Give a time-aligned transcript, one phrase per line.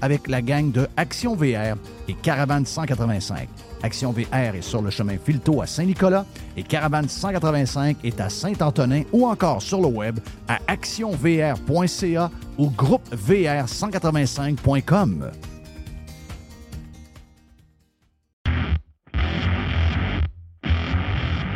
[0.00, 1.76] avec la gang de Action VR
[2.08, 3.48] et Caravane 185.
[3.82, 9.02] Action VR est sur le chemin Filto à Saint-Nicolas et Caravane 185 est à Saint-Antonin
[9.12, 15.30] ou encore sur le web à actionvr.ca ou groupevr185.com.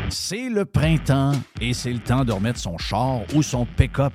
[0.08, 4.14] C'est le printemps et c'est le temps de remettre son char ou son pick-up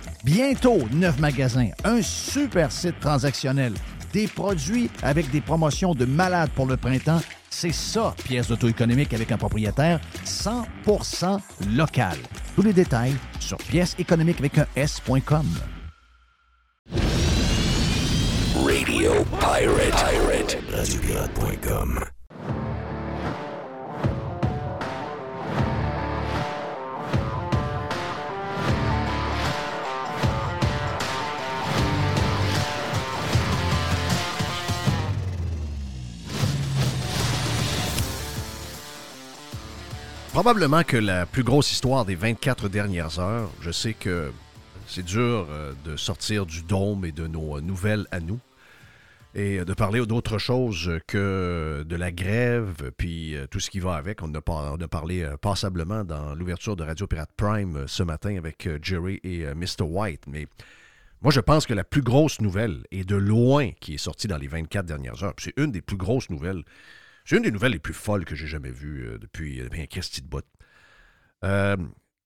[0.23, 3.73] Bientôt, neuf magasins, un super site transactionnel,
[4.13, 7.21] des produits avec des promotions de malades pour le printemps.
[7.49, 11.39] C'est ça, pièce d'auto économique avec un propriétaire 100%
[11.75, 12.17] local.
[12.55, 15.47] Tous les détails sur pièce économique avec un S.com.
[18.55, 20.57] Radio Pirate.
[20.69, 22.20] Pirate.
[40.33, 44.31] Probablement que la plus grosse histoire des 24 dernières heures, je sais que
[44.87, 48.39] c'est dur euh, de sortir du dôme et de nos nouvelles à nous
[49.35, 53.95] et de parler d'autre chose que de la grève, puis euh, tout ce qui va
[53.95, 54.23] avec.
[54.23, 59.19] On a, parlé euh, passablement dans l'ouverture de Radio Pirate Prime ce matin avec Jerry
[59.25, 59.83] et Mr.
[59.83, 60.23] White.
[60.27, 60.47] Mais
[61.21, 64.37] moi, je pense que la plus grosse nouvelle, et de loin, qui est sortie dans
[64.37, 66.63] les 24 dernières heures, c'est une des plus grosses nouvelles
[67.25, 70.21] c'est une des nouvelles les plus folles que j'ai jamais vues euh, depuis bien Christy
[70.21, 70.45] de bout.
[71.43, 71.77] Euh,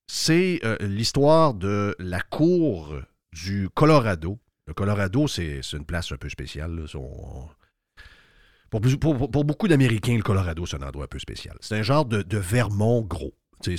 [0.08, 2.96] c'est euh, l'histoire de la cour
[3.34, 4.40] du Colorado.
[4.68, 6.86] Le Colorado, c'est une place un peu spéciale.
[8.72, 11.56] Pour, beaucoup d'Américains, le Colorado, c'est un endroit un peu spécial.
[11.62, 13.34] C'est un genre de, Vermont gros.
[13.68, 13.72] Un,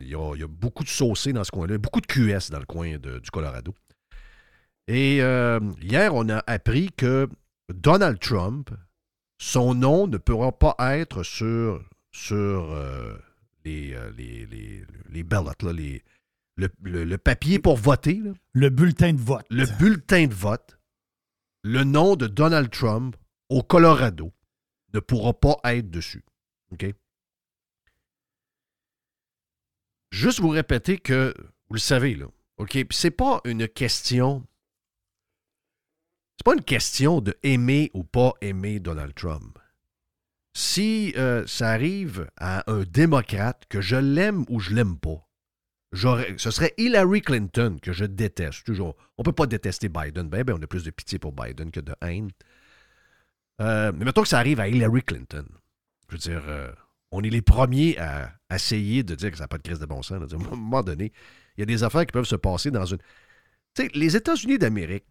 [0.00, 2.96] il, y a, beaucoup de saucés dans ce coin-là, beaucoup de QS dans le coin
[2.96, 3.74] du Colorado.
[4.88, 7.28] Et hier, on a appris que
[7.72, 8.70] Donald Trump
[9.42, 13.18] son nom ne pourra pas être sur, sur euh,
[13.64, 16.00] les, euh, les, les, les ballots, les,
[16.56, 18.22] le, papier pour voter.
[18.52, 19.44] Le bulletin de vote.
[19.50, 20.78] Le bulletin de vote.
[21.64, 23.16] Le nom de Donald Trump
[23.48, 24.32] au Colorado
[24.94, 26.24] ne pourra pas être dessus.
[26.70, 26.86] OK?
[30.12, 31.34] Juste vous répéter que,
[31.68, 32.26] vous le savez, là,
[32.58, 32.78] OK?
[32.90, 34.46] c'est pas une question
[36.42, 39.60] c'est pas une question de aimer ou pas aimer Donald Trump.
[40.54, 45.24] Si euh, ça arrive à un démocrate que je l'aime ou je l'aime pas,
[45.94, 48.64] ce serait Hillary Clinton que je déteste.
[48.64, 48.96] Toujours.
[49.18, 50.28] On peut pas détester Biden.
[50.28, 52.32] Ben, ben, on a plus de pitié pour Biden que de haine.
[53.60, 55.44] Euh, mais mettons que ça arrive à Hillary Clinton.
[56.08, 56.72] Je veux dire, euh,
[57.12, 59.86] on est les premiers à, essayer de dire que ça n'a pas de crise de
[59.86, 60.32] bon sens.
[60.32, 61.12] À un moment donné,
[61.56, 62.98] il y a des affaires qui peuvent se passer dans une.
[63.76, 65.04] Tu sais, les États-Unis d'Amérique,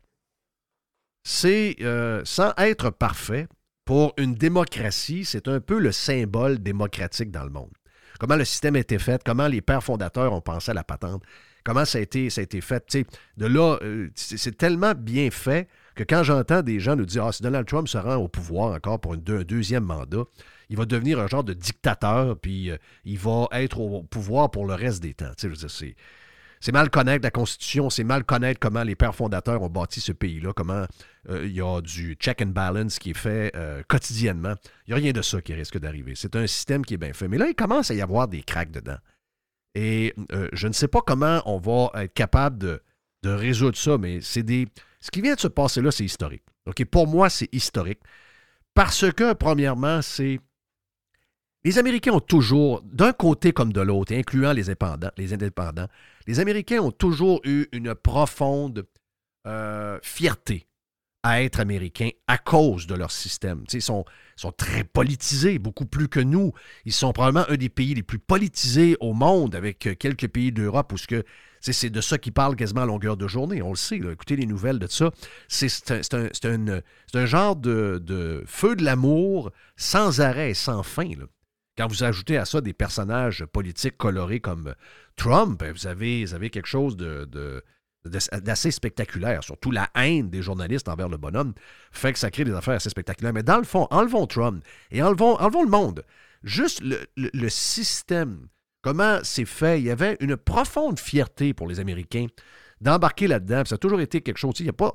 [1.24, 3.48] c'est, euh, sans être parfait,
[3.86, 7.72] pour une démocratie, c'est un peu le symbole démocratique dans le monde.
[8.20, 11.24] Comment le système a été fait, comment les pères fondateurs ont pensé à la patente,
[11.64, 12.30] comment ça a été,
[12.62, 12.98] fait.
[13.38, 17.32] de là, euh, c'est tellement bien fait que quand j'entends des gens nous dire Ah,
[17.32, 20.24] si Donald Trump se rend au pouvoir encore pour un deuxième mandat,
[20.70, 24.66] il va devenir un genre de dictateur, puis euh, il va être au pouvoir pour
[24.66, 25.32] le reste des temps.
[26.62, 30.12] C'est, mal connaître la Constitution, c'est mal connaître comment les pères fondateurs ont bâti ce
[30.12, 30.86] pays-là, comment
[31.30, 34.54] euh, il y a du check and balance qui est fait euh, quotidiennement.
[34.88, 36.13] Il n'y a rien de ça qui risque d'arriver.
[36.16, 37.28] C'est un système qui est bien fait.
[37.28, 38.98] Mais là, il commence à y avoir des cracks dedans.
[39.75, 42.81] Et euh, je ne sais pas comment on va être capable de,
[43.24, 44.68] résoudre ça, mais c'est des.
[45.00, 46.44] Ce qui vient de se passer là, c'est historique.
[46.90, 48.00] Pour moi, c'est historique.
[48.74, 50.40] Parce que, premièrement, c'est
[51.63, 55.88] les Américains ont toujours, d'un côté comme de l'autre, incluant les indépendants,
[56.28, 58.86] les Américains ont toujours eu une profonde
[59.48, 60.68] euh, fierté
[61.24, 63.63] à être américains à cause de leur système.
[63.72, 64.06] ils sont,
[64.58, 66.52] très politisés, beaucoup plus que nous.
[66.86, 70.94] Ils sont probablement un des pays les plus politisés au monde, avec quelques pays d'Europe
[70.94, 70.98] où
[71.62, 73.62] c'est de ça qu'ils parlent quasiment à longueur de journée.
[73.62, 75.12] On le sait, écoutez les nouvelles de ça.
[75.48, 75.92] C'est
[76.46, 81.10] un, genre de, feu de l'amour sans arrêt, sans fin.
[81.10, 81.25] Là.
[81.81, 84.75] Quand vous ajoutez à ça des personnages politiques colorés comme
[85.16, 86.96] Trump, ben, vous avez, quelque chose
[88.06, 89.44] d'assez spectaculaire.
[89.44, 91.56] Surtout la haine des journalistes envers le bonhomme
[91.91, 93.34] fait que ça crée des affaires assez spectaculaires.
[93.34, 96.06] Mais dans le fond, enlevons Trump et enlevons, le monde.
[96.44, 98.48] Juste le, système,
[98.84, 99.79] comment c'est fait?
[99.79, 102.27] Il y avait une profonde fierté pour les Américains
[102.79, 103.63] d'embarquer là-dedans.
[103.65, 104.53] Ça a toujours été quelque chose.
[104.60, 104.94] Il a pas...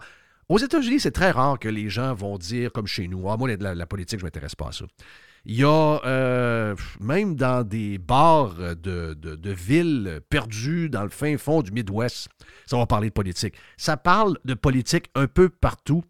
[0.49, 3.49] Aux États-Unis, c'est très rare que les gens vont dire, comme chez nous, ah, moi,
[3.57, 4.85] la, la politique, je ne m'intéresse pas à ça.
[5.49, 11.63] Il y a euh, même dans des bars de, villes perdues dans le fin fond
[11.63, 12.29] du Midwest,
[12.67, 13.55] ça va parler de politique.
[13.77, 16.03] Ça parle de politique un peu partout,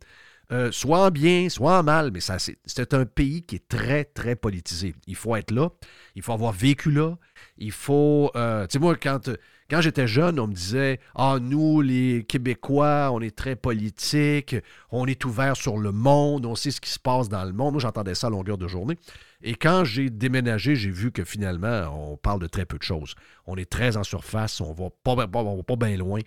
[0.52, 4.04] euh, soit en bien, soit en mal, mais ça, c'est un pays qui est très,
[4.04, 4.94] très politisé.
[5.06, 5.68] Il faut être là,
[6.14, 7.18] il faut avoir vécu là,
[7.58, 8.30] il faut...
[8.36, 9.28] Euh, tu sais, moi, quand
[9.68, 14.56] quand j'étais jeune, on me disait Ah, nous, les Québécois, on est très politiques,
[14.90, 17.72] on est ouvert sur le monde, on sait ce qui se passe dans le monde.
[17.72, 18.96] Moi, j'entendais ça à longueur de journée.
[19.42, 23.14] Et quand j'ai déménagé, j'ai vu que finalement, on parle de très peu de choses.
[23.46, 26.20] On est très en surface, on va pas, va pas bien loin.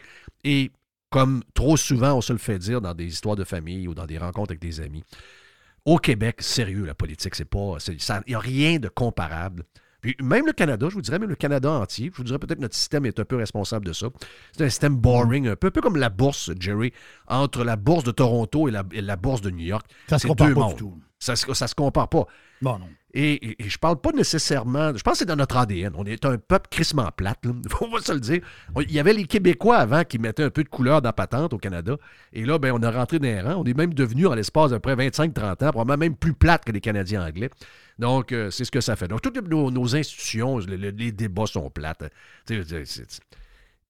[0.44, 0.72] Et
[1.10, 4.06] comme trop souvent, on se le fait dire dans des histoires de famille ou dans
[4.06, 5.04] des rencontres avec des amis,
[5.86, 7.78] au Québec, sérieux, la politique, c'est pas.
[7.88, 9.64] Il n'y a rien de comparable
[10.02, 12.58] puis même le Canada, je vous dirais, même le Canada entier, je vous dirais peut-être
[12.58, 14.08] que notre système est un peu responsable de ça.
[14.54, 16.94] C'est un système boring, un peu, un peu comme la bourse, Jerry,
[17.28, 19.86] entre la bourse de Toronto et la, bourse de New York.
[20.08, 20.98] Ça se compare pas du tout.
[21.20, 22.26] Ça, ça se compare pas.
[22.62, 22.88] Bon, non.
[23.14, 24.96] Et, je parle pas nécessairement.
[24.96, 25.94] Je pense que c'est dans notre ADN.
[25.98, 27.54] On est un peuple crissement plate, là.
[27.70, 28.42] faut se le dire.
[28.82, 31.54] Il y avait les Québécois avant qui mettaient un peu de couleur dans la patente
[31.54, 31.98] au Canada.
[32.34, 33.56] Et là, ben, on a rentré dans les rangs.
[33.56, 36.64] On est même devenu, en l'espace d'à peu près 25-30 ans, probablement même plus plate
[36.64, 37.50] que les Canadiens anglais.
[38.00, 39.10] Donc, euh, c'est ce que ça fait.
[39.10, 42.12] Donc, toutes nos, institutions, les débats sont plates.
[42.50, 43.14] Il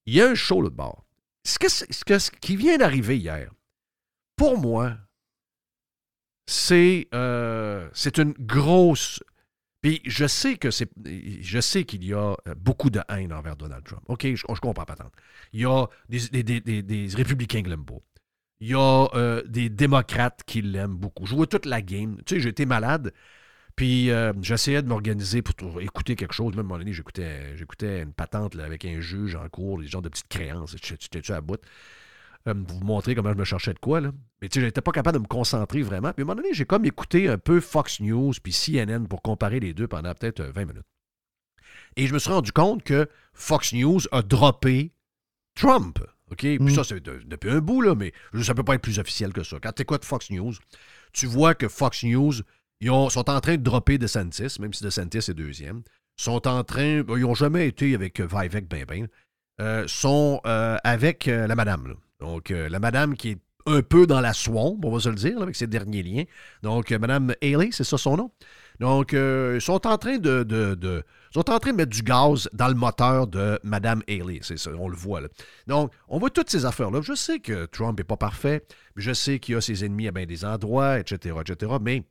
[0.07, 1.05] y a un show de bord.
[1.45, 3.51] Ce, que, ce, qui vient d'arriver hier,
[4.35, 4.97] pour moi,
[6.47, 9.23] c'est euh, une grosse.
[9.81, 10.89] Puis je sais que c'est.
[11.05, 14.03] Je sais qu'il y a beaucoup de haine envers Donald Trump.
[14.07, 15.11] OK, je, comprends pas tant.
[15.53, 18.01] Il y a des, républicains qui l'aiment pas.
[18.59, 21.25] Il y a euh, des démocrates qui l'aiment beaucoup.
[21.25, 22.17] Je vois toute la game.
[22.25, 23.13] Tu sais, j'étais malade.
[23.79, 26.49] Puis euh, j'essayais de m'organiser pour écouter quelque chose.
[26.49, 29.87] Même à un moment donné, j'écoutais, j'écoutais une patente avec un juge en cours, des
[29.87, 30.75] genres de petites créances.
[30.83, 31.61] J'étais-tu à bout?
[32.49, 34.01] Euh, pour vous montrer comment je me cherchais de quoi.
[34.01, 34.11] Là.
[34.41, 36.11] Mais tu sais, j'étais pas capable de me concentrer vraiment.
[36.11, 39.21] Puis à un moment donné, j'ai comme écouté un peu Fox News puis CNN pour
[39.21, 40.85] comparer les deux pendant peut-être 20 minutes.
[41.95, 44.91] Et je me suis rendu compte que Fox News a droppé
[45.55, 45.99] Trump.
[46.31, 46.39] OK?
[46.39, 46.69] Puis mm.
[46.71, 48.11] ça, c'est depuis un bout, là, mais
[48.43, 49.57] ça ne peut pas être plus officiel que ça.
[49.63, 50.53] Quand tu écoutes Fox News,
[51.13, 52.33] tu vois que Fox News,
[52.81, 55.81] ils sont en train de dropper DeSantis, même si DeSantis est deuxième.
[56.15, 57.03] sont en train.
[57.07, 59.07] Ils n'ont jamais été avec Vivek ben ben.
[59.61, 61.95] Euh, sont euh, avec euh, la madame.
[62.21, 65.41] Donc, la madame qui est un peu dans la swamp, on va se le dire,
[65.41, 66.23] avec ses derniers liens.
[66.63, 68.31] Donc, madame Haley, c'est ça son nom?
[68.79, 72.49] Donc, ils sont en train de, de ils sont en train de mettre du gaz
[72.53, 74.39] dans le moteur de Mme Haley.
[74.41, 75.21] C'est ça, on le voit.
[75.21, 75.27] Là.
[75.67, 77.01] Donc, on voit toutes ces affaires-là.
[77.01, 80.25] Je sais que Trump n'est pas parfait, je sais qu'il a ses ennemis à bien
[80.25, 81.73] des endroits, etc., etc.
[81.79, 82.03] Mais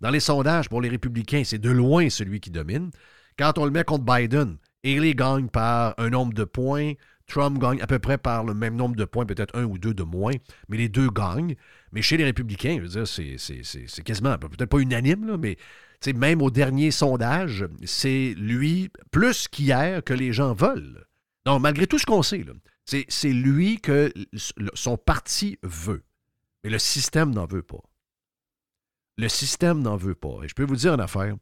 [0.00, 2.90] dans les sondages, pour les républicains, c'est de loin celui qui domine.
[3.38, 6.92] Quand on le met contre Biden, Haley gagne par un nombre de points.
[7.26, 9.94] Trump gagne à peu près par le même nombre de points, peut-être un ou deux
[9.94, 10.32] de moins,
[10.68, 11.54] mais les deux gagnent.
[11.92, 15.56] Mais chez les républicains, c'est quasiment, peut-être pas unanime, là, mais
[16.14, 21.04] même au dernier sondage, c'est lui, plus qu'hier, que les gens veulent.
[21.46, 22.44] Donc, malgré tout ce qu'on sait,
[22.84, 24.12] c'est lui que
[24.74, 26.02] son parti veut.
[26.64, 27.82] Mais le système n'en veut pas.
[29.20, 30.38] Le système n'en veut pas.
[30.42, 31.36] Et je peux vous dire une affaire.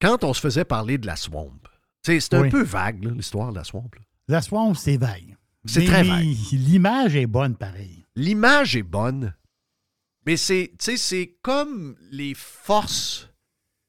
[0.00, 1.58] Quand on se faisait parler de la swamp,
[2.02, 3.90] c'est un peu vague, l'histoire de la swamp.
[4.28, 5.36] La swamp, c'est vague.
[5.66, 6.26] C'est très vague.
[6.52, 8.04] L'image est bonne, pareil.
[8.16, 9.34] L'image est bonne,
[10.24, 13.28] mais c'est, c'est comme les forces.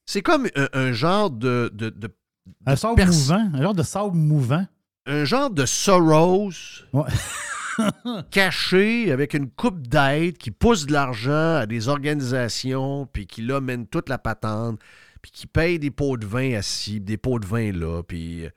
[0.05, 1.71] C'est comme un, genre de.
[1.73, 1.93] de,
[2.65, 3.51] un sable mouvant.
[3.53, 4.67] Un genre de sable mouvant.
[5.05, 6.51] Un genre de Soros.
[8.31, 13.61] caché avec une coupe d'aide qui pousse de l'argent à des organisations, puis qui là
[13.61, 14.79] mène toute la patente,
[15.21, 18.47] puis qui paye des pots de vin assis, des pots de vin là, puis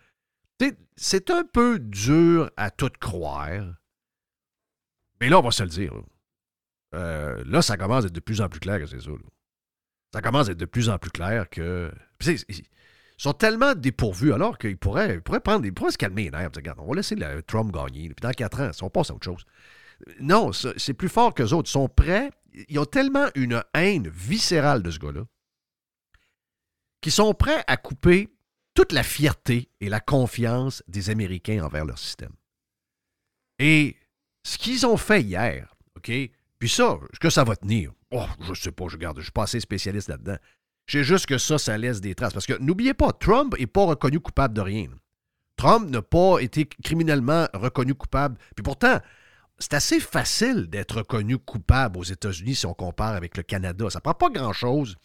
[0.96, 3.64] c'est un peu dur à tout croire.
[5.20, 5.92] Mais là, on va se le dire.
[6.94, 9.10] Euh, là, ça commence à être de plus en plus clair que c'est ça.
[10.12, 11.92] Ça commence à être de plus en plus clair que.
[13.18, 16.50] Sont tellement dépourvus alors qu'ils pourraient, pourraient, prendre, ils pourraient se calmer les nerfs.
[16.78, 18.08] On va laisser le Trump gagner.
[18.08, 19.44] Puis dans quatre ans, on passe à autre chose.
[20.20, 21.68] Non, c'est plus fort qu'eux autres.
[21.68, 22.30] Ils sont prêts.
[22.68, 25.24] Ils ont tellement une haine viscérale de ce gars-là
[27.00, 28.28] qu'ils sont prêts à couper
[28.74, 32.32] toute la fierté et la confiance des Américains envers leur système.
[33.58, 33.96] Et
[34.44, 36.10] ce qu'ils ont fait hier, OK,
[36.58, 37.92] puis ça, est-ce que ça va tenir?
[38.10, 40.38] Oh, je sais pas, je regarde, je suis pas assez spécialiste là-dedans.
[40.88, 42.32] Sais juste que ça, ça laisse des traces.
[42.32, 44.86] Parce que n'oubliez pas, Trump n'est pas reconnu coupable de rien.
[45.56, 48.38] Trump n'a pas été criminellement reconnu coupable.
[48.54, 48.98] Puis pourtant,
[49.58, 53.90] c'est assez facile d'être reconnu coupable aux États-Unis si on compare avec le Canada.
[53.90, 54.96] Ça prend pas grand-chose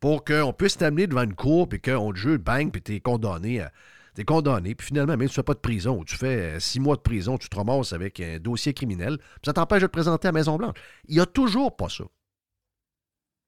[0.00, 3.00] pour qu'on puisse t'amener devant une cour, puis qu'on te juge, bang, puis tu es
[3.00, 3.72] condamné à,
[4.14, 6.16] tu es condamné, puis finalement, même si tu ne fais pas de prison, ou tu
[6.16, 9.80] fais euh, six mois de prison, tu te ramasses avec un dossier criminel, ça t'empêche
[9.80, 10.76] de te présenter à Maison-Blanche.
[11.08, 12.04] Il n'y a toujours pas ça.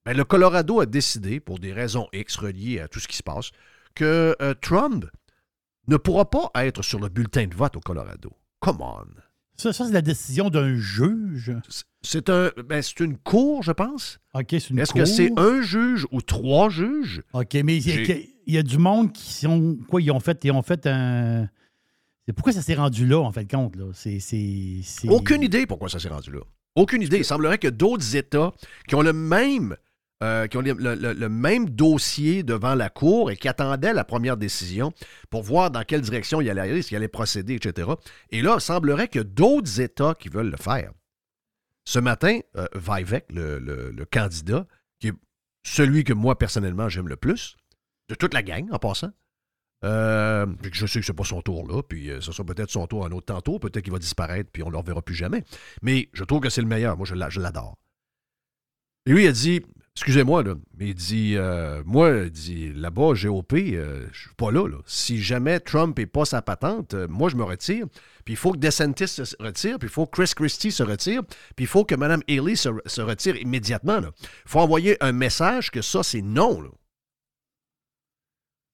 [0.05, 3.23] Ben, le Colorado a décidé, pour des raisons X reliées à tout ce qui se
[3.23, 3.51] passe,
[3.95, 5.07] que euh, Trump
[5.89, 8.33] ne pourra pas être sur le bulletin de vote au Colorado.
[8.61, 9.07] Come on.
[9.57, 11.53] Ça, c'est la décision d'un juge.
[12.03, 14.19] C'est un, ben, c'est une cour, je pense.
[14.35, 17.23] OK, c'est une Est-ce que c'est un juge ou trois juges?
[17.33, 19.79] OK, mais il y, a du monde qui sont.
[19.89, 21.49] Quoi, ils ont fait, ils ont fait un.
[22.35, 23.77] Pourquoi ça s'est rendu là, en fait, compte?
[23.77, 23.85] Là?
[23.93, 24.19] C'est,
[25.09, 26.41] Aucune idée pourquoi ça s'est rendu là.
[26.75, 27.19] Aucune idée.
[27.19, 28.53] Il semblerait que d'autres États
[28.89, 29.77] qui ont le même
[30.23, 34.93] euh, qui ont le, même dossier devant la Cour et qui attendaient la première décision
[35.29, 37.91] pour voir dans quelle direction il allait aller, s'il allait procéder, etc.
[38.31, 40.93] Et là, il semblerait que d'autres États qui veulent le faire.
[41.85, 44.67] Ce matin, euh, Vivek, le, candidat,
[45.01, 45.15] qui est
[45.65, 47.57] celui que moi, personnellement, j'aime le plus,
[48.09, 49.11] de toute la gang, en passant,
[49.85, 53.05] euh, je sais que c'est pas son tour là, puis ce sera peut-être son tour
[53.05, 55.43] un autre tantôt, peut-être qu'il va disparaître, puis on ne le reverra plus jamais.
[55.83, 56.97] Mais je trouve que c'est le meilleur.
[56.97, 57.77] Moi, je l'adore.
[59.07, 59.61] Et lui, il a dit
[59.97, 64.51] excusez-moi, là, mais il dit, euh, moi, il dit, là-bas, GOP, euh, je suis pas
[64.51, 64.69] là.
[64.87, 67.87] Si jamais Trump n'est pas sa patente, euh, moi, je me retire.
[68.25, 71.23] Puis il faut que DeSantis se retire, puis il faut que Chris Christie se retire,
[71.55, 74.01] puis il faut que Mme Haley se, se retire immédiatement.
[74.01, 74.11] Il
[74.47, 76.61] faut envoyer un message que ça, c'est non.
[76.61, 76.71] Là.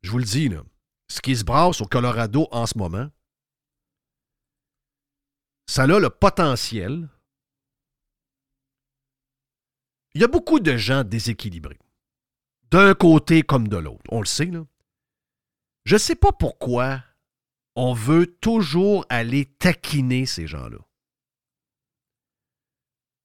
[0.02, 0.62] Je vous le dis, là,
[1.08, 3.08] ce qui se brasse au Colorado en ce moment,
[5.66, 7.08] ça a le potentiel.
[10.14, 11.78] Il y a beaucoup de gens déséquilibrés,
[12.70, 14.02] d'un côté comme de l'autre.
[14.08, 14.64] On le sait, là.
[15.84, 17.02] Je ne sais pas pourquoi
[17.76, 20.78] on veut toujours aller taquiner ces gens-là.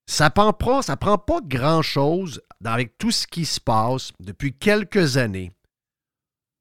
[0.08, 5.18] Ça prend pas, ça prend pas grand-chose avec tout ce qui se passe depuis quelques
[5.18, 5.52] années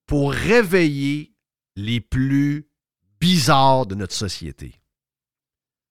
[0.07, 1.35] pour réveiller
[1.77, 2.69] les plus
[3.21, 4.81] bizarres de notre société.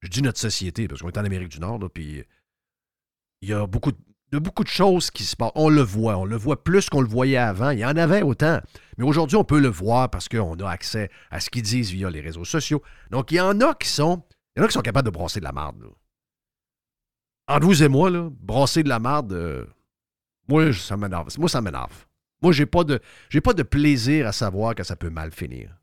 [0.02, 2.24] Je dis notre société parce qu'on est en Amérique du Nord, puis
[3.42, 3.98] il y a beaucoup de,
[4.40, 5.52] beaucoup de choses qui se passent.
[5.56, 7.72] On le voit, on le voit plus qu'on le voyait avant.
[7.72, 8.60] Il y en avait autant.
[8.98, 12.10] Mais aujourd'hui, on peut le voir parce qu'on a accès à ce qu'ils disent via
[12.10, 12.82] les réseaux sociaux.
[13.12, 14.24] Donc, il y en a qui sont,
[14.56, 15.84] il y en a qui sont capables de brasser de la marde.
[17.48, 19.66] Entre vous et moi, là, brasser de la marde, euh,
[20.48, 21.28] moi, ça m'énerve.
[21.38, 22.06] Moi, ça m'énerve.
[22.42, 23.00] Moi, j'ai pas de
[23.30, 25.78] j'ai pas de plaisir à savoir que ça peut mal finir.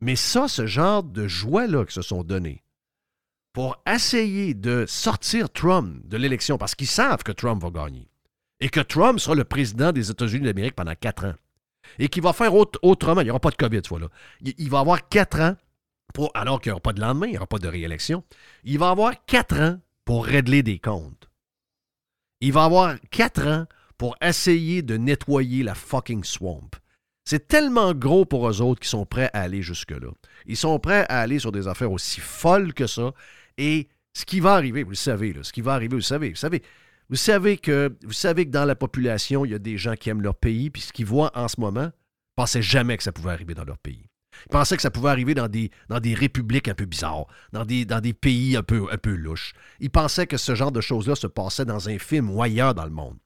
[0.00, 2.62] Mais ça, ce genre de joie-là que se sont donnés
[3.58, 8.08] pour essayer de sortir Trump de l'élection, parce qu'ils savent que Trump va gagner,
[8.60, 11.34] et que Trump sera le président des États-Unis d'Amérique pendant quatre ans,
[11.98, 14.06] et qu'il va faire autrement, il n'y aura pas de COVID, ce fois-là.
[14.42, 15.56] Il, va avoir quatre ans,
[16.14, 18.22] pour, alors qu'il n'y aura pas de lendemain, il n'y aura pas de réélection,
[18.62, 21.28] il va avoir quatre ans pour régler des comptes.
[22.40, 26.70] Il va avoir quatre ans pour essayer de nettoyer la fucking swamp.
[27.24, 30.12] C'est tellement gros pour eux autres qu'ils sont prêts à aller jusque-là.
[30.46, 33.12] Ils sont prêts à aller sur des affaires aussi folles que ça.
[33.58, 36.36] Et ce qui va arriver, vous le savez, ce qui va arriver, vous savez, vous
[36.36, 36.62] savez,
[37.10, 40.08] vous savez que vous savez que dans la population, il y a des gens qui
[40.08, 41.90] aiment leur pays, puis ce qu'ils voient en ce moment, ne
[42.36, 44.08] pensaient jamais que ça pouvait arriver dans leur pays.
[44.46, 45.70] Ils pensaient que ça pouvait arriver dans des,
[46.14, 49.52] républiques un peu bizarres, dans des, pays un peu, un peu louches.
[49.80, 52.84] Ils pensaient que ce genre de choses-là se passait dans un film ou ailleurs dans
[52.84, 53.18] le monde.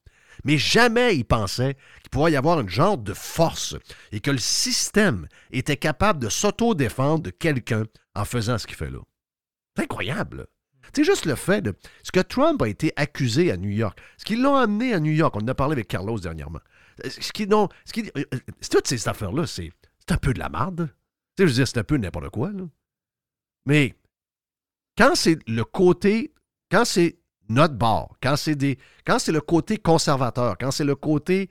[0.43, 3.75] Mais jamais ils pensaient qu'il pourrait y avoir un genre de force
[4.11, 7.83] et que le système était capable de s'auto-défendre de quelqu'un
[8.15, 8.99] en faisant ce qu'il fait là.
[9.75, 10.47] C'est incroyable.
[10.93, 14.25] C'est juste le fait de ce que Trump a été accusé à New York, ce
[14.25, 15.35] qu'ils l'ont amené à New York.
[15.35, 16.59] On en a parlé avec Carlos dernièrement.
[17.03, 17.47] Ce qui,
[17.85, 19.71] ce qui, euh, euh, toutes ces affaires-là, c'est
[20.09, 20.89] un peu de la marde.
[21.39, 22.51] je veux dire, c'est un peu n'importe quoi.
[23.65, 23.95] Mais
[24.97, 26.33] quand c'est le côté,
[26.69, 27.17] quand c'est
[27.49, 31.49] notre bord, quand c'est des, quand c'est le côté conservateur, quand c'est le côté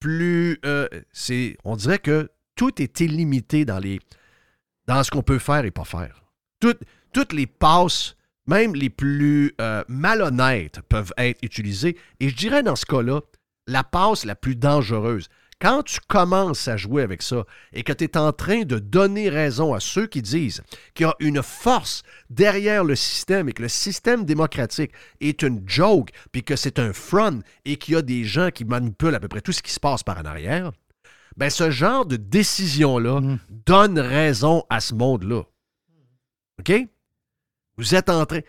[0.00, 4.00] plus, euh, c'est, on dirait que tout est illimité dans les,
[4.86, 6.24] dans ce qu'on peut faire et pas faire.
[6.58, 6.76] Tout,
[7.12, 11.96] toutes les passes, même les plus euh, malhonnêtes, peuvent être utilisées.
[12.20, 13.20] Et je dirais dans ce cas-là,
[13.66, 15.28] la passe la plus dangereuse.
[15.60, 19.28] Quand tu commences à jouer avec ça et que tu es en train de donner
[19.28, 20.60] raison à ceux qui disent
[20.94, 25.62] qu'il y a une force derrière le système et que le système démocratique est une
[25.64, 29.20] joke, puis que c'est un front et qu'il y a des gens qui manipulent à
[29.20, 30.72] peu près tout ce qui se passe par en arrière,
[31.36, 33.38] ben ce genre de décision-là mm.
[33.64, 35.44] donne raison à ce monde-là.
[36.58, 36.72] OK?
[37.76, 38.40] Vous êtes en train.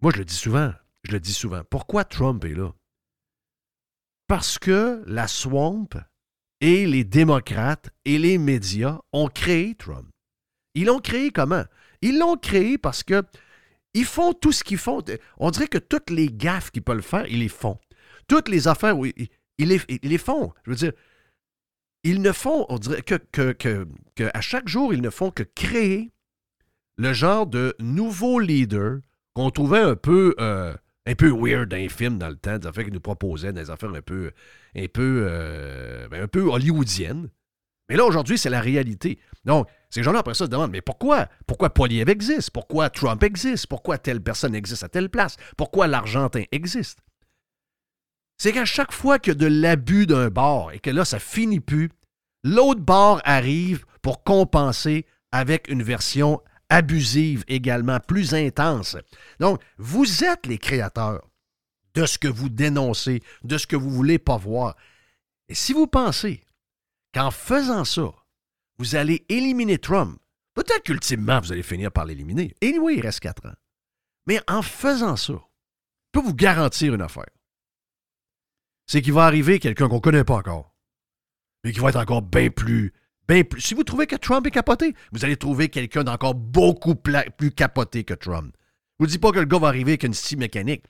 [0.00, 0.72] Moi, je le dis souvent.
[1.04, 1.62] Je le dis souvent.
[1.70, 2.72] Pourquoi Trump est là?
[4.26, 5.88] Parce que la swamp
[6.60, 10.08] et les démocrates et les médias ont créé Trump.
[10.74, 11.64] Ils l'ont créé comment?
[12.02, 13.22] Ils l'ont créé parce que
[13.94, 15.02] ils font tout ce qu'ils font.
[15.38, 17.78] On dirait que toutes les gaffes qu'ils peuvent faire, ils les font.
[18.26, 19.14] Toutes les affaires, oui,
[19.56, 20.52] ils, les, font.
[20.64, 20.92] Je veux dire,
[22.04, 23.56] ils ne font, on dirait que
[24.34, 26.12] à chaque jour, ils ne font que créer
[26.98, 28.98] le genre de nouveau leader
[29.34, 30.74] qu'on trouvait un peu, euh,
[31.06, 34.02] un peu weird films dans le temps, des affaires qu'ils nous proposaient, des affaires un
[34.02, 34.32] peu,
[34.76, 37.30] un peu, euh, ben, un peu hollywoodiennes.
[37.88, 39.18] Mais là, aujourd'hui, c'est la réalité.
[39.44, 41.28] Donc, ces gens-là, après ça, se demandent, mais pourquoi?
[41.46, 42.50] Pourquoi Poiliev existe?
[42.50, 43.66] Pourquoi Trump existe?
[43.68, 45.36] Pourquoi telle personne existe à telle place?
[45.56, 46.98] Pourquoi l'Argentin existe?
[48.36, 51.18] C'est qu'à chaque fois qu'il y a de l'abus d'un bar et que là, ça
[51.18, 51.88] finit plus,
[52.44, 58.96] l'autre bar arrive pour compenser avec une version abusive également, plus intense.
[59.40, 61.26] Donc, vous êtes les créateurs
[61.94, 64.76] de ce que vous dénoncez, de ce que vous voulez pas voir.
[65.48, 66.42] Et si vous pensez
[67.14, 68.12] qu'en faisant ça,
[68.78, 70.20] vous allez éliminer Trump,
[70.54, 72.54] peut-être qu'ultimement, vous allez finir par l'éliminer.
[72.60, 73.54] Et oui, il reste quatre ans.
[74.26, 77.24] Mais en faisant ça, je peux vous garantir une affaire.
[78.86, 80.74] C'est qu'il va arriver quelqu'un qu'on ne connaît pas encore,
[81.64, 82.92] mais qui va être encore bien plus
[83.28, 87.50] ben, si vous trouvez que Trump est capoté, vous allez trouver quelqu'un d'encore beaucoup plus
[87.50, 88.54] capoté que Trump.
[88.98, 90.84] Je vous dis pas que le gars va arriver avec une scie mécanique,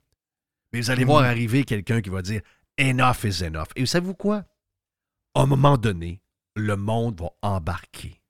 [0.72, 1.27] mais vous allez voir mm.
[1.27, 2.40] arriver quelqu'un qui va dire
[2.79, 3.68] enough is enough.
[3.74, 4.44] Et savez-vous quoi?
[5.35, 6.22] À un moment donné,
[6.55, 8.22] le monde va embarquer.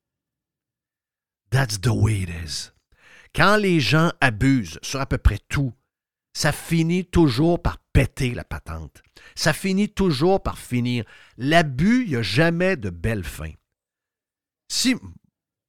[1.50, 2.70] That's the way it is.
[3.34, 5.72] Quand les gens abusent sur à peu près tout,
[6.32, 9.02] ça finit toujours par péter la patente.
[9.34, 11.04] Ça finit toujours par finir.
[11.36, 13.50] L'abus, il n'y a jamais de belle fin.
[14.70, 14.96] Si, je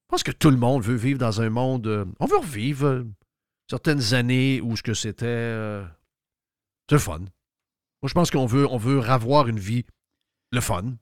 [0.08, 1.88] pense que tout le monde veut vivre dans un monde.
[1.88, 3.04] euh, on veut revivre euh,
[3.70, 5.26] certaines années où ce que c'était.
[5.26, 5.86] euh,
[6.90, 7.20] c'est le fun.
[7.20, 9.86] Moi, je pense qu'on veut, on veut avoir une vie
[10.52, 10.96] le fun.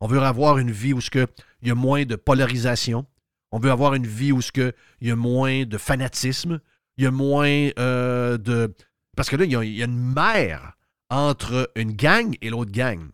[0.00, 1.26] On veut avoir une vie où ce que
[1.62, 3.06] il y a moins de polarisation.
[3.52, 6.60] On veut avoir une vie où ce que il y a moins de fanatisme.
[6.96, 8.74] Il y a moins de.
[9.16, 10.76] Parce que là, il y, a, il y a une mer
[11.10, 13.08] entre une gang et l'autre gang.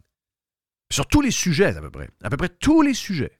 [0.90, 2.08] Sur tous les sujets, à peu près.
[2.22, 3.38] À peu près tous les sujets.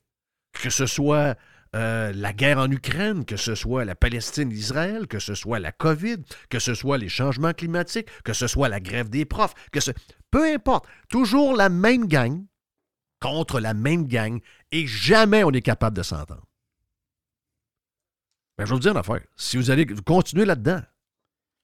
[0.52, 1.36] Que ce soit
[1.76, 5.70] euh, la guerre en Ukraine, que ce soit la Palestine, l'Israël, que ce soit la
[5.70, 9.80] COVID, que ce soit les changements climatiques, que ce soit la grève des profs, que
[9.80, 9.92] ce.
[10.30, 10.86] Peu importe.
[11.08, 12.44] Toujours la même gang
[13.20, 14.40] contre la même gang
[14.72, 16.46] et jamais on est capable de s'entendre.
[18.58, 19.20] Mais je vais vous dire une affaire.
[19.36, 20.82] Si vous allez vous continuez là-dedans,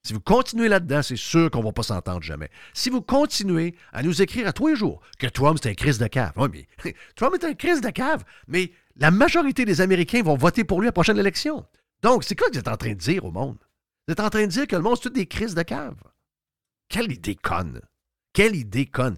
[0.07, 2.49] si vous continuez là-dedans, c'est sûr qu'on ne va pas s'entendre jamais.
[2.73, 5.97] Si vous continuez à nous écrire à tous les jours que Trump, c'est un crise
[5.97, 6.31] de cave.
[6.37, 10.63] Oui, mais Trump est un crise de cave, mais la majorité des Américains vont voter
[10.63, 11.65] pour lui à la prochaine élection.
[12.01, 13.57] Donc, c'est quoi que vous êtes en train de dire au monde?
[14.07, 15.97] Vous êtes en train de dire que le monde, c'est toutes des crises de cave.
[16.87, 17.81] Quelle idée conne!
[18.31, 19.17] Quelle idée conne!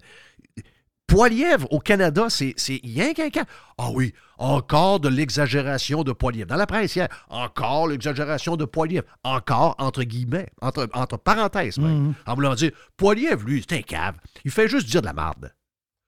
[1.10, 3.44] Poilièvre au Canada, c'est c'est rien qu'un cas.
[3.78, 6.46] Ah oui, encore de l'exagération de Poilièvre.
[6.48, 9.08] Dans la presse hier, encore l'exagération de Poilièvre.
[9.24, 12.06] Encore, entre guillemets, entre, entre parenthèses même.
[12.08, 12.14] Mhm.
[12.26, 14.18] En voulant dire, Poilièvre, lui, c'est un cave.
[14.44, 15.52] Il fait juste dire de la marde.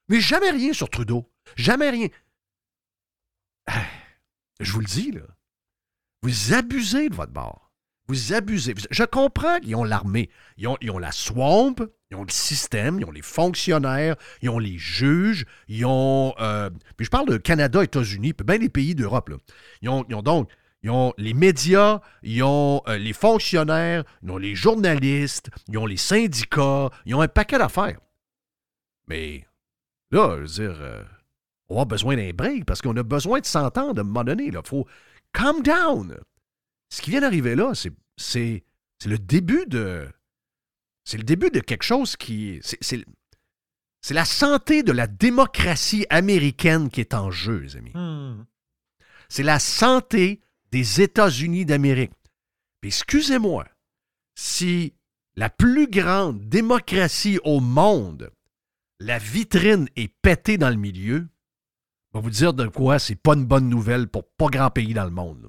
[0.09, 1.29] Mais jamais rien sur Trudeau.
[1.57, 2.09] Jamais rien.
[3.67, 3.83] Ah,
[4.61, 5.23] Je vous le dis, là.
[6.23, 7.73] Vous abusez de votre bord.
[8.07, 8.75] Vous abusez.
[8.91, 10.31] Je comprends qu'ils ont l'armée.
[10.59, 11.75] Ils ont, ils ont la swamp,
[12.13, 16.35] ils ont le système, ils ont les fonctionnaires, ils ont les juges, ils ont.
[16.39, 19.31] euh, puis je parle de Canada, États-Unis, puis bien les pays d'Europe.
[19.31, 19.37] là.
[19.81, 20.51] Ils ont, ils ont donc.
[20.83, 25.87] Ils ont les médias, ils ont euh, les fonctionnaires, ils ont les journalistes, ils ont
[25.87, 28.01] les syndicats, ils ont un paquet d'affaires.
[29.07, 29.47] Mais
[30.11, 31.03] là, je veux dire, euh,
[31.69, 34.47] on a besoin d'un break parce qu'on a besoin de s'entendre à un moment donné.
[34.47, 34.87] Il faut
[35.33, 36.19] calm down.
[36.91, 38.65] Ce qui vient d'arriver là, c'est, c'est,
[38.99, 40.09] c'est le début de.
[41.05, 42.61] C'est le début de quelque chose qui.
[42.63, 43.05] C'est,
[44.11, 47.93] la santé de la démocratie américaine qui est en jeu, les amis.
[47.95, 48.45] Hmm.
[49.29, 52.13] C'est la santé des États-Unis d'Amérique.
[52.83, 53.67] Excusez-moi,
[54.35, 54.95] si
[55.37, 58.31] la plus grande démocratie au monde,
[58.99, 61.29] la vitrine est pétée dans le milieu,
[62.13, 64.95] je vais vous dire de quoi c'est pas une bonne nouvelle pour pas grand pays
[64.95, 65.43] dans le monde.
[65.43, 65.49] là.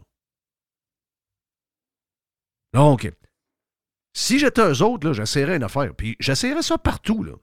[2.73, 3.11] Donc,
[4.13, 5.93] si j'étais eux autres, j'essaierais une affaire.
[5.95, 7.23] Puis j'essaierais ça partout.
[7.23, 7.33] Là.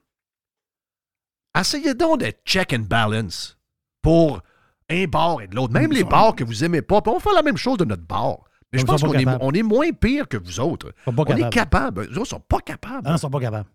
[1.59, 3.57] Essayez donc d'être check and balance
[4.01, 4.41] pour
[4.89, 5.73] un bar et de l'autre.
[5.73, 7.01] Même les bars que vous aimez pas.
[7.01, 8.45] Puis on fait la même chose de notre bar.
[8.71, 9.43] Mais je pense qu'on est, capables.
[9.43, 10.93] on est moins pire que vous autres.
[11.05, 12.03] On est capable.
[12.03, 13.05] Eux autres sont pas capables.
[13.05, 13.69] Ah, ils sont pas capables.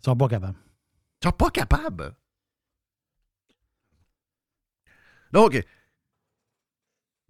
[0.00, 0.58] Ils sont pas capables.
[1.22, 2.14] Ils sont pas capables.
[5.32, 5.64] Donc,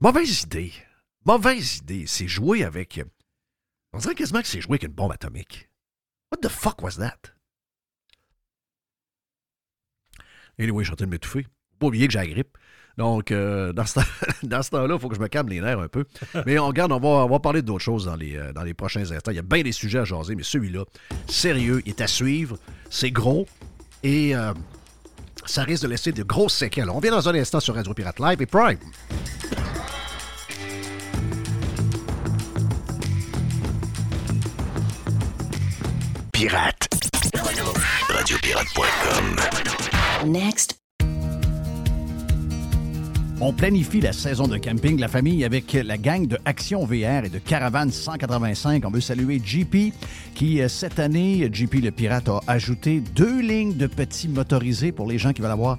[0.00, 0.72] mauvaise idée.
[1.26, 2.06] Mauvaise idée.
[2.06, 3.00] C'est jouer avec.
[3.94, 5.68] On dirait quasiment que c'est jouer avec une bombe atomique.
[6.32, 7.16] What the fuck was that?
[10.58, 11.46] Anyway, je suis en train de m'étouffer.
[11.78, 12.56] Pas oublier que j'ai la grippe.
[12.96, 14.06] Donc, euh, dans ce, temps-
[14.44, 16.04] dans ce temps-là, il faut que je me calme les nerfs un peu.
[16.46, 18.74] Mais on regarde, on va, on va parler d'autres choses dans les, euh, dans les
[18.74, 19.30] prochains instants.
[19.32, 20.84] Il y a bien des sujets à jaser, mais celui-là,
[21.28, 22.56] sérieux, il est à suivre.
[22.90, 23.46] C'est gros.
[24.04, 24.52] Et euh,
[25.46, 26.88] ça risque de laisser de grosses séquelles.
[26.90, 28.78] On vient dans un instant sur Radio Pirate Live et Prime.
[36.46, 36.88] Pirate.
[38.10, 40.30] Radiopirate.com.
[40.30, 40.78] Next.
[43.40, 47.30] On planifie la saison de camping, la famille, avec la gang de Action VR et
[47.30, 48.82] de Caravane 185.
[48.84, 49.94] On veut saluer JP,
[50.34, 55.06] qui, euh, cette année, JP le Pirate a ajouté deux lignes de petits motorisés pour
[55.06, 55.78] les gens qui veulent avoir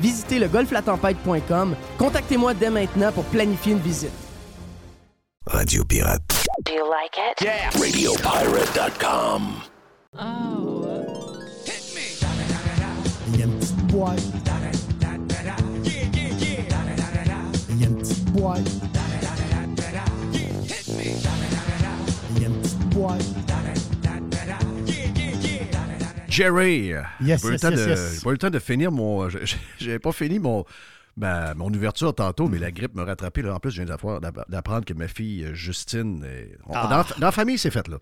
[0.00, 1.74] visitez le golflatempête.com.
[1.98, 4.12] Contactez-moi dès maintenant pour planifier une visite.
[5.46, 6.22] Radio Pirate.
[6.64, 7.40] Do you like it?
[7.42, 7.70] Yeah.
[7.80, 9.62] RadioPirate.com.
[10.20, 10.84] Oh.
[13.30, 14.20] Il y a une petite boîte.
[17.70, 18.60] Il y a une petite boîte.
[22.36, 23.37] Il y a une petite boîte.
[26.38, 26.92] Jerry.
[27.20, 28.20] Yes, pas, yes, de, yes.
[28.22, 29.28] pas eu le temps de finir mon.
[29.78, 30.64] J'avais pas fini mon.
[31.16, 33.42] mon ouverture tantôt, mais la grippe m'a rattrapé.
[33.42, 33.54] Là.
[33.54, 33.96] En plus, je viens
[34.48, 36.24] d'apprendre que ma fille euh, Justine.
[36.24, 36.86] est- on- Ah.
[36.88, 37.98] dans, dans la famille, c'est fait là.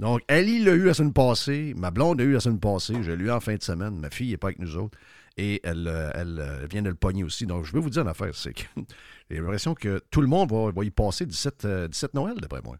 [0.00, 3.12] Donc, Ali l'a eu la semaine passée, ma blonde l'a eu la semaine passée, je
[3.12, 4.98] l'ai eu en fin de semaine, ma fille n'est pas avec nous autres,
[5.38, 7.46] et elle, euh, elle, euh, vient de le pogner aussi.
[7.46, 8.64] Donc, je veux vous dire une affaire, c'est que
[9.30, 12.60] j'ai l'impression que tout le monde va, va y passer 17, euh, 17 Noël, d'après
[12.62, 12.76] moi.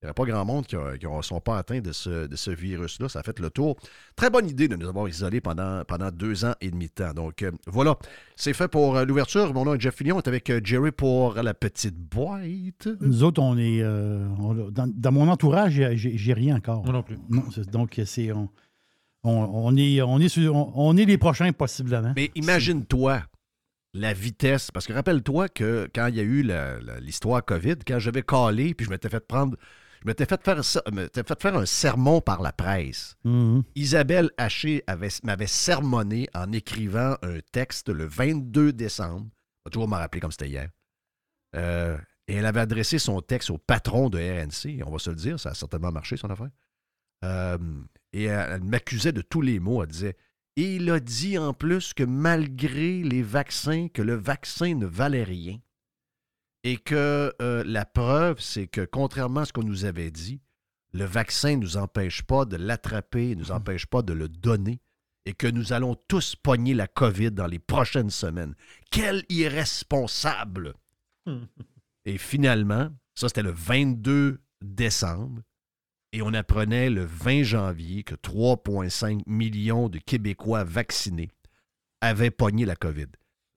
[0.00, 2.52] Il n'y a pas grand monde qui ne sont pas atteints de ce, de ce
[2.52, 3.08] virus-là.
[3.08, 3.76] Ça a fait le tour.
[4.14, 7.12] Très bonne idée de nous avoir isolés pendant, pendant deux ans et demi de temps.
[7.12, 7.96] Donc, euh, voilà.
[8.36, 9.52] C'est fait pour euh, l'ouverture.
[9.52, 10.14] Mon nom est Jeff Fillion.
[10.16, 12.86] On est avec euh, Jerry pour la petite boîte.
[13.00, 13.82] Nous autres, on est.
[13.82, 16.84] euh, on- dans, dans mon entourage, j'ai- rien encore.
[16.84, 17.18] Moi non plus.
[17.28, 18.30] Non, donc, c'est.
[18.30, 18.48] On,
[19.24, 22.12] on, on est, on, est sur- on, on est les prochains, possiblement.
[22.14, 23.22] Mais imagine-toi
[23.94, 24.70] la vitesse.
[24.70, 26.48] Parce que rappelle-toi que quand il y a eu
[27.00, 29.56] l'histoire COVID, quand j'avais calé, puis je m'étais fait prendre.
[30.00, 33.16] Je m'étais fait faire ça, m'étais fait faire un sermon par la presse.
[33.24, 33.62] Mhm.
[33.74, 39.26] Isabelle Haché avait- m'avait sermonné en écrivant un texte le 22 décembre.
[39.30, 40.68] Je vais toujours m'en rappeler comme c'était hier.
[41.56, 44.82] Euh, et elle avait adressé son texte au patron de RNC.
[44.86, 46.50] On va se le dire, ça a certainement marché, son affaire.
[47.24, 47.58] Euh,
[48.12, 49.82] et elle, elle m'accusait de tous les mots.
[49.82, 50.16] Elle disait
[50.56, 55.24] Et il a dit en plus que malgré les vaccins, que le vaccin ne valait
[55.24, 55.58] rien.
[56.64, 60.40] Et que euh, la preuve, c'est que contrairement à ce qu'on nous avait dit,
[60.92, 64.80] le vaccin ne nous empêche pas de l'attraper, ne nous empêche pas de le donner,
[65.24, 68.54] et que nous allons tous pogner la COVID dans les prochaines semaines.
[68.90, 70.74] Quel irresponsable!
[72.06, 75.42] Et finalement, ça c'était le 22 décembre
[76.12, 81.28] et on apprenait le 20 janvier que 3,5 millions de Québécois vaccinés
[82.00, 83.08] avaient pogné la COVID.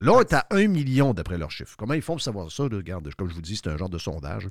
[0.02, 1.76] Là, on est à 1 million d'après leurs chiffres.
[1.78, 2.64] Comment ils font pour savoir ça?
[2.64, 4.48] Regarde, comme je vous dis, c'est un genre de sondage.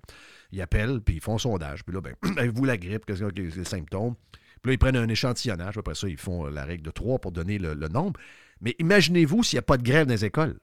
[0.53, 1.83] Ils appellent, puis ils font un sondage.
[1.83, 3.05] Puis là, ben, avez-vous la grippe?
[3.05, 4.15] Qu'est-ce que c'est les symptômes?
[4.61, 5.77] Puis là, ils prennent un échantillonnage.
[5.77, 8.19] Après ça, ils font la règle de 3 pour donner le, le nombre.
[8.61, 10.57] Mais imaginez-vous s'il n'y a pas de grève dans les écoles.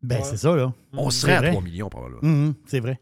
[0.00, 0.72] Ben, c'est ça, là.
[0.92, 1.50] On C'est serait à vrai.
[1.50, 2.16] 3 millions par là.
[2.22, 3.00] Mhm, c'est vrai.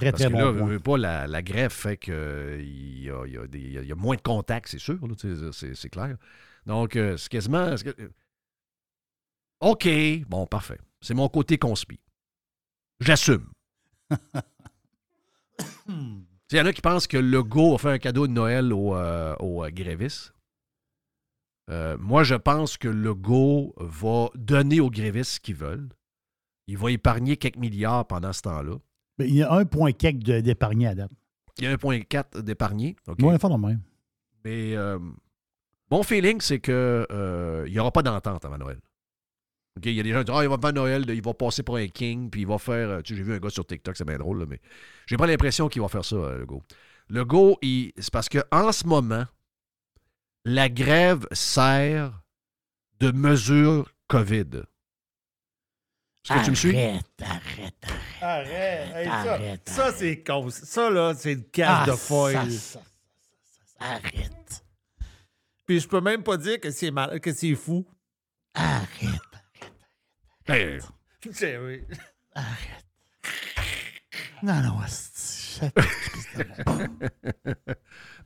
[0.00, 0.78] Très, Parce très que bon là, point.
[0.80, 4.68] pas, la, la grève fait qu'il y a, il y, a y moins de contacts,
[4.68, 4.98] c'est sûr,
[5.52, 6.16] c'est clair.
[6.66, 7.74] Donc, euh, c'est quasiment...
[7.76, 8.10] que-
[9.60, 9.88] OK,
[10.28, 10.78] bon, parfait.
[11.00, 11.98] C'est mon côté conspi.
[13.00, 13.46] J'assume.
[15.88, 18.94] Il y en a qui pensent que Legault a fait un cadeau de Noël aux,
[18.94, 20.32] euh, aux, euh, grévistes.
[21.70, 25.88] Euh, moi, je pense que Legault va donner aux grévistes ce qu'ils veulent.
[26.66, 28.76] Il va épargner quelques milliards pendant ce temps-là.
[29.18, 31.10] Il y a un point d'épargné à date.
[31.58, 32.96] Il y a 1,4 d'épargné.
[33.06, 33.20] OK?
[33.20, 33.80] Moi, la fois de même.
[34.44, 34.98] Mais euh,
[35.94, 38.78] mon feeling, c'est que euh, il n'y aura pas d'entente avant Noël.
[39.76, 41.34] OK, Il y a des gens qui disent Ah, il va faire Noël, il va
[41.34, 42.88] passer pour un king, puis il va faire.
[42.90, 44.60] euh, Tu sais, j'ai vu un gars sur TikTok, c'est bien drôle, là, mais
[45.06, 46.62] j'ai pas l'impression qu'il va faire ça, le go.
[47.08, 49.24] Le go, c'est parce qu'en ce moment,
[50.44, 52.22] la grève sert
[53.00, 54.62] de mesure COVID.
[56.26, 56.76] Est-ce que tu me suis?
[56.76, 57.74] Arrête, arrête,
[58.22, 58.48] arrête.
[58.48, 58.96] Arrête.
[58.96, 60.54] hey, ça, Arrête, ça, c'est cause.
[60.54, 62.50] Ça, là, c'est une cage Ah, de foil.
[62.50, 62.80] ça, ça, ça,
[63.44, 64.63] ça, ça, Arrête.
[65.66, 67.86] Puis je peux même pas dire que c'est mal, que c'est fou.
[68.54, 68.88] Arrête.
[70.46, 70.80] Ben,
[71.32, 71.82] C'est- oui.
[72.34, 72.84] Arrête.
[74.42, 75.72] Non, non, c'est-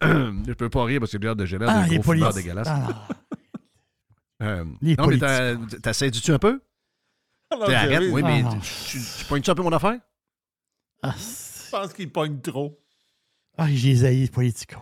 [0.03, 2.69] je peux pas rire parce que j'ai l'air de l'air Ah, les gros fumeur dégueulasse.
[2.69, 2.79] Ah,
[4.41, 4.47] non.
[4.47, 6.61] Euh, non, mais t'as- t'essayes-tu un peu?
[7.51, 8.59] Alors, T'sais, Arrête, oui, Ah, mais non.
[8.59, 9.99] tu, tu, tu pognes-tu un peu mon affaire?
[11.03, 12.79] Ah, Je pense qu'il pogne trop.
[13.57, 14.79] ah, j'ai les politicos.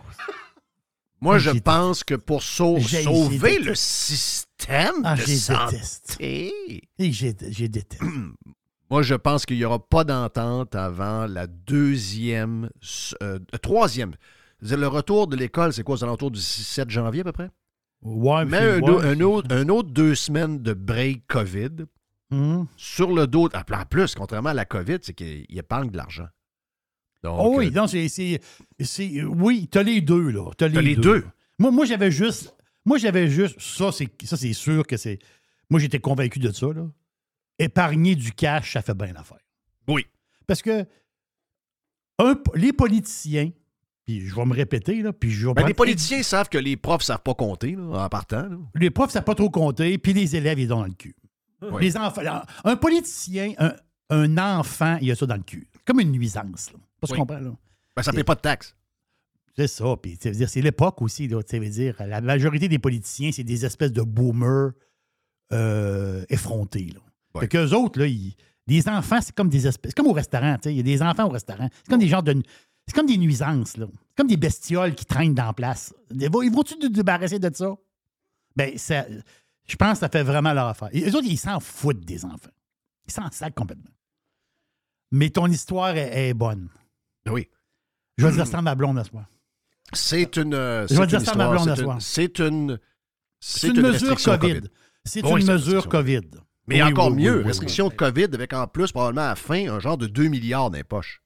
[1.21, 6.53] Moi, je pense que pour sauver le système Ah, de santé,
[6.99, 7.33] j'ai
[7.67, 8.01] déteste.
[8.89, 12.69] moi, je pense qu'il n'y aura pas d'entente avant la deuxième,
[13.23, 14.13] euh, troisième.
[14.61, 17.49] Le retour de l'école, c'est quoi, aux alentours du 7 janvier à peu près?
[18.01, 21.85] Ouais, Mais un, ouais, un autre, un autre deux semaines de break COVID
[22.29, 22.67] Hum.
[22.75, 23.47] sur le dos.
[23.55, 26.27] En plus, contrairement à la COVID, c'est qu'il il épargne de l'argent.
[27.23, 28.07] Donc, Oh oui, euh, non, c'est.
[28.09, 28.39] c'est-
[28.79, 30.51] c'est- Oui, t'as les deux, là.
[30.57, 31.25] T'as les, T'as les deux.
[31.59, 32.53] Moi, moi j'avais juste.
[32.85, 33.59] Moi, j'avais juste.
[33.59, 35.19] Ça, c'est ça, c'est sûr que c'est.
[35.69, 36.85] Moi, j'étais convaincu de ça, là.
[37.59, 39.39] Épargner du cash, ça fait bien l'affaire.
[39.87, 40.05] Oui.
[40.45, 40.85] Parce que
[42.19, 43.51] un- les politiciens,
[44.05, 46.77] puis je vais me répéter, là, puis je vais ben, les politiciens savent que les
[46.77, 48.43] profs ne savent pas compter là, en partant.
[48.47, 48.57] là.
[48.75, 51.15] Les profs, ça n'a pas trop compté, puis les élèves, ils ont dans le cul.
[51.61, 51.81] Oui.
[51.83, 52.21] Les enfants.
[52.63, 53.73] Un politicien, un,
[54.09, 55.67] un enfant, il a ça dans le cul.
[55.85, 56.79] Comme une nuisance, là.
[56.99, 57.51] Pas ce qu'on comprend, là.
[57.95, 58.75] Ben, ça ne paye pas de taxes.
[59.55, 59.95] C'est ça.
[60.01, 61.27] Puis, ça veut dire, c'est l'époque aussi.
[61.27, 64.71] Là, ça veut dire, la majorité des politiciens, c'est des espèces de boomers
[65.51, 66.91] euh, effrontés.
[66.93, 66.99] Là.
[67.33, 67.41] Ouais.
[67.41, 68.35] Fait qu'eux autres, là, ils-
[68.67, 69.91] les enfants, c'est comme des espèces.
[69.91, 70.55] C'est comme au restaurant.
[70.57, 71.69] tu sais, Il y a des enfants au restaurant.
[71.71, 72.41] C'est comme des genres de.
[72.85, 73.77] C'est comme des nuisances.
[73.77, 73.87] là.
[74.09, 75.93] C'est comme des bestioles qui traînent dans la place.
[76.11, 77.75] Ils vont- ils vont-tu te débarrasser de ça?
[78.55, 79.05] Ben, ça,
[79.67, 80.89] je pense que ça fait vraiment leur affaire.
[80.91, 82.49] Et eux autres, ils s'en foutent des enfants.
[83.07, 83.91] Ils s'en sacent complètement.
[85.11, 86.69] Mais ton histoire est, est bonne.
[87.31, 87.49] Oui.
[88.17, 89.25] Je vais dire ça à ma blonde à ce soir.
[89.93, 90.53] C'est une.
[90.53, 91.95] euh, Je vais c'est dire une ça à ma blonde à soir.
[91.95, 92.79] une- C'est une.
[93.39, 94.61] C'est une, mesure COVID.
[95.05, 96.21] C'est une mesure COVID.
[96.67, 99.35] Mais Oui, encore oui, mieux, oui, restriction de COVID avec en plus, probablement à la
[99.35, 101.21] fin, un genre de 2 milliards dans les poches.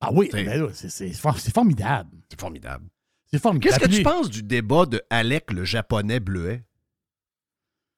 [0.00, 2.10] Ah oui, C'est- ben c'est- c'est for- c'est formidable.
[2.28, 2.86] C'est formidable.
[3.30, 3.74] C'est formidable.
[3.78, 6.64] Qu'est-ce que tu penses du débat de Alec, le japonais bleuet,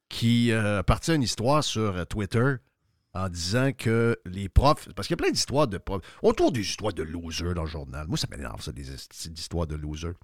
[0.09, 2.57] qui euh, a parti une histoire sur euh, Twitter?
[3.14, 4.88] En disant que les profs.
[4.94, 6.03] Parce qu'il y a plein d'histoires de profs.
[6.22, 8.07] Autour des histoires de losers dans le journal.
[8.09, 10.14] Moi, ça m'énerve, ça, des esti d'histoires de losers.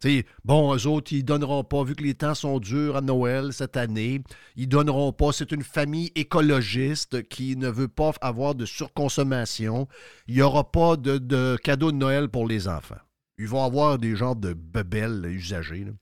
[0.00, 3.00] Tu sais, bon, eux autres, ils donneront pas, vu que les temps sont durs à
[3.00, 4.22] Noël cette année,
[4.54, 5.32] ils donneront pas.
[5.32, 9.88] C'est une famille écologiste qui ne veut pas avoir de surconsommation.
[10.28, 12.98] Il n'y aura pas de, de cadeaux de Noël pour les enfants.
[13.38, 15.84] Ils vont avoir des genres de bebelles usagées.
[15.84, 15.92] là.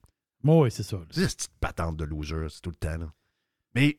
[0.44, 0.98] Oui, c'est ça.
[1.10, 2.98] C'est cette petite patente de loser, c'est tout le temps.
[2.98, 3.12] là.
[3.74, 3.98] Mais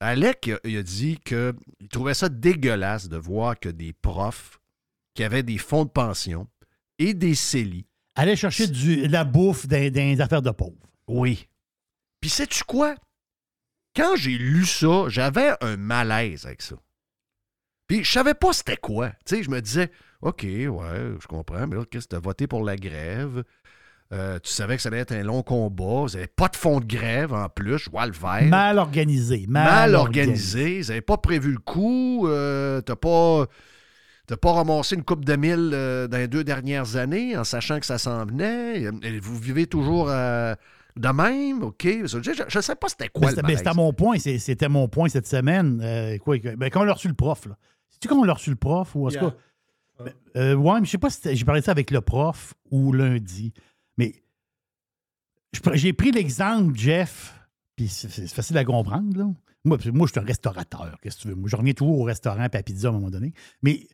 [0.00, 1.54] Alec, il a- il a dit qu'il
[1.90, 4.58] trouvait ça dégueulasse de voir que des profs
[5.14, 6.48] qui avaient des fonds de pension
[6.98, 7.86] et des CELI.
[8.14, 10.88] Aller chercher du, de la bouffe dans, les affaires de pauvres.
[11.06, 11.48] Oui.
[12.20, 12.94] Puis sais-tu quoi?
[13.94, 16.76] Quand j'ai lu ça, j'avais un malaise avec ça.
[17.86, 19.10] Puis je savais pas c'était quoi.
[19.26, 19.90] Tu sais, je me disais,
[20.22, 20.68] OK, ouais,
[21.20, 23.42] je comprends, mais là, qu'est-ce que t'as voté pour la grève?
[24.12, 25.84] Euh, tu savais que ça allait être un long combat.
[26.02, 27.78] Vous n'avez pas de fond de grève en plus.
[27.78, 28.42] Je vois le vert.
[28.48, 29.44] Mal organisé.
[29.48, 30.26] Mal, Mal organisé.
[30.64, 30.80] organisé.
[30.82, 32.26] Vous n'avez pas prévu le coup.
[32.26, 33.46] Euh, tu n'as pas,
[34.26, 37.78] t'as pas ramassé une coupe de mille euh, dans les deux dernières années en sachant
[37.78, 38.82] que ça s'en venait.
[39.02, 40.56] Et Vous vivez toujours euh,
[40.96, 41.62] de même?
[41.62, 41.82] OK.
[41.84, 42.18] Je
[42.56, 44.18] ne sais pas c'était quoi le c'était mon point.
[44.18, 45.80] C'était mon point cette semaine.
[45.84, 47.56] Euh, quoi, ben, quand on a reçu le prof, là.
[47.90, 49.30] C'est-tu quand on a reçu le prof ou en tout Yeah.
[49.30, 49.36] cas.
[50.04, 52.00] Ben, euh, ouais, mais je sais pas si c'était- j'ai parlé de ça avec le
[52.00, 53.52] prof ou lundi.
[54.00, 54.14] Mais
[55.74, 57.38] j'ai pris l'exemple, Jeff,
[57.76, 59.14] puis c'est c'est facile à comprendre.
[59.16, 59.26] Là.
[59.64, 60.96] Moi, moi, je suis un restaurateur.
[61.02, 61.34] Qu'est-ce que tu veux?
[61.34, 63.34] Moi, je reviens toujours au restaurant et à pizza à un moment donné.
[63.62, 63.86] Mais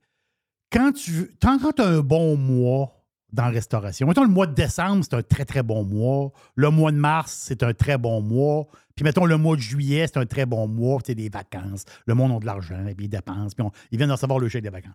[0.70, 4.54] quand tu tant quand as un bon mois dans la restauration, mettons le mois de
[4.54, 6.30] décembre, c'est un très, très bon mois.
[6.54, 8.68] Le mois de mars, c'est un très bon mois.
[8.94, 11.00] Puis mettons le mois de juillet, c'est un très bon mois.
[11.04, 11.84] Sais, des vacances.
[12.06, 14.70] Le monde a de l'argent, puis ils dépensent, puis ils viennent recevoir le chèque des
[14.70, 14.94] vacances.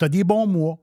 [0.00, 0.80] Tu as des bons mois.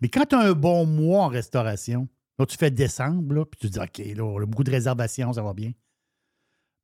[0.00, 2.08] Mais quand tu as un bon mois en restauration,
[2.38, 5.32] là, tu fais décembre, là, puis tu dis, OK, là, on a beaucoup de réservations,
[5.32, 5.72] ça va bien.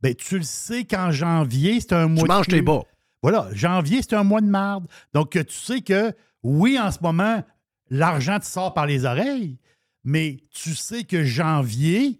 [0.01, 2.82] Ben, tu le sais qu'en janvier, c'est un mois Tu de manges tes bas.
[3.22, 4.86] Voilà, janvier, c'est un mois de marde.
[5.12, 7.42] Donc, tu sais que, oui, en ce moment,
[7.90, 9.59] l'argent te sort par les oreilles,
[10.05, 12.18] mais tu sais que janvier,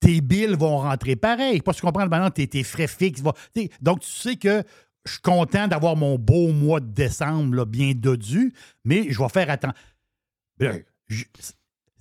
[0.00, 1.60] tes billes vont rentrer pareil.
[1.60, 3.20] Pas tu comprends maintenant, tes, tes frais fixes.
[3.20, 3.34] vont-
[3.80, 4.64] Donc, tu sais que
[5.04, 8.52] je suis content d'avoir mon beau mois de décembre là, bien dodu,
[8.84, 9.76] mais je vais faire attention.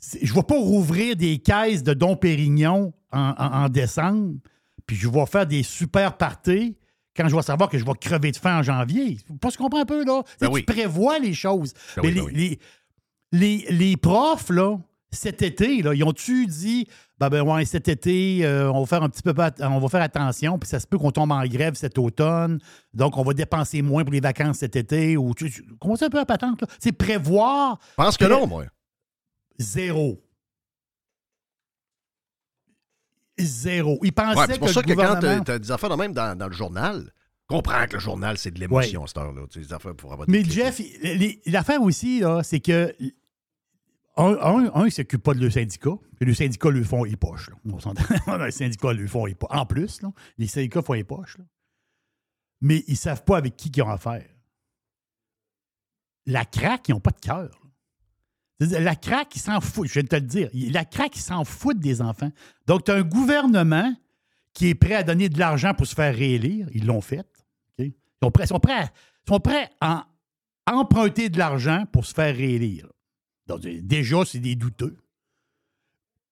[0.02, 4.36] Je ne vais pas rouvrir des caisses de Dom Pérignon en, en- en décembre,
[4.86, 6.78] puis je vais faire des super parties
[7.16, 9.18] quand je vais savoir que je vais crever de faim en janvier.
[9.42, 10.24] Pas tu comprends un peu, là?
[10.24, 10.62] Tu Ben oui.
[10.62, 11.74] Tu prévois les choses.
[11.96, 12.60] Ben Mais oui, les, ben oui.
[13.32, 14.78] les- les- les profs, là,
[15.12, 16.88] cet été, là, ils ont-tu dit
[17.20, 20.02] ben, ben ouais, cet été, euh, on va faire un petit peu on va faire
[20.02, 22.60] attention, puis ça se peut qu'on tombe en grève cet automne,
[22.94, 26.10] donc on va dépenser moins pour les vacances cet été, ou tu, tu commences un
[26.10, 26.68] peu à patente, là.
[26.80, 28.66] C'est prévoir Je pense que non, moi.
[29.60, 30.24] Zéro.
[33.38, 34.00] Zéro.
[34.04, 35.96] Ils pensaient Ouais, c'est pour que ça le que quand tu as des affaires de
[35.96, 37.14] même dans, dans le journal,
[37.48, 39.44] comprends que le journal, c'est de l'émotion, cette heure-là.
[39.50, 40.44] Tu sais, des affaires pour avoir des Mais.
[40.44, 42.94] Jeff, il- l'affaire aussi, c'est que
[44.18, 45.92] un, un, un, il s'occupe pas de le syndicat.
[46.18, 47.50] Puis le syndicat lui font les poches.
[47.50, 48.38] Là.
[48.46, 49.50] Le syndicat lui font les poches.
[49.54, 51.38] En plus, là, les syndicats font les poches.
[51.38, 51.46] là.
[52.60, 54.28] Mais ils savent pas avec qui ils ont affaire.
[56.26, 57.59] La craque, ils n'ont pas de cœur.
[58.60, 59.88] La craque, ils s'en foutent.
[59.88, 60.50] Je viens de te le dire.
[60.54, 62.32] La craque, ils s'en foutent des enfants.
[62.68, 63.94] Donc, tu as un gouvernement
[64.54, 66.68] qui est prêt à donner de l'argent pour se faire réélire.
[66.74, 67.26] Ils l'ont fait.
[67.78, 68.48] Ils sont prêts,
[69.28, 70.08] sont prêts, à,
[70.68, 72.88] emprunter de l'argent pour se faire réélire.
[73.48, 74.98] Déjà, c'est des douteux.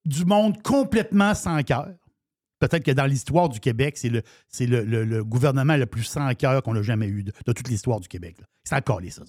[0.04, 1.94] Du monde complètement sans cœur.
[2.58, 6.82] Peut-être que dans l'histoire du Québec, c'est le, gouvernement le plus sans cœur qu'on a
[6.82, 8.36] jamais eu de, toute l'histoire du Québec.
[8.64, 9.10] C'est encore les.
[9.10, 9.22] Ça,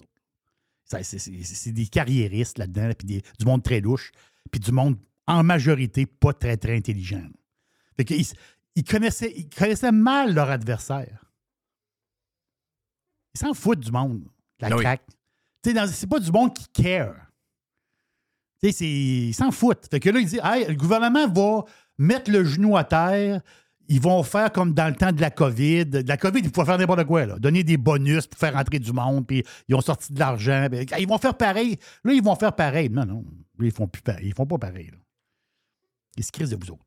[1.03, 4.11] c'est, des carriéristes là-dedans, là, puis des- du monde très louche,
[4.51, 7.23] puis du monde en majorité pas très, très intelligent.
[7.97, 8.05] Fait
[8.75, 11.25] ils, connaissaient, ils connaissaient mal leur adversaire.
[13.35, 14.27] Ils s'en foutent du monde,
[14.59, 14.83] la Ah oui.
[14.83, 15.05] craque.
[15.63, 17.15] C'est pas du monde qui care.
[18.61, 19.87] Ils s'en foutent.
[19.91, 21.65] Fait que là, ils disent, hey, le gouvernement va
[21.97, 23.41] mettre le genou à terre.
[23.91, 25.85] Ils vont faire comme dans le temps de la COVID.
[25.87, 27.25] De la COVID, ils pouvaient faire n'importe quoi.
[27.25, 27.39] Là.
[27.39, 30.67] Donner des bonus pour faire rentrer du monde, puis ils ont sorti de l'argent.
[30.99, 31.77] Ils vont faire pareil.
[32.03, 32.89] Là, ils vont faire pareil.
[32.89, 33.25] Non, non.
[33.57, 34.27] Là, ils font plus pareil.
[34.27, 34.91] Ils font pas pareil.
[34.91, 34.97] Là.
[36.17, 36.85] Ils se crisent de vous autres.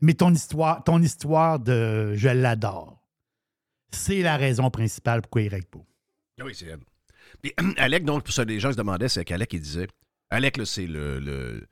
[0.00, 3.02] Mais ton histoire, ton histoire de je l'adore,
[3.90, 5.84] c'est la raison principale pourquoi il règle pas.
[6.40, 6.80] Ah Oui, c'est elle.
[7.42, 9.88] Puis, Alec, donc, pour ça, les gens se demandaient, c'est qu'Alec, il disait.
[10.30, 11.66] Alec, c'est le, le-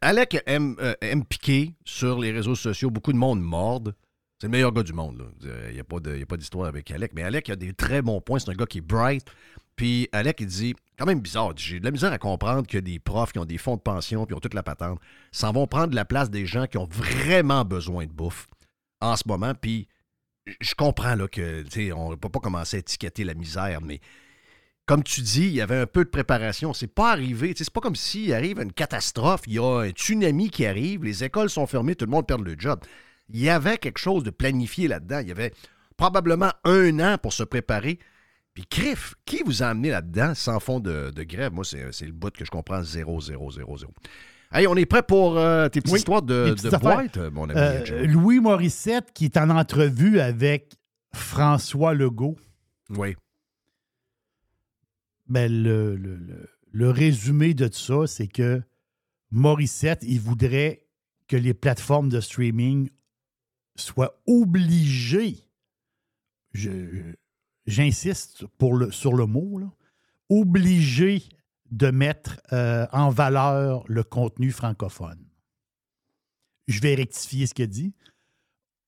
[0.00, 2.90] Alec aime, euh, aime piquer sur les réseaux sociaux.
[2.90, 3.94] Beaucoup de monde morde.
[4.38, 5.30] C'est le meilleur gars du monde.
[5.42, 7.12] Il n'y y a pas d'histoire avec Alec.
[7.14, 8.38] Mais Alec, a des très bons points.
[8.38, 9.24] C'est un gars qui est bright.
[9.76, 12.98] Puis Alec, il dit, quand même bizarre, j'ai de la misère à comprendre que des
[12.98, 14.98] profs qui ont des fonds de pension puis ont toute la patente
[15.32, 18.48] s'en vont prendre la place des gens qui ont vraiment besoin de bouffe
[19.00, 19.54] en ce moment.
[19.54, 19.88] Puis
[20.60, 24.00] je comprends là, que on ne peut pas commencer à étiqueter la misère, mais
[24.86, 26.72] comme tu dis, il y avait un peu de préparation.
[26.72, 27.52] C'est pas arrivé.
[27.56, 31.24] C'est pas comme s'il arrive une catastrophe, il y a un tsunami qui arrive, les
[31.24, 32.80] écoles sont fermées, tout le monde perd le job.
[33.28, 35.18] Il y avait quelque chose de planifié là-dedans.
[35.18, 35.52] Il y avait
[35.96, 37.98] probablement un an pour se préparer.
[38.54, 41.52] Puis, Criff, qui vous a amené là-dedans sans fond de, de grève?
[41.52, 43.92] Moi, c'est le bout que je comprends 0, 0, 0, 0.
[44.52, 47.50] Hey, on est prêt pour euh, tes petites Oui, histoires de, petites de boîte, mon
[47.50, 48.06] ami Euh?
[48.06, 50.72] Louis Morissette qui est en entrevue avec
[51.12, 52.36] François Legault.
[52.90, 53.16] Oui.
[55.28, 58.62] Ben, le, le- le- résumé de tout ça, c'est que
[59.30, 60.86] Morissette, il voudrait
[61.26, 62.88] que les plateformes de streaming
[63.74, 65.38] soient obligées,
[67.66, 68.44] j'insiste
[68.90, 69.70] sur le mot, là,
[70.28, 71.22] obligées
[71.70, 75.26] de mettre euh, en valeur le contenu francophone.
[76.68, 77.94] Je vais rectifier ce qu'il dit.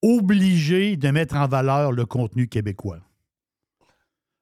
[0.03, 3.01] Obligé de mettre en valeur le contenu québécois.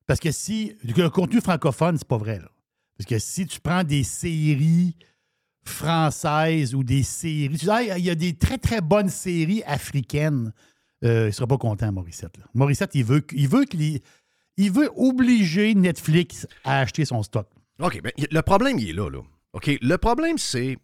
[0.07, 0.77] Parce que si.
[0.85, 2.39] Le contenu francophone, c'est pas vrai.
[2.39, 2.49] Là.
[2.97, 4.97] Parce que si tu prends des séries
[5.69, 7.59] françaises ou des séries.
[7.59, 10.53] Tu dis, il y a des très, très bonnes séries africaines.
[11.05, 12.35] Euh, il ne sera pas content, Morissette.
[12.55, 14.01] Morissette, il veut, il veut qu'il
[14.57, 17.47] il veut obliger Netflix à acheter son stock.
[17.79, 19.21] OK, ben, le problème, il est là, là.
[19.53, 20.79] OK, le problème, c'est.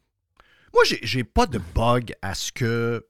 [0.75, 3.07] Moi, j'ai pas de bug à ce que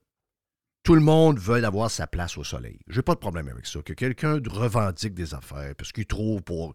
[0.83, 2.79] tout le monde veuille avoir sa place au soleil.
[2.87, 3.81] J'ai pas de problème avec ça.
[3.81, 6.73] Que quelqu'un revendique des affaires parce qu'il trouve pour.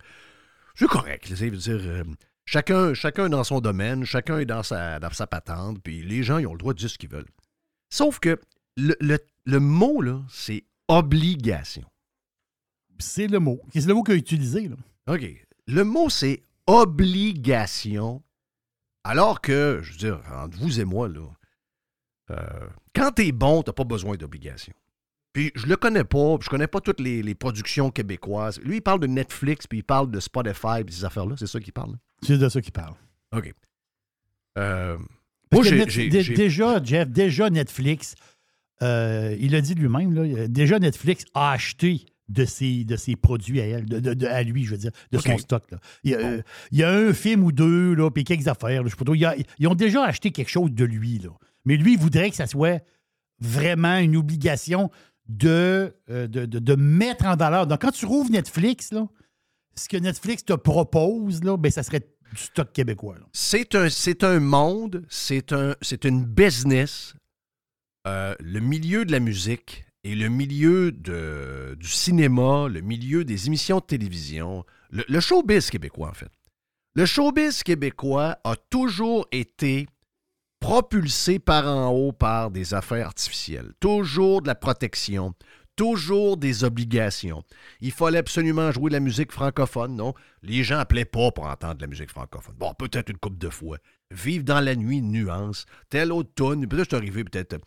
[0.75, 1.27] C'est correct.
[1.29, 2.05] Je veux dire, euh,
[2.47, 6.39] chacun, chacun dans son domaine, chacun est dans sa, dans sa patente, puis les gens,
[6.39, 7.29] ils ont le droit de dire ce qu'ils veulent.
[7.91, 8.41] Sauf que
[8.77, 11.85] le, le, le mot, là, c'est obligation.
[12.99, 13.61] C'est le mot.
[13.75, 14.69] C'est le mot qu'il a utilisé.
[14.69, 14.77] Là.
[15.09, 15.25] OK.
[15.67, 18.23] Le mot, c'est obligation.
[19.05, 21.27] Alors que, je veux dire, entre vous et moi, là,
[22.31, 22.69] euh,
[22.99, 24.73] quand t'es bon, t'as pas besoin d'obligation.
[25.33, 28.59] Puis je le connais pas, puis je connais pas toutes les, les productions québécoises.
[28.61, 31.35] Lui, il parle de Netflix, puis il parle de Spotify, puis ces affaires-là.
[31.39, 31.93] C'est ça qu'il parle.
[31.93, 31.99] là?
[32.23, 32.95] C'est de ça qu'il parle.
[33.33, 33.53] OK.
[34.59, 34.97] Euh,
[35.53, 38.15] moi, j'ai- Déjà, Jeff, déjà Netflix,
[38.83, 43.17] euh, il a dit lui-même, là, euh, déjà Netflix a acheté de ses, de ses
[43.17, 45.71] produits à elle, de, de- de- à lui, je veux dire, de son stock.
[45.71, 45.79] là.
[46.05, 46.43] Il, y a, euh,
[46.73, 49.05] il y a un film ou deux, là, puis quelques affaires, là, je sais pas
[49.05, 49.15] trop.
[49.15, 51.19] Il y a- ils ont déjà acheté quelque chose de lui.
[51.19, 51.31] Là.
[51.69, 52.83] Mais lui, il voudrait que ça soit
[53.41, 54.91] vraiment une obligation
[55.29, 57.67] de, euh, de, mettre en valeur.
[57.67, 59.07] Donc, quand tu rouvres Netflix, là,
[59.75, 62.01] ce que Netflix te propose, là, ben, ça serait
[62.33, 63.17] du stock québécois.
[63.35, 67.15] C'est un, monde, c'est un, une business.
[68.07, 73.81] Euh, le milieu de la musique et le milieu du cinéma, le milieu des émissions
[73.81, 76.31] de télévision, le showbiz québécois, en fait.
[76.95, 79.87] Le showbiz québécois a toujours été
[80.61, 83.73] propulsé par en haut par des affaires artificielles.
[83.81, 85.35] Toujours de la protection,
[85.77, 87.45] toujours des obligations.
[87.81, 90.13] Il fallait absolument jouer de la musique francophone, non?
[90.43, 92.57] Les gens appelaient pas pour entendre de la musique francophone.
[92.59, 93.79] Bon, peut-être une couple de fois.
[94.11, 95.67] Vivre dans la nuit, nuance.
[95.89, 96.67] Telle autre tonne.
[96.67, 97.59] Peut-être je arrivé, peut-être.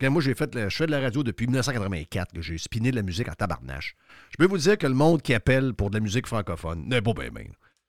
[0.00, 2.32] Quand moi, j'ai fait, je fais de la radio depuis 1984.
[2.32, 3.94] que J'ai spiné de la musique en tabarnache.
[4.30, 7.02] Je peux vous dire que le monde qui appelle pour de la musique francophone n'est
[7.02, 7.44] pas bien, bien.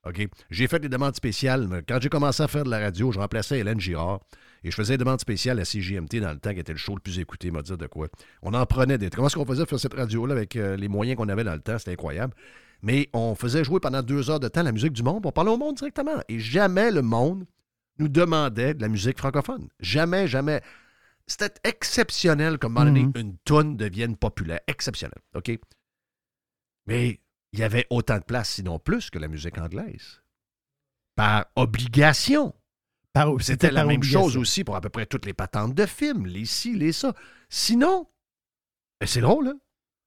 [0.05, 0.28] OK?
[0.49, 1.84] J'ai fait des demandes spéciales.
[1.88, 4.20] Quand j'ai commencé à faire de la radio, je remplaçais Hélène Girard
[4.64, 6.93] et je faisais des demandes spéciales à CJMT dans le temps qui était le show
[6.95, 7.49] le plus écouté.
[7.51, 8.07] m'a dit de quoi.
[8.41, 9.09] On en prenait des.
[9.09, 11.53] Comment est-ce qu'on faisait pour faire cette radio-là avec euh, les moyens qu'on avait dans
[11.55, 11.78] le temps?
[11.80, 12.34] C'était incroyable.
[12.84, 15.26] Mais on faisait jouer pendant deux heures de temps la musique du monde.
[15.26, 16.22] On parlait au monde directement.
[16.30, 17.45] Et jamais le monde
[17.99, 19.68] nous demandait de la musique francophone.
[19.80, 20.62] Jamais, jamais.
[21.28, 23.12] C'était exceptionnel comme Mhm.
[23.16, 24.59] une toune devienne populaire.
[24.68, 25.18] Exceptionnel.
[25.36, 25.51] OK?
[26.88, 27.20] Mais
[27.53, 30.22] il y avait autant de place, sinon plus, que la musique anglaise.
[31.16, 32.53] Par obligation.
[33.39, 36.45] C'était la même chose aussi pour à peu près toutes les patentes de films, les
[36.45, 37.14] ci, les ça.
[37.49, 38.07] Sinon,
[38.99, 39.59] ben, c'est drôle, hein?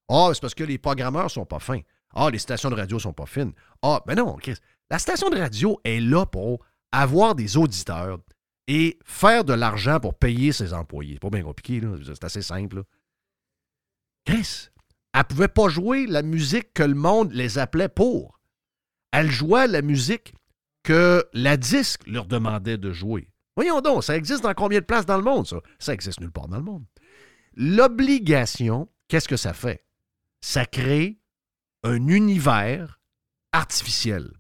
[0.08, 1.80] Ah, c'est parce que les programmeurs sont pas fins.
[2.14, 3.52] Ah, les stations de radio sont pas fines.
[3.82, 4.56] Ah, ben non, Chris.
[4.90, 8.18] La station de radio est là pour avoir des auditeurs
[8.68, 11.14] et faire de l'argent pour payer ses employés.
[11.14, 11.96] C'est pas bien compliqué, là.
[12.04, 12.82] C'est assez simple, là.
[14.24, 14.68] Chris,
[15.12, 18.40] elle pouvait pas jouer la musique que le monde les appelait pour.
[19.12, 20.34] Elle jouait la musique
[20.84, 23.28] que la disque leur demandait de jouer.
[23.56, 25.56] Voyons donc, ça existe dans combien de places dans le monde, ça?
[25.78, 26.84] Ça existe nulle part dans le monde.
[27.54, 29.84] L'obligation, qu'est-ce que ça fait?
[30.40, 31.18] Ça crée
[31.82, 33.00] un univers
[33.52, 34.30] artificiel.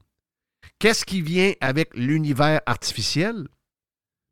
[0.78, 3.48] Qu'est-ce qui vient avec l'univers artificiel?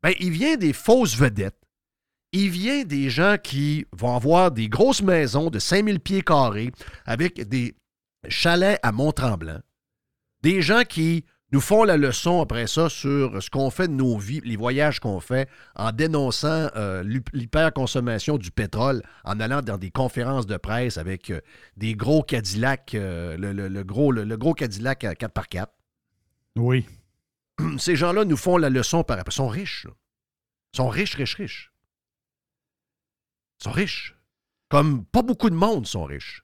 [0.02, 1.58] Ben, il vient des fausses vedettes.
[2.32, 6.72] Il vient des gens qui vont avoir des grosses maisons de 5000 pieds carrés
[7.04, 7.76] avec des
[8.28, 9.60] chalets à Mont-Tremblant.
[10.42, 14.16] Des gens qui nous font la leçon après ça sur ce qu'on fait de nos
[14.18, 19.76] vies, les voyages qu'on fait, en dénonçant euh, l'hyp- l'hyperconsommation du pétrole, en allant dans
[19.78, 21.40] des conférences de presse avec euh,
[21.76, 25.66] des gros Cadillacs, euh, le, le- le gros, le, le gros Cadillac à 4x4.
[26.56, 26.86] Oui.
[27.78, 29.32] Ces gens-là nous font la leçon par après.
[29.32, 29.84] Ils sont riches.
[29.84, 29.90] là.
[30.72, 31.72] Ils sont riches, riches, riches.
[33.60, 34.16] Ils sont riches.
[34.70, 36.42] Comme pas beaucoup de monde sont riches.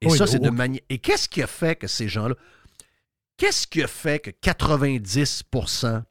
[0.00, 0.80] Et Oui, ça, c'est de manière.
[0.88, 2.34] Et qu'est-ce qui a fait que ces gens-là.
[3.40, 6.04] Qu'est-ce qui a fait que 90%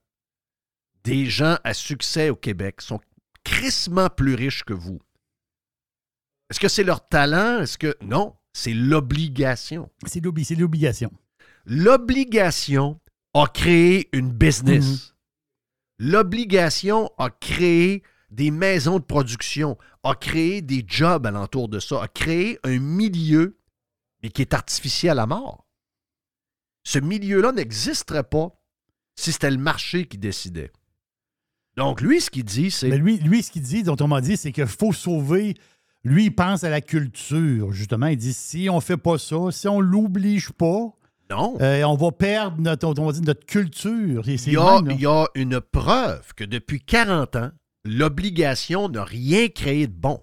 [1.04, 3.00] des gens à succès au Québec sont
[3.44, 5.00] crissement plus riches que vous?
[6.50, 7.60] Est-ce que c'est leur talent?
[7.62, 7.96] Est-ce que.
[8.02, 9.92] Non, c'est l'obligation.
[10.08, 11.12] C'est l'obli- c'est l'obligation.
[11.68, 13.00] L'obligation
[13.36, 15.14] a créé une business.
[16.00, 18.02] L'obligation a créé
[18.32, 23.60] des maisons de production, a créé des jobs alentour de ça, a créé un milieu,
[24.24, 25.68] mais qui est artificiel à mort.
[26.84, 28.50] Ce milieu-là n'existerait pas
[29.16, 30.72] si c'était le marché qui décidait.
[31.78, 32.90] Donc, lui, ce qu'il dit, c'est.
[32.90, 35.56] Mais lui, lui, ce qu'il dit, autrement dit, c'est qu'il faut sauver.
[36.04, 38.08] Lui, il pense à la culture, justement.
[38.08, 40.94] Il dit si on fait pas ça, si on l'oblige pas,
[41.30, 41.58] Non.
[41.62, 43.12] euh, on va perdre notre, on
[43.46, 44.28] culture.
[44.28, 47.52] Il y, a, même, il y a une preuve que depuis 40 ans,
[47.86, 50.22] l'obligation n'a rien créé de bon.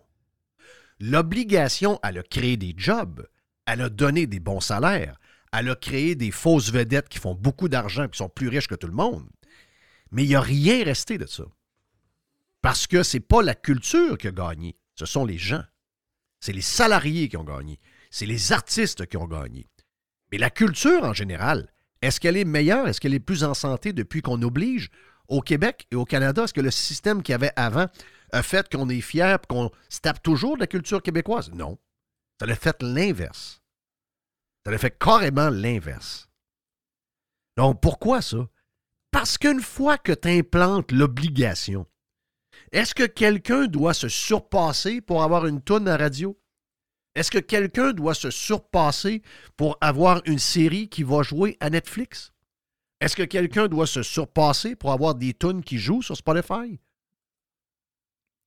[0.99, 3.27] L'obligation, elle a créé des jobs,
[3.67, 5.19] elle a donné des bons salaires,
[5.53, 8.69] elle a créé des fausses vedettes qui font beaucoup d'argent et qui sont plus riches
[8.69, 9.29] que tout le monde.
[10.11, 11.45] Mais il n'y a rien resté de ça.
[12.63, 15.63] Parce que ce n'est pas la culture qui a gagné, ce sont les gens.
[16.41, 17.79] C'est les salariés qui ont gagné.
[18.11, 19.67] C'est les artistes qui ont gagné.
[20.31, 21.73] Mais la culture en général,
[22.03, 22.89] est-ce qu'elle est meilleure?
[22.89, 24.91] Est-ce qu'elle est plus en santé depuis qu'on oblige
[25.29, 26.45] au Québec et au Canada?
[26.45, 27.87] Est-ce que le système qu'il y avait avant
[28.33, 31.51] a fait qu'on est fier et qu'on se tape toujours de la culture québécoise?
[31.53, 31.79] Non.
[32.39, 33.63] Ça l'a fait l'inverse.
[34.67, 36.29] Ça l'a fait carrément l'inverse.
[37.57, 38.49] Donc, pourquoi ça?
[39.13, 41.87] Parce qu'une fois que tu implantes l'obligation,
[42.73, 46.37] est-ce que quelqu'un doit se surpasser pour avoir une toune à radio?
[47.15, 49.23] Est-ce que quelqu'un doit se surpasser
[49.57, 52.33] pour avoir une série qui va jouer à Netflix?
[53.01, 56.81] Est-ce que quelqu'un doit se surpasser pour avoir des tunes qui jouent sur Spotify?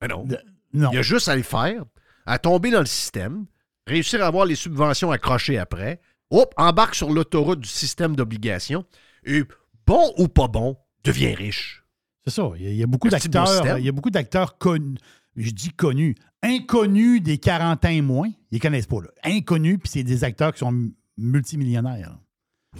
[0.01, 0.25] Mais non.
[0.25, 0.37] De-
[0.73, 0.91] non.
[0.91, 1.85] Il y a juste à le faire,
[2.25, 3.45] à tomber dans le système,
[3.87, 6.01] réussir à avoir les subventions accrochées après,
[6.31, 8.85] hop, embarque sur l'autoroute du système d'obligation,
[9.25, 9.43] et
[9.85, 11.83] bon ou pas bon, devient riche.
[12.25, 12.51] C'est ça.
[12.57, 13.07] Il y a, il y a beaucoup
[13.41, 13.77] d'acteurs.
[13.79, 14.97] Il y a beaucoup d'acteurs connus.
[15.35, 16.15] Je dis connus.
[16.43, 18.29] Inconnus des 40 ans et moins.
[18.51, 19.01] Ils ne connaissent pas.
[19.01, 19.09] Là.
[19.23, 22.09] Inconnus, puis c'est des acteurs qui sont multimillionnaires.
[22.09, 22.19] là.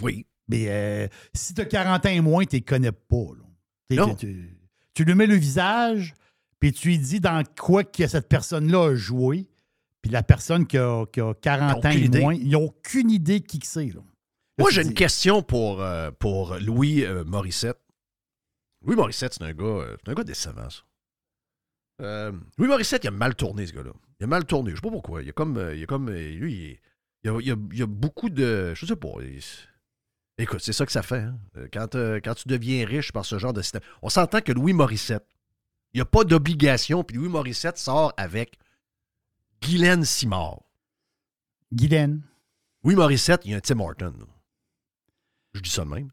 [0.02, 0.26] Oui.
[0.48, 3.16] Mais euh, si tu as 40 ans et moins, tu ne les connais pas.
[3.16, 3.44] là.
[3.88, 4.14] T'es- Non.
[4.14, 4.56] Tu,
[4.94, 6.14] tu lui mets le visage,
[6.58, 9.48] puis tu lui dis dans quoi que cette personne-là a joué.
[10.02, 12.20] Puis la personne qui a, qui a 40 ans et idée.
[12.20, 13.92] moins, ils n'ont aucune idée qui que c'est.
[14.58, 17.78] Moi, j'ai une question pour, euh, pour Louis euh, Morissette.
[18.84, 20.82] Louis Morissette, c'est un gars, euh, c'est un gars décevant, ça.
[22.58, 23.90] Louis Morissette, il a mal tourné, ce gars-là.
[24.20, 24.70] Il a mal tourné.
[24.70, 25.22] Je sais pas pourquoi.
[25.22, 25.62] Il a comme.
[25.74, 26.78] Il a comme lui, il,
[27.24, 28.72] il a, il a- il a beaucoup de.
[28.74, 29.08] Je sais pas.
[29.20, 31.20] il- écoute, c'est ça que ça fait.
[31.20, 31.38] hein.
[31.72, 33.82] Quand, quand tu deviens riche par ce genre de système.
[34.00, 35.26] On s'entend que Louis Morissette,
[35.92, 38.58] il n'y a pas d'obligation, puis Louis Morissette sort avec
[39.62, 40.62] Guylaine Simard.
[41.72, 42.22] Guylaine.
[42.82, 44.14] Louis Morissette, il y a un Tim Horton.
[45.54, 46.10] Je dis ça de même.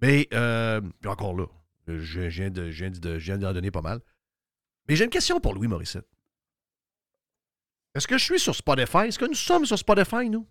[0.00, 1.46] Mais, euh, puis encore là,
[1.88, 4.00] je, viens de- je viens de- je viens d'en donner pas mal.
[4.88, 6.06] Mais j'ai une question pour Louis Morissette.
[7.94, 9.08] Est-ce que je suis sur Spotify?
[9.08, 10.46] Est-ce que nous sommes sur Spotify, nous?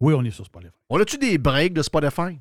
[0.00, 0.74] Oui, on est sur Spotify.
[0.90, 2.38] On a-tu des breaks de Spotify?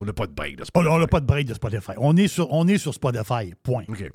[0.00, 0.90] On n'a pas de break de Spotify.
[0.92, 1.92] On n'a pas de break de Spotify.
[1.96, 3.54] On est sur, on est sur Spotify.
[3.62, 3.84] Point.
[3.88, 4.10] OK.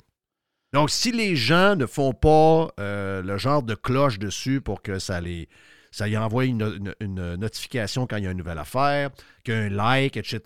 [0.72, 4.98] Donc, si les gens ne font pas euh, le genre de cloche dessus pour que
[4.98, 5.48] ça les
[5.92, 6.94] ça y envoie une,
[7.36, 9.10] notification quand il y a une nouvelle affaire,
[9.44, 10.40] qu'il y a un like, etc.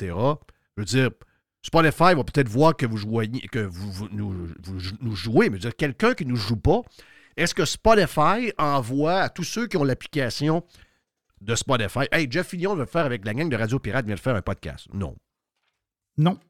[0.77, 1.11] Je veux dire,
[1.63, 6.31] Spotify va peut-être voir que vous jouez, que vous, nous, jouez, mais quelqu'un qui ne
[6.31, 6.83] nous joue pas,
[7.37, 10.65] est-ce que Spotify envoie à tous ceux qui ont l'application
[11.41, 14.21] de Spotify, Hey, Jeff Fillion veut faire avec la gang de Radio Pirate, vient de
[14.21, 14.89] faire un podcast?
[14.93, 15.15] Non.
[16.19, 16.41] Non.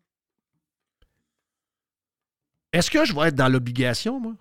[2.76, 4.34] Est-ce que je vais être dans l'obligation, moi?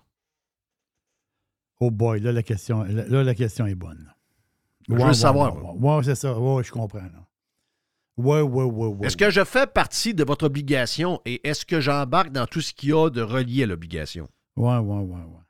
[1.80, 4.12] Oh boy, là, la question, là, la question est bonne.
[4.88, 6.38] Je veux savoir, Ouais, ouais, c'est ça.
[6.38, 6.98] Ouais, je comprends.
[6.98, 7.26] là.
[8.18, 9.06] Ouais, ouais, ouais, ouais.
[9.06, 12.72] Est-ce que je fais partie de votre obligation et est-ce que j'embarque dans tout ce
[12.72, 14.28] qu'il y a de relié à l'obligation?
[14.56, 15.40] Ouais, ouais, ouais, ouais.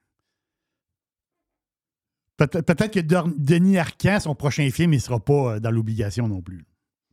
[2.37, 6.29] Peut- Peut-être que Denis Arcand, son prochain film, il ne sera pas euh, dans l'obligation
[6.29, 6.67] non plus.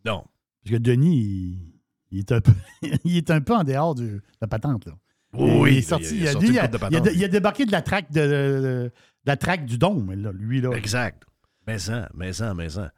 [0.05, 0.25] Non.
[0.63, 1.73] Parce que Denis, il,
[2.11, 2.53] il est, un peu,
[3.05, 4.85] il est un peu en dehors de la patente.
[4.85, 4.93] Là.
[5.33, 6.05] Oui, il est sorti.
[6.11, 7.13] il a il, a, sorti lui, une il a- coupe de il a- patente.
[7.15, 8.91] il a débarqué de la traque de, de- de
[9.25, 10.69] la traque du dôme, là, lui là.
[10.75, 11.23] Exact.
[11.67, 12.89] Maison, maison, maison.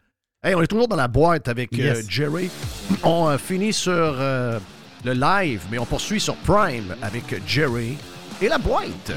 [0.44, 2.02] Hey, on est toujours dans la boîte avec euh.
[2.08, 2.50] Jerry.
[3.04, 4.60] On euh, finit sur euh,
[5.04, 7.98] le live, mais on poursuit sur Prime avec Jerry
[8.42, 9.12] et la boîte.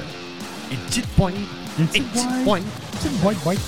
[0.70, 1.34] Une petite poigne.
[1.78, 2.44] Une Une petite petite boîte.
[2.44, 2.62] poigne.
[2.92, 3.58] Petite boîte, boîte.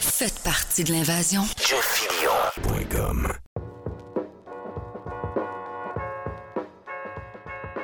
[0.00, 1.42] Faites partie de l'invasion.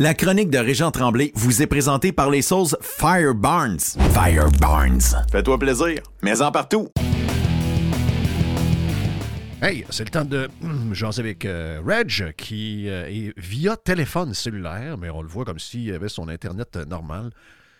[0.00, 3.80] La chronique de Régent Tremblay vous est présentée par les sauces Fire Barnes.
[4.14, 5.00] Fire Barnes.
[5.32, 6.88] Fais-toi plaisir, mais en partout.
[9.60, 10.48] Hey, c'est le temps de
[10.92, 15.58] jaser avec euh, Reg, qui euh, est via téléphone cellulaire, mais on le voit comme
[15.58, 17.30] s'il avait son Internet euh, normal.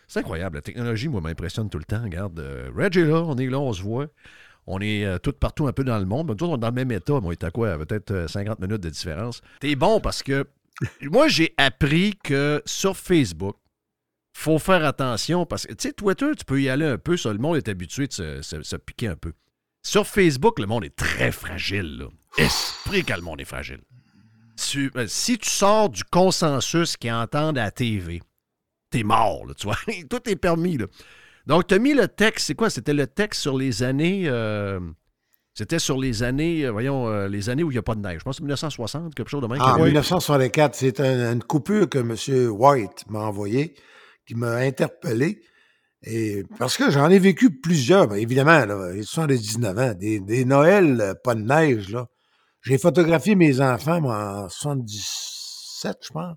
[0.09, 2.03] C'est incroyable, la technologie, moi, m'impressionne tout le temps.
[2.03, 2.45] Regarde,
[2.77, 4.09] Reg est là, on est là, on se voit.
[4.67, 6.27] On est tout partout un peu dans le monde.
[6.29, 7.21] Mais on est dans le même état.
[7.21, 7.79] Moi, il à quoi?
[7.79, 9.41] Peut-être 50 minutes de différence.
[9.61, 10.47] T'es bon parce que
[11.03, 13.57] moi, j'ai appris que sur Facebook,
[14.33, 17.17] faut faire attention parce que, tu sais, Twitter, tu peux y aller un peu.
[17.17, 18.13] Ça, le monde est habitué de
[18.43, 19.33] se piquer un peu.
[19.83, 22.07] Sur Facebook, le monde est très fragile.
[22.37, 23.81] Esprit que le monde est fragile.
[24.77, 28.21] Euh, si tu sors du consensus qui entendent à la TV,
[28.91, 29.79] t'es mort, tu vois.
[30.11, 30.79] Tout est permis.
[31.47, 32.71] Donc, tu as mis le texte, c'est quoi?
[32.71, 34.25] C'était le texte sur les années.
[34.27, 34.81] Euh,
[35.59, 38.21] c'était sur les années, euh, voyons, les années où il n'y a pas de neige.
[38.21, 39.59] Je pense que c'est 1960, quelque chose de même.
[39.61, 42.51] Ah, 1964, c'est une coupure que M.
[42.53, 43.75] White m'a envoyée,
[44.25, 45.41] qui m'a interpellé.
[46.05, 50.21] Et parce que j'en ai vécu plusieurs, évidemment, là, ils sont des 19 ans, des,
[50.21, 52.07] des Noëls, euh, pas de neige, là.
[52.63, 56.37] J'ai photographié mes enfants, moi, en 77, je pense,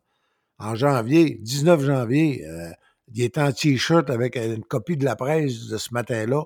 [0.58, 2.44] en janvier, 19 janvier.
[2.48, 2.72] Euh,
[3.14, 6.44] ils étaient en t-shirt avec une copie de la presse de ce matin-là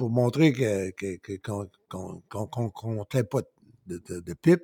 [0.00, 0.90] pour montrer que,
[1.44, 3.40] qu'on que, comptait pas
[3.86, 4.62] de, de, de pipe.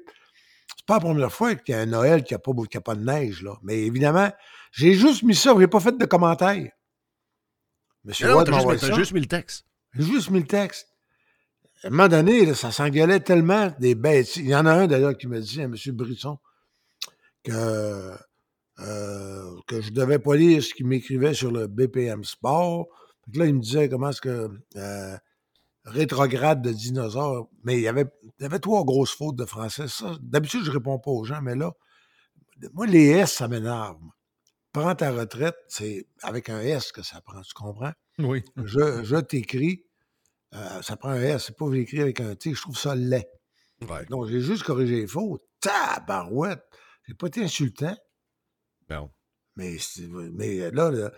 [0.75, 3.05] C'est pas la première fois qu'il y a un Noël qui n'a pas, pas de
[3.05, 3.59] neige, là.
[3.63, 4.33] Mais évidemment,
[4.73, 6.73] j'ai juste mis ça, j'ai pas fait de commentaires.
[8.03, 9.67] Monsieur Watt juste, juste mis le texte.
[9.93, 10.89] J'ai juste mis le texte.
[11.85, 14.37] À un moment donné, ça s'engueulait tellement des bêtes.
[14.37, 15.77] Il y en a un d'ailleurs qui me dit, M.
[15.89, 16.39] Brisson,
[17.45, 18.17] que,
[18.79, 22.87] euh, que je devais pas lire ce qu'il m'écrivait sur le BPM Sport.
[23.35, 25.17] là, il me disait comment est-ce que euh,
[25.87, 27.49] rétrograde de dinosaures.
[27.65, 29.87] Mais il y, avait, il y avait trois grosses fautes de français.
[30.21, 31.73] d'habitude, je réponds pas aux gens, mais là,
[32.75, 33.99] moi, les S, ça m'énerve
[34.81, 37.93] prends ta retraite, c'est avec un S que ça prend, tu comprends?
[38.19, 38.45] Oui.
[38.57, 39.87] Je, je t'écris,
[40.55, 43.27] euh, ça prend un S, c'est pas écrit avec un T, je trouve ça laid.
[44.11, 45.43] Donc, j'ai juste corrigé les fautes.
[45.61, 46.63] Tabarouette!
[47.07, 47.97] J'ai pas été insultant.
[48.91, 49.11] Non.
[49.57, 49.77] Mais,
[50.33, 51.11] mais là, là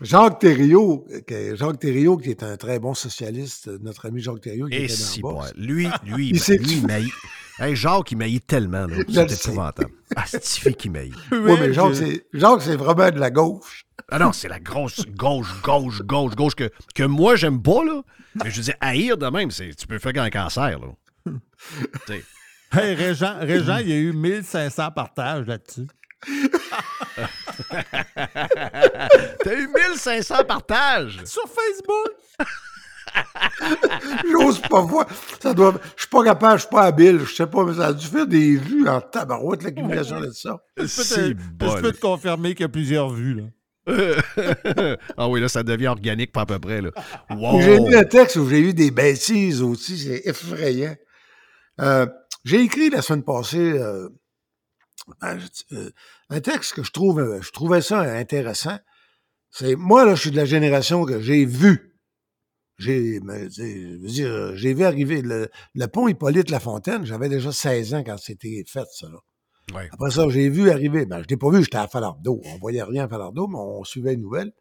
[0.00, 1.06] Jacques Thériault,
[1.54, 4.92] Jacques Thériault, qui est un très bon socialiste, notre ami Jacques Thériault, qui Et était
[4.92, 7.12] si dans la Lui, lui, lui, il maillit.
[7.58, 8.86] Hey, Jacques, il maillit tellement.
[9.12, 9.90] C'est épouvantable.
[10.14, 11.12] Ah, c'est qui maillit.
[11.32, 13.84] Oui, mais Jacques, c'est, Jacques, c'est vraiment de la gauche.
[14.10, 18.02] Ah non, c'est la grosse gauche, gauche, gauche, gauche que, que moi, j'aime pas, là.
[18.36, 20.94] Mais je veux dire, haïr de même, c'est, tu peux faire un cancer, là.
[22.72, 25.88] hey, Régent, Régent, il y a eu 1500 partages là-dessus.
[29.44, 31.20] T'as eu 1500 partages!
[31.24, 32.12] Sur Facebook!
[34.30, 35.06] J'ose pas voir.
[35.40, 35.74] Ça doit...
[35.96, 37.20] Je suis pas capable, je suis pas habile.
[37.20, 40.58] Je sais pas, mais ça a dû faire des vues en tabarouette, l'accumulation de ça.
[40.86, 43.44] C'est Je peux te confirmer qu'il y a plusieurs vues, là?
[45.16, 46.82] ah oui, là, ça devient organique pas à peu près.
[46.82, 46.90] Là.
[47.30, 47.60] Wow.
[47.62, 50.94] J'ai lu un texte où j'ai eu des bêtises aussi, c'est effrayant.
[51.80, 52.06] Euh,
[52.44, 54.08] j'ai écrit la semaine passée euh,
[55.20, 55.38] un,
[55.72, 55.90] euh,
[56.30, 58.78] un texte que je trouve, euh, je trouvais ça intéressant.
[59.50, 61.94] C'est moi là, je suis de la génération que j'ai vu.
[62.78, 67.04] J'ai, dire, j'ai vu arriver le, le pont Hippolyte Lafontaine.
[67.04, 69.08] J'avais déjà 16 ans quand c'était fait ça.
[69.08, 69.18] Là.
[69.74, 69.88] Ouais.
[69.92, 71.04] Après ça, j'ai vu arriver.
[71.04, 72.40] Ben, je l'ai pas vu, j'étais à Falardeau.
[72.44, 74.52] On voyait rien à Falardeau, mais on suivait les nouvelles.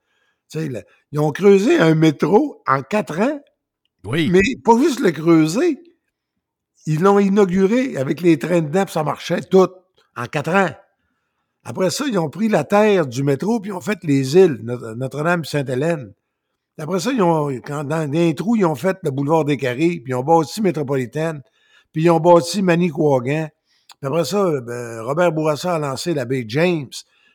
[0.50, 3.40] Tu sais, le- ils ont creusé un métro en quatre ans,
[4.06, 4.30] Oui.
[4.32, 5.78] mais pas juste le creuser.
[6.88, 9.68] Ils l'ont inauguré avec les trains dedans, puis ça marchait tout
[10.18, 10.70] en quatre ans.
[11.64, 14.60] Après ça, ils ont pris la terre du métro, puis ils ont fait les îles,
[14.64, 16.14] Notre- Notre-Dame Sainte-Hélène.
[16.78, 20.00] Après ça, ils ont, quand, dans les trous, ils ont fait le boulevard des Carrés,
[20.04, 21.42] puis ils ont bâti Métropolitaine,
[21.92, 23.50] puis ils ont bâti Manicouagan.
[24.00, 26.90] Puis après ça, ben, Robert Bourassa a lancé la baie James.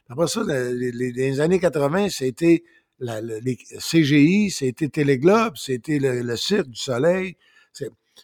[0.08, 2.62] Après ça, le- les, les- les années 80, c'était
[3.00, 7.36] la- le- les CGI, c'était Téléglobe, c'était le, le Cirque du Soleil.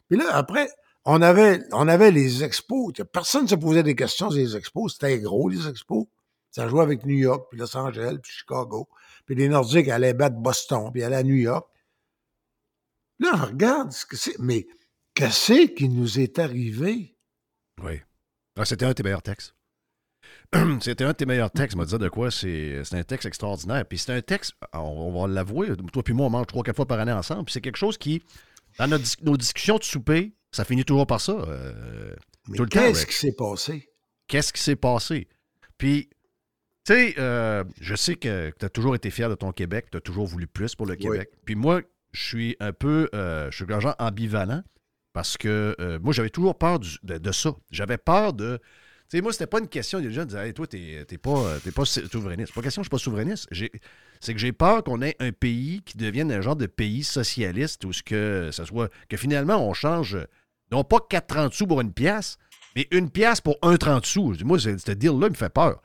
[0.09, 0.69] Puis là, après,
[1.11, 2.93] on avait, les expos.
[3.11, 4.93] Personne ne se posait des questions sur les expos.
[4.93, 6.07] C'était gros, les expos.
[6.51, 8.89] Ça jouait avec New York, puis Los Angeles, puis Chicago.
[9.25, 11.67] Puis les Nordiques allaient battre Boston, puis allaient à New York.
[13.21, 14.39] Là, regarde ce que c'est.
[14.39, 14.67] Mais
[15.15, 17.17] qu'est-ce qui nous est arrivé?
[17.83, 18.03] Oui.
[18.57, 19.55] Ah, c'était un de tes meilleurs textes.
[20.83, 21.75] c'était un de tes meilleurs textes.
[21.75, 23.87] m'a dit de quoi c'est un texte extraordinaire.
[23.87, 26.87] Puis c'est un texte, on, va l'avouer, toi puis moi, on mange trois, quatre fois
[26.87, 27.47] par année ensemble.
[27.47, 28.23] Puis c'est quelque chose qui,
[28.79, 28.89] dans
[29.23, 31.33] nos discussions de souper, ça finit toujours par ça.
[31.33, 32.15] euh,
[32.49, 33.89] Mais qu'est-ce qui s'est passé?
[34.27, 35.29] Qu'est-ce qui s'est passé?
[35.79, 36.09] Puis,
[36.85, 39.99] tu sais, euh, je sais que tu as toujours été fier de ton Québec, tu
[39.99, 41.31] as toujours voulu plus pour le Québec.
[41.45, 41.83] Puis moi,
[42.13, 44.63] je suis un peu, euh, je suis un genre ambivalent
[45.13, 47.55] parce que moi, j'avais toujours peur du- de, de ça.
[47.71, 48.59] J'avais peur de.
[49.11, 49.99] Tu sais, moi, c'était pas une question.
[49.99, 52.53] Les gens disaient, hey, toi, t'es t'es pas, t'es pas souverainiste.
[52.55, 53.47] Pas question, je suis pas souverainiste.
[54.21, 57.85] C'est que j'ai peur qu'on ait un pays qui devienne un genre de pays socialiste
[57.87, 58.91] où ce que ça soit.
[59.09, 60.19] que finalement, on change,
[60.73, 62.39] non pas 4,30 sous pour une pièce,
[62.77, 64.33] mais une pièce pour 1,30 sous.
[64.35, 65.81] Je dis, Moi, ce deal-là me fait peur.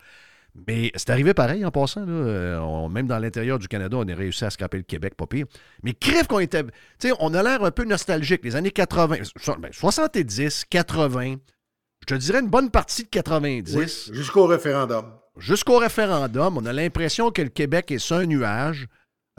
[0.67, 2.01] Mais c'est arrivé pareil en passant.
[2.05, 2.11] Là.
[2.11, 5.25] Euh, on- même dans l'intérieur du Canada, on a réussi à scraper le Québec, pas
[5.25, 5.47] pire.
[5.81, 6.61] Mais crève qu'on était.
[6.63, 6.69] Tu
[6.99, 8.41] sais, on a l'air un peu nostalgique.
[8.43, 11.37] Les années 80, so- ben, 70, 80,
[12.01, 15.05] je te dirais une bonne partie de 90 Jusqu'au référendum.
[15.39, 18.87] jusqu'au référendum, on a l'impression que le Québec est sur un nuage.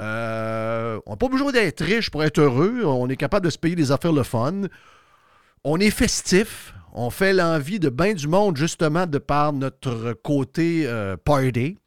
[0.00, 2.82] Euh, on n'a pas besoin d'être riche pour être heureux.
[2.84, 4.62] On est capable de se payer des affaires le fun.
[5.64, 6.74] On est festif.
[6.92, 11.78] On fait l'envie de bien du monde, justement, de par notre côté euh, party.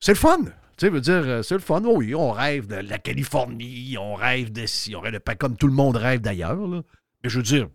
[0.00, 0.38] C'est le fun.
[0.44, 1.82] Tu sais, veut dire, euh, c'est le fun.
[1.84, 5.56] Oui, on rêve de la Californie, on rêve de ci, on rêve de pas comme
[5.56, 6.56] tout le monde rêve d'ailleurs.
[6.56, 6.82] Mais
[7.28, 7.68] je veux dire,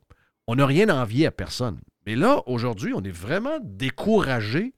[0.48, 1.80] on n'a rien à envier à personne.
[2.08, 4.74] Mais là, aujourd'hui, on est vraiment découragé.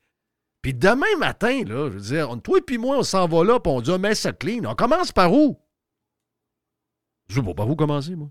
[0.61, 3.59] Puis demain matin, là, je veux dire, toi et puis moi, on s'en va là,
[3.59, 4.65] puis on dit, ah, mais ça clean.
[4.65, 5.57] On commence par où?
[7.30, 8.30] Je sais pas par où commencer, moi.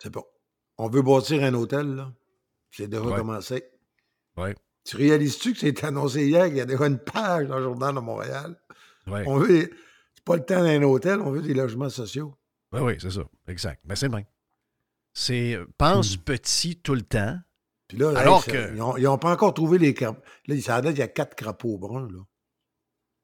[0.00, 0.24] C'est bon.
[0.78, 2.12] On veut bâtir un hôtel, là.
[2.70, 3.16] C'est déjà Ouais.
[3.16, 3.64] commencé.
[4.36, 4.54] Ouais.
[4.84, 7.94] Tu réalises-tu que c'est annoncé hier qu'il y a déjà une page dans le Journal
[7.94, 8.60] de Montréal?
[9.06, 9.24] Ouais.
[9.26, 9.70] On veut.
[10.14, 12.36] C'est pas le temps d'un hôtel, on veut des logements sociaux.
[12.72, 13.22] Oui, oui, c'est ça.
[13.48, 13.80] Exact.
[13.84, 14.24] Mais c'est même.
[15.14, 17.38] C'est euh, pense petit tout le temps.
[17.88, 20.20] Puis là, Alors hey, ça- que- Ils n'ont pas encore trouvé les crapauds.
[20.46, 22.20] Là, ça a l'air qu'il y a quatre crapauds bruns, là.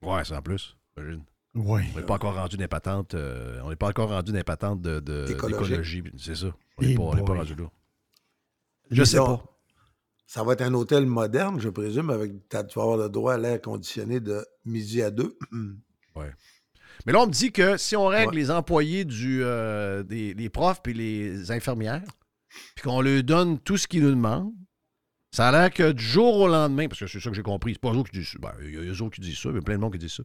[0.02, 0.76] Ouais, c'est en plus.
[0.96, 1.24] Imagine.
[1.54, 1.82] Oui.
[1.94, 3.14] On n'est pas encore rendu d'impatente.
[3.14, 6.02] euh, on n'est pas encore rendu d'impatante de, de- D'écologie.
[6.18, 6.54] C'est ça.
[6.78, 7.02] On n'est pas,
[7.34, 7.70] rendu là.
[8.90, 9.44] Je sais Là, pas.
[10.26, 13.38] Ça va être un hôtel moderne, je présume, avec tu vas avoir le droit à
[13.38, 15.36] l'air conditionné de midi à deux.
[17.06, 18.36] Mais là, on me dit que si on règle Ouais.
[18.36, 22.02] les employés du, euh, des, profs et les infirmières,
[22.76, 24.52] puis qu'on leur donne tout ce qu'ils nous demandent,
[25.30, 27.72] ça a l'air que du jour au lendemain, parce que c'est ça que j'ai compris,
[27.72, 29.48] c'est pas eux qui disent ça, ben, il y a eux autres qui disent ça,
[29.48, 30.22] il y a plein de monde qui dit ça,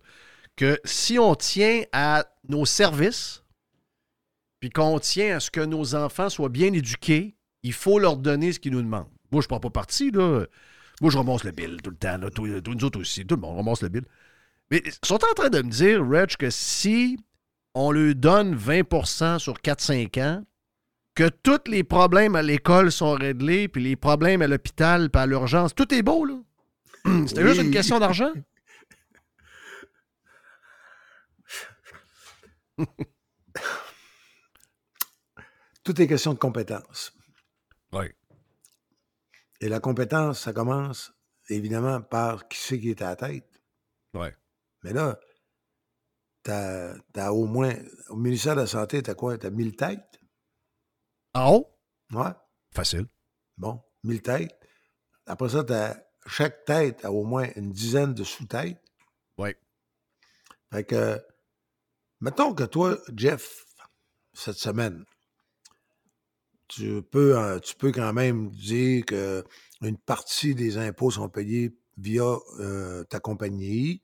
[0.58, 3.43] que si on tient à nos services,
[4.60, 8.51] puis qu'on tient à ce que nos enfants soient bien éduqués, il faut leur donner
[8.51, 9.08] ce qu'ils nous demandent.
[9.32, 10.45] Moi, je ne prends pas parti, là.
[10.99, 12.30] Moi, je remonte le bill tout le temps, là.
[12.32, 14.03] Tous nous autres aussi, tout le monde remonte le bill.
[14.72, 17.20] Mais ils sont en train de me dire, Reg, que si
[17.76, 20.43] on lui donne 20% sur 4-5 ans,
[21.14, 25.26] que tous les problèmes à l'école sont réglés, puis les problèmes à l'hôpital, puis à
[25.26, 26.36] l'urgence, tout est beau, là.
[27.28, 28.32] C'était juste une question d'argent?
[35.84, 37.13] Tout est question de compétences.
[37.93, 38.05] Oui.
[39.61, 41.13] Et la compétence, ça commence
[41.49, 43.61] évidemment par qui c'est qui est à la tête.
[44.13, 44.36] Ouais.
[44.84, 45.19] Mais là,
[46.43, 47.73] t'as as au moins,
[48.09, 49.38] au ministère de la Santé, t'as quoi?
[49.38, 50.19] T'as 1000 têtes?
[51.34, 51.80] En haut?
[52.11, 52.32] Ouais.
[52.73, 53.07] Facile.
[53.57, 54.55] Bon, 1000 têtes.
[55.25, 55.63] Après ça,
[56.25, 58.82] chaque tête a au moins une dizaine de sous-têtes.
[59.38, 59.55] Oui.
[60.71, 61.25] Fait que,
[62.22, 63.65] mettons que toi, Jeff,
[64.34, 65.03] cette semaine,
[66.68, 69.43] tu peux, euh, tu peux quand même dire que
[69.82, 74.01] une partie des impôts sont payés via euh, ta compagnie.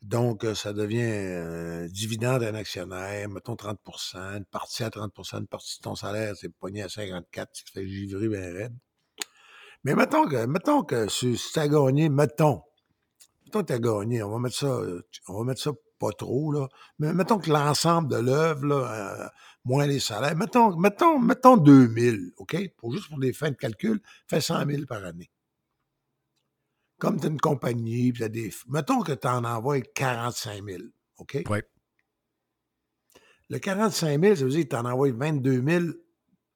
[0.00, 5.46] Donc, euh, ça devient un dividende d'un actionnaire, mettons 30% une partie à 30% une
[5.46, 8.74] partie de ton salaire, c'est pogné à 54, ce qui fait givrer bien raide.
[9.84, 12.62] Mais mettons que, que si tu as gagné, mettons,
[13.44, 14.80] mettons que tu as gagné, on va mettre ça,
[15.28, 15.72] on va mettre ça
[16.02, 16.66] pas trop, là,
[16.98, 19.28] mais mettons que l'ensemble de l'œuvre, là, euh,
[19.64, 22.56] moins les salaires, mettons, mettons, mettons 2000, OK?
[22.76, 25.30] Pour, juste pour des fins de calcul, fait 100 000 par année.
[26.98, 28.52] Comme tu as une compagnie, puis tu as des.
[28.68, 30.82] Mettons que tu en envoies 45 000,
[31.18, 31.38] OK?
[31.48, 31.58] Oui.
[33.48, 35.84] Le 45 000, ça veut dire que tu en envoies 22 000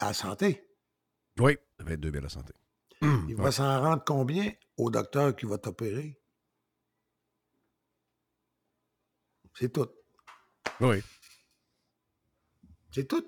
[0.01, 0.69] à la santé.
[1.39, 2.53] Oui, 22 000 à la santé.
[3.03, 6.19] Il va s'en rendre combien au docteur qui va t'opérer?
[9.59, 9.89] C'est tout.
[10.81, 11.03] Oui.
[12.91, 13.25] C'est tout.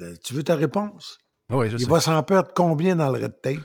[0.00, 1.18] Euh, Tu veux ta réponse?
[1.50, 1.90] Oui, je Il sais.
[1.90, 3.58] va s'en perdre combien dans le red tape?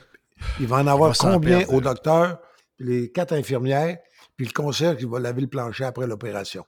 [0.60, 1.74] Il va en avoir va combien perdre.
[1.74, 2.40] au docteur,
[2.76, 3.98] puis les quatre infirmières,
[4.36, 6.64] puis le concierge qui va laver le plancher après l'opération?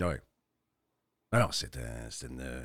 [0.00, 0.14] Oui.
[1.30, 2.64] Alors, c'est un, c'est une, euh,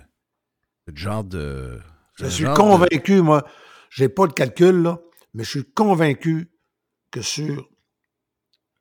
[0.87, 1.79] le genre de.
[2.15, 3.45] Je suis genre de- convaincu, moi,
[3.89, 4.99] j'ai pas le calcul, là,
[5.33, 6.51] mais je suis convaincu
[7.11, 7.69] que sur,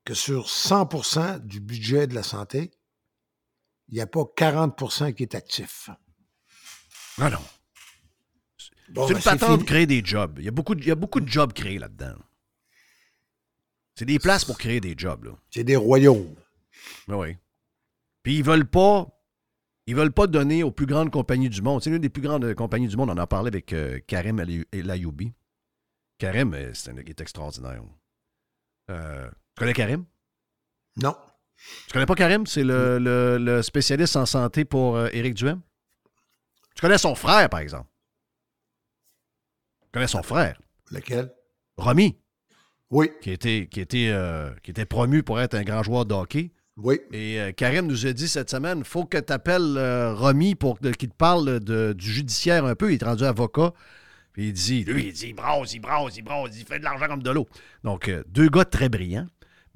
[0.06, 2.70] que sur 100% du budget de la santé,
[3.88, 5.90] il n'y a pas 40% qui est actif.
[7.18, 7.38] Ah non.
[8.88, 10.38] Bon, c'est ben, une patente de créer des jobs.
[10.38, 12.14] Il y a beaucoup de, il y a beaucoup de jobs créés là-dedans.
[13.96, 15.34] C'est des places pour créer des jobs.
[15.50, 16.36] C'est des royaumes.
[17.08, 17.36] Oui, oui.
[18.22, 19.08] Puis ils veulent pas.
[19.88, 21.82] Ils veulent pas donner aux plus grandes compagnies du monde.
[21.82, 23.10] C'est l'une des plus grandes compagnies du monde.
[23.10, 25.32] On en a parlé avec euh, Karim El- Ayoubi.
[26.18, 27.82] Karim, euh, c'est un, il est extraordinaire.
[28.90, 30.04] Euh, tu connais Karim?
[30.96, 31.16] Non.
[31.86, 32.46] Tu connais pas Karim?
[32.46, 35.60] C'est le, le- le spécialiste en santé pour euh, Éric Duhem.
[36.74, 37.88] Tu connais son frère, par exemple?
[39.84, 41.32] Tu connais son frère, Lequel?
[41.78, 42.18] Romy,
[42.90, 43.10] Oui.
[43.22, 46.52] qui était, qui, était, euh, qui était promu pour être un grand joueur de hockey.
[46.76, 47.00] Oui.
[47.12, 49.78] Et euh, Karim nous a dit cette semaine, faut que tu appelles
[50.14, 52.92] Romy pour qu'il te parle de- du judiciaire un peu.
[52.92, 53.72] Il est rendu avocat.
[54.34, 56.84] Puis il dit, lui, il dit, il brasse, il brasse, il brasse, il fait de
[56.84, 57.48] l'argent comme de l'eau.
[57.84, 59.26] Donc, deux gars très brillants.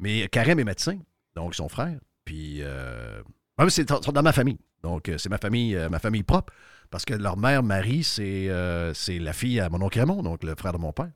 [0.01, 0.99] Mais Karim est médecin,
[1.35, 1.99] donc son frère.
[2.25, 3.23] Puis, euh,
[3.59, 4.59] même c'est dans ma famille.
[4.83, 6.53] Donc, euh, c'est ma famille, euh, ma famille propre.
[6.91, 10.55] Parce que leur mère, Marie, c'est euh, la fille à mon oncle Raymond, donc le
[10.57, 11.11] frère de mon père.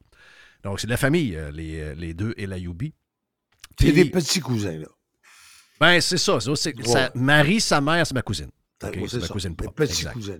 [0.62, 2.94] Donc, c'est de la famille, les, les deux et la Youbi.
[3.78, 4.86] C'est des petits cousins, là.
[5.80, 6.38] ben, c'est ça.
[6.94, 7.10] Ouais.
[7.14, 8.50] Marie, sa mère, c'est ma cousine.
[8.82, 9.72] Ouais, OK, c'est ma cousine propre.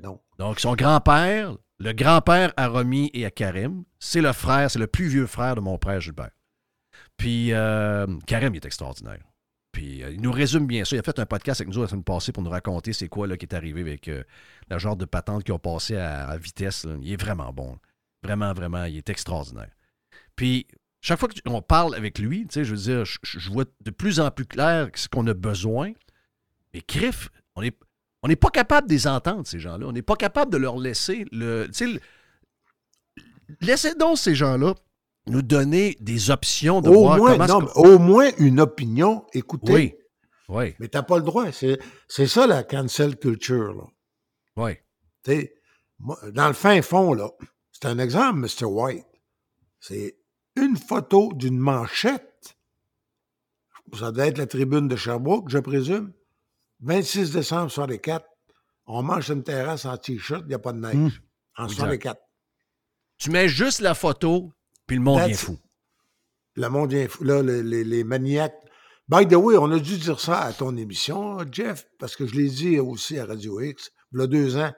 [0.03, 0.21] non.
[0.39, 4.87] Donc, son grand-père, le grand-père à Romy et à Karim, c'est le frère, c'est le
[4.87, 6.31] plus vieux frère de mon père Gilbert.
[7.17, 9.21] Puis, euh, Karim, il est extraordinaire.
[9.73, 10.97] Puis, euh, il nous résume bien ça.
[10.97, 13.29] Il a fait un podcast avec nous la semaine passée pour nous raconter c'est quoi
[13.37, 14.23] qui est arrivé avec euh,
[14.71, 16.87] le genre de patente qui ont passé à, vitesse.
[17.03, 17.79] Il est vraiment bon.
[18.23, 19.71] Vraiment, vraiment, il est extraordinaire.
[20.37, 20.67] Puis,
[21.01, 24.47] chaque fois qu'on parle avec lui, je veux dire, je, vois de plus en plus
[24.47, 25.93] clair ce qu'on a besoin.
[26.73, 27.77] Mais Criff, on est,
[28.23, 29.87] on n'est pas capable de les entendre, ces gens-là.
[29.87, 31.69] On n'est pas capable de leur laisser le.
[31.81, 32.01] le-
[33.61, 34.75] Laissez donc ces gens-là
[35.27, 37.61] nous donner des options de Au voir moins, comment.
[37.61, 39.73] non, au moins une opinion, écoutez.
[39.73, 39.95] Oui.
[40.51, 41.51] Oui, Mais t'as pas le droit.
[41.53, 43.85] C'est c'est ça la cancel culture, là.
[44.57, 44.73] oui.
[46.33, 47.31] Dans le fin fond, là,
[47.73, 48.67] c'est un exemple, Mr.
[48.67, 49.07] White.
[49.81, 50.19] C'est
[50.57, 52.57] une photo d'une manchette.
[53.99, 56.13] Ça doit être la tribune de Sherbrooke, je présume.
[56.81, 58.27] 26 décembre 64.
[58.87, 60.95] On mange une terrasse en T-shirt, il n'y a pas de neige.
[60.95, 61.11] Hum.
[61.57, 61.77] En Exact.
[61.81, 62.21] 64.
[63.17, 64.53] Tu mets juste la photo,
[64.87, 65.59] puis le monde That's vient fou.
[66.57, 67.25] Le monde vient fou.
[67.25, 68.55] Là, les, les- les maniaques.
[69.09, 72.35] By the way, on a dû dire ça à ton émission, Jeff, parce que je
[72.37, 74.73] l'ai dit aussi à Radio X, il y a deux ans.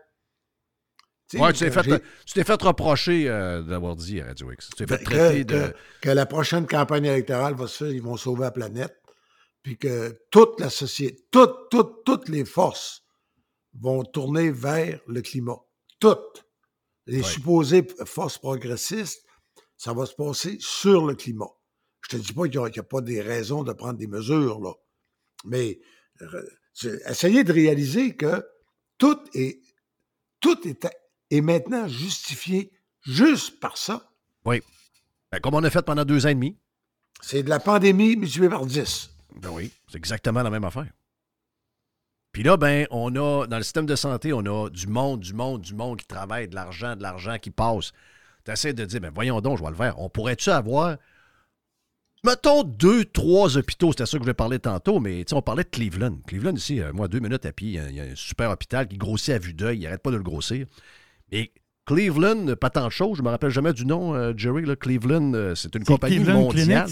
[1.28, 4.70] Tu sais, Ouais, tu t'es fait, tu reprocher euh, d'avoir dit à Radio X.
[4.70, 5.74] Tu t'es fait que, traiter que- de.
[6.00, 8.96] que la prochaine campagne électorale va se faire, ils vont sauver la planète,
[9.62, 13.02] puis que toute la société, toutes, toutes, toutes les forces
[13.78, 15.58] vont tourner vers le climat.
[16.00, 16.44] Toutes.
[17.06, 17.22] Les Ouais.
[17.24, 19.24] supposées forces progressistes,
[19.76, 21.50] ça va se passer sur le climat.
[22.02, 24.72] Je te dis pas qu'il n'y a, pas des raisons de prendre des mesures, là.
[25.44, 25.80] Mais
[27.06, 28.44] essayez de réaliser que
[28.98, 29.60] tout est,
[30.40, 30.86] tout est,
[31.30, 32.72] est maintenant justifié
[33.02, 34.10] juste par ça.
[34.44, 34.62] Oui.
[35.32, 36.56] Ben, comme on a fait pendant deux ans et demi.
[37.20, 39.10] C'est de la pandémie multipliée par 10.
[39.40, 40.90] Ben oui, c'est exactement la même affaire.
[42.32, 45.32] Puis là, ben, on a, dans le système de santé, on a du monde, du
[45.32, 47.92] monde, du monde qui travaille, de l'argent, de l'argent qui passe.
[48.46, 49.98] Tu essaies de dire, ben voyons donc, je vais le faire.
[50.00, 50.96] On pourrait-tu avoir,
[52.24, 55.42] mettons, deux, trois hôpitaux, c'était ça que je voulais parler tantôt, mais tu sais, on
[55.42, 56.16] parlait de Cleveland.
[56.26, 58.14] Cleveland, ici, euh, moi, deux minutes à pied, il y a- il y, a un
[58.16, 60.66] super hôpital qui grossit à vue d'œil, il n'arrête pas de le grossir.
[61.32, 61.52] Et
[61.86, 65.34] Cleveland, pas tant de choses, je me rappelle jamais du nom, euh, Jerry, là, Cleveland,
[65.34, 66.86] euh, c'est une compagnie Cleveland mondiale.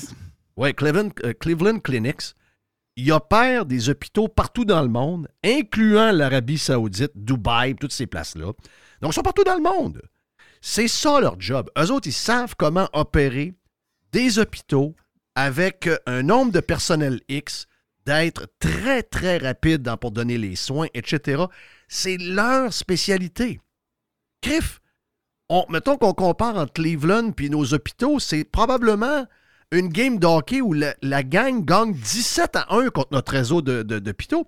[0.57, 2.34] Oui, Cleveland, euh, Cleveland Clinics.
[2.96, 8.52] Il opère des hôpitaux partout dans le monde, incluant l'Arabie Saoudite, Dubaï, toutes ces places-là.
[9.02, 10.00] Donc, ils sont partout dans le monde.
[10.66, 11.68] C'est ça leur job.
[11.78, 13.52] Eux autres, ils savent comment opérer
[14.12, 14.96] des hôpitaux
[15.34, 17.66] avec euh, un nombre de personnel X,
[18.06, 21.44] d'être très, très rapide pour donner les soins, etc.
[21.86, 23.60] C'est leur spécialité.
[24.40, 24.80] Criff,
[25.50, 29.26] on- mettons qu'on compare entre Cleveland puis nos hôpitaux, c'est probablement
[29.70, 34.46] une game d'hockey où la, gang gagne 17 à 1 contre notre réseau d'hôpitaux.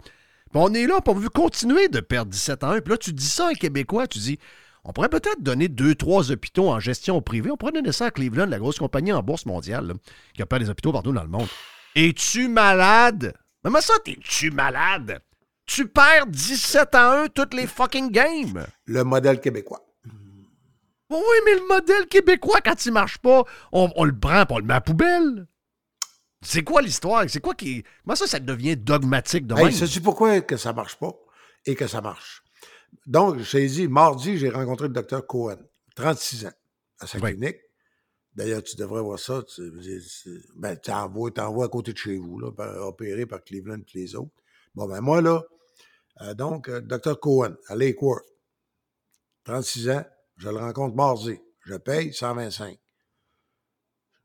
[0.54, 2.80] On est là pour continuer de perdre 17 à 1.
[2.80, 4.38] Puis là, tu dis ça à un Québécois, tu dis,
[4.86, 7.50] on pourrait peut-être donner deux, trois hôpitaux en gestion privée.
[7.50, 9.94] On pourrait donner ça à Cleveland, la grosse compagnie en bourse mondiale, là,
[10.34, 11.48] qui opère des hôpitaux partout dans le monde.
[11.96, 13.34] Es-tu malade?
[13.64, 15.20] Comment ça, t'es-tu malade?
[15.66, 18.64] Tu perds 17 à 1 toutes les fucking games.
[18.84, 19.82] Le modèle québécois.
[21.10, 24.58] Oui, mais le modèle québécois, quand il marche pas, on, on le prend et on
[24.58, 25.46] le met à la poubelle.
[26.42, 27.24] C'est quoi l'histoire?
[27.28, 27.82] C'est quoi qui.
[28.04, 29.66] Comment ça, ça devient dogmatique de même?
[29.66, 31.12] Hey, sais-tu pourquoi que ça marche pas
[31.64, 32.42] et que ça marche?
[33.06, 35.56] Donc, j'ai dit, mardi, j'ai rencontré le docteur Cohen,
[35.94, 36.52] 36 ans,
[37.00, 37.32] à sa Oui.
[37.36, 37.58] clinique.
[38.34, 39.42] D'ailleurs, tu devrais voir ça.
[39.42, 39.62] Tu
[40.56, 42.50] ben, t'envoies, t'envoies à côté de chez vous, là,
[42.86, 44.32] opéré par Cleveland et les autres.
[44.74, 45.42] Bon, ben moi, là,
[46.20, 48.24] euh, donc, euh, docteur Cohen, à Lake Worth,
[49.44, 50.04] 36 ans,
[50.36, 51.38] je le rencontre mardi.
[51.64, 52.78] Je paye 125.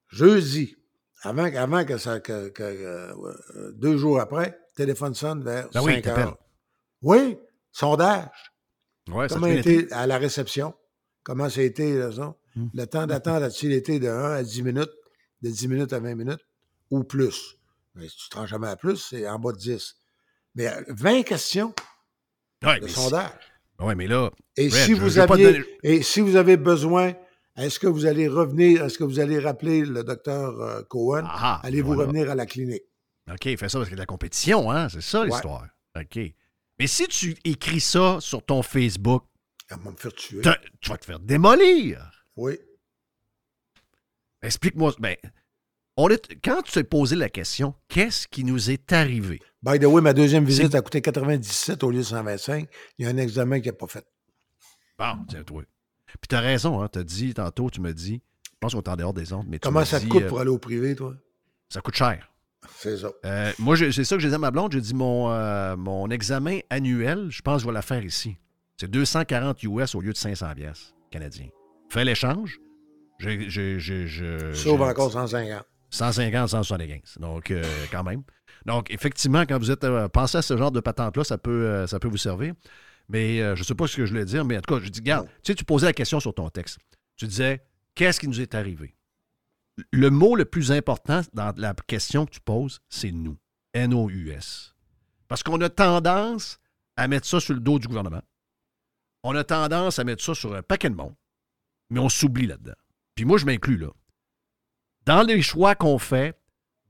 [0.10, 0.76] Jeudi,
[1.24, 2.20] avant, avant que ça.
[2.20, 6.28] Que, que, euh, deux jours après, téléphone sonne vers Ben oui, 5 il t'appelle.
[6.28, 6.38] heures.
[7.02, 7.38] Oui,
[7.72, 8.51] sondage.
[9.12, 10.74] Ouais, Comment a fait été à la réception?
[11.24, 12.36] Comment ça a été, là, ça?
[12.56, 12.68] Hmm.
[12.74, 14.90] Le temps d'attente a-t-il été de 1 à 10 minutes,
[15.42, 16.46] de 10 minutes à 20 minutes
[16.90, 17.58] ou plus?
[17.96, 19.96] Mais si tu te rends jamais à plus, c'est en bas de 10.
[20.56, 21.74] Mais euh, 20 questions
[22.64, 23.30] Ouais, de mais sondage.
[23.80, 24.32] c'est- ouais, mais là.
[24.58, 27.14] Et Red, si vous aviez, donner- et si vous avez besoin,
[27.58, 31.24] est-ce que vous allez revenir, est-ce que vous allez rappeler le docteur euh, Cohen?
[31.26, 32.08] Ah, Allez-vous voilà.
[32.10, 32.84] revenir à la clinique?
[33.32, 34.90] OK, fais ça parce qu'il y a de la compétition, hein?
[34.90, 35.68] C'est ça l'histoire.
[35.98, 36.20] OK.
[36.82, 39.24] Mais si tu écris ça sur ton Facebook,
[39.70, 40.42] Elle va me faire tuer.
[40.80, 42.26] tu vas te faire démolir.
[42.36, 42.58] Oui.
[44.42, 44.96] Explique-moi.
[44.98, 45.16] Ben,
[45.96, 49.40] on est, quand tu t'es posé la question, qu'est-ce qui nous est arrivé?
[49.62, 52.68] By the way, ma deuxième visite a coûté 97 au lieu de 125.
[52.98, 54.04] Il y a un examen qui n'a pas fait.
[54.98, 55.62] Bon, tiens, toi.
[56.08, 56.88] Puis t'as raison, hein?
[56.88, 59.60] T'as dit tantôt, tu me dis, je pense qu'on est en dehors des ondes, mais
[59.60, 61.14] tu Comment m'as ça te dit, coûte euh, pour aller au privé, toi?
[61.70, 62.31] Ça coûte cher.
[62.78, 63.12] C'est ça.
[63.26, 64.72] Euh, moi, c'est ça que j'ai dit à ma blonde.
[64.72, 68.38] J'ai dit mon, euh, mon examen annuel, je pense que je vais la faire ici.
[68.78, 71.48] C'est 240 US au lieu de 500 pièces canadiens.
[71.90, 72.60] Fais l'échange.
[73.20, 75.64] Je- Sauve encore 150.
[75.92, 77.18] 150, 175.
[77.20, 78.24] Donc, euh, quand même.
[78.66, 82.08] Donc, effectivement, quand vous êtes pensez à ce genre de patente-là, ça peut, ça peut
[82.08, 82.54] vous servir.
[83.10, 84.90] Mais je ne sais pas ce que je voulais dire, mais en tout cas, je
[84.90, 86.78] dis, garde, tu sais, tu posais la question sur ton texte.
[87.18, 87.62] Tu disais,
[87.94, 88.96] qu'est-ce qui nous est arrivé?
[89.92, 93.38] Le mot le plus important dans la question que tu poses, c'est nous.
[93.74, 94.76] N-O-U-S.
[95.28, 96.60] Parce qu'on a tendance
[96.98, 98.22] à mettre ça sur le dos du gouvernement.
[99.24, 101.16] On a tendance à mettre ça sur un paquet de monde,
[101.90, 102.76] mais on s'oublie là-dedans.
[103.16, 103.92] Puis moi, je m'inclus là
[105.06, 106.38] dans les choix qu'on fait,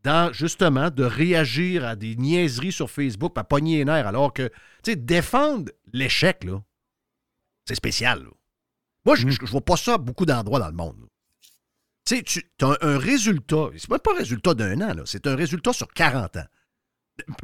[0.04, 4.48] dans justement de réagir à des niaiseries sur Facebook, à pogner les nerfs, alors que,
[4.84, 6.62] tu sais, défendre l'échec, là,
[7.66, 8.24] c'est spécial.
[8.24, 8.30] là.
[9.06, 11.00] Moi, je ne vois pas ça à beaucoup d'endroits dans le monde.
[11.00, 11.08] là.
[12.06, 15.28] Tu sais, tu as un, un résultat, c'est même pas un résultat d'un an, c'est
[15.28, 16.46] un résultat sur 40 ans.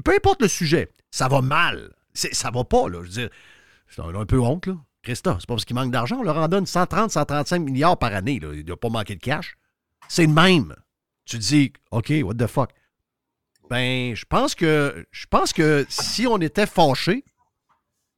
[0.03, 1.93] Peu importe le sujet, ça va mal.
[2.13, 3.03] Ça va pas, là.
[3.03, 3.29] Je veux dire,
[3.97, 4.75] a un peu honte, là.
[5.03, 8.13] Christa, c'est pas parce qu'il manque d'argent, on leur en donne 130, 135 milliards par
[8.13, 8.49] année, là.
[8.53, 9.55] Il doit pas manquer de cash.
[10.09, 10.75] C'est le même.
[11.25, 12.71] Tu dis, OK, what the fuck?
[13.69, 17.25] Ben, je pense que je pense que si on était fâché,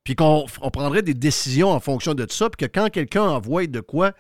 [0.03, 3.67] puis qu'on on prendrait des décisions en fonction de ça, puis que quand quelqu'un envoie
[3.67, 4.13] de quoi,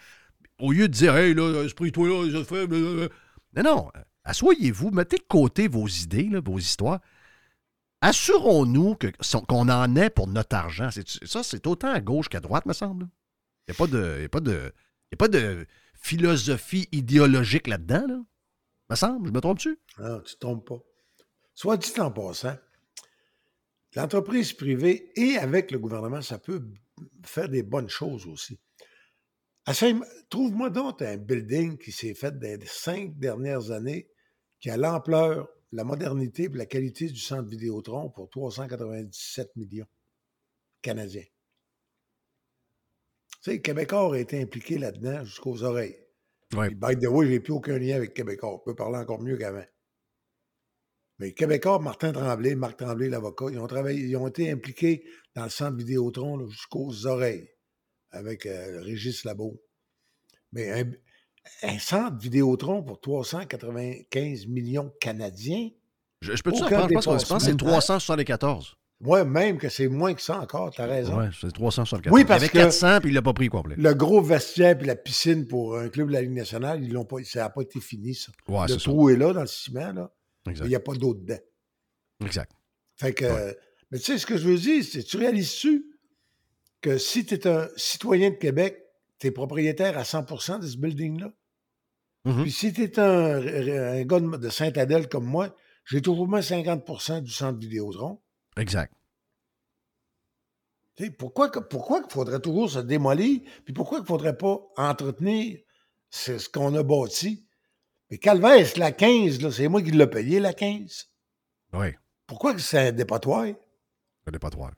[0.59, 2.67] au lieu de dire Hey là, esprit-toi là, ça fait.
[2.67, 3.09] blablabla.
[3.55, 3.91] Non, non.
[4.23, 6.99] Assoyez-vous, mettez de côté vos idées, vos histoires.
[8.01, 8.95] Assurons-nous
[9.47, 10.89] qu'on en est pour notre argent.
[11.25, 13.07] Ça, c'est autant à gauche qu'à droite, me semble.
[13.67, 14.21] Il n'y a pas de.
[14.21, 15.65] a a pas de
[16.01, 18.21] philosophie idéologique là-dedans, là.
[18.89, 19.77] Me semble, je me trompe-tu?
[19.99, 20.79] Non, Ah, tu ne trompes pas.
[21.53, 22.55] Soit dit en passant,
[23.95, 26.63] l'entreprise privée et avec le gouvernement, ça peut
[27.23, 28.59] faire des bonnes choses aussi.
[29.69, 34.09] Essaye- Trouve-moi donc un building qui s'est fait dans les cinq dernières années,
[34.59, 39.85] qui a l'ampleur, la modernité et la qualité du centre Vidéotron pour 397 millions
[40.81, 41.25] canadiens.
[43.41, 45.97] Tu sais, Québécois a été impliqué là-dedans jusqu'aux oreilles.
[46.53, 46.69] Ouais.
[46.73, 48.55] By the way, j'ai plus aucun lien avec Québécois.
[48.55, 49.65] On peut parler encore mieux qu'avant.
[51.19, 55.05] Mais Québécois, Martin Tremblay, Marc Tremblay, l'avocat, ils ont travaillé, ils ont été impliqués
[55.35, 57.49] dans le centre Vidéotron jusqu'aux oreilles
[58.11, 59.61] avec euh, Régis Labo.
[60.51, 60.91] Mais un,
[61.63, 65.69] un centre Vidéotron pour 395 millions canadiens,
[66.21, 66.89] Je, je peux-tu Aucun apprendre?
[66.89, 67.71] Je pense, que- je pense c'est dépassement.
[67.71, 68.75] 374.
[69.01, 71.17] moi, même que c'est moins que ça encore, tu as raison.
[71.17, 72.13] Ouais, c'est 374.
[72.13, 73.75] Oui, parce Il y avait que- 400, puis il l'a pas pris complet.
[73.77, 77.05] Le gros vestiaire et la piscine pour un club de la Ligue nationale, ils l'ont
[77.05, 78.31] pas, ça n'a pas été fini, ça.
[78.47, 78.79] Ouais, le ça.
[78.79, 80.11] trou est là dans le ciment, là,
[80.49, 80.65] Exact.
[80.65, 81.39] il n'y a pas d'eau dedans.
[82.25, 82.51] Exact.
[82.97, 83.57] Fait que, Ouais.
[83.91, 85.85] mais tu sais, ce que je veux dire, c'est tu réalises-tu
[86.81, 88.77] que si tu es un citoyen de Québec,
[89.19, 91.31] tu es propriétaire à 100% de ce building-là?
[92.25, 92.43] Mhm.
[92.43, 97.21] Puis si tu es un, un gars de Saint-Adèle comme moi, j'ai toujours moins 50%
[97.21, 98.21] du centre Vidéotron.
[98.57, 98.93] Exact.
[100.95, 103.41] Tu sais, pourquoi pourquoi qu'il faudrait toujours se démolir?
[103.65, 105.59] Puis pourquoi qu'il ne faudrait pas entretenir
[106.09, 107.47] ce, ce qu'on a bâti?
[108.09, 111.09] Mais Calvaire, la 15, là, c'est moi qui l'ai payé, la 15.
[111.73, 111.87] Oui.
[112.27, 113.45] Pourquoi que c'est un dépotoir?
[113.45, 114.73] Le dépotoir.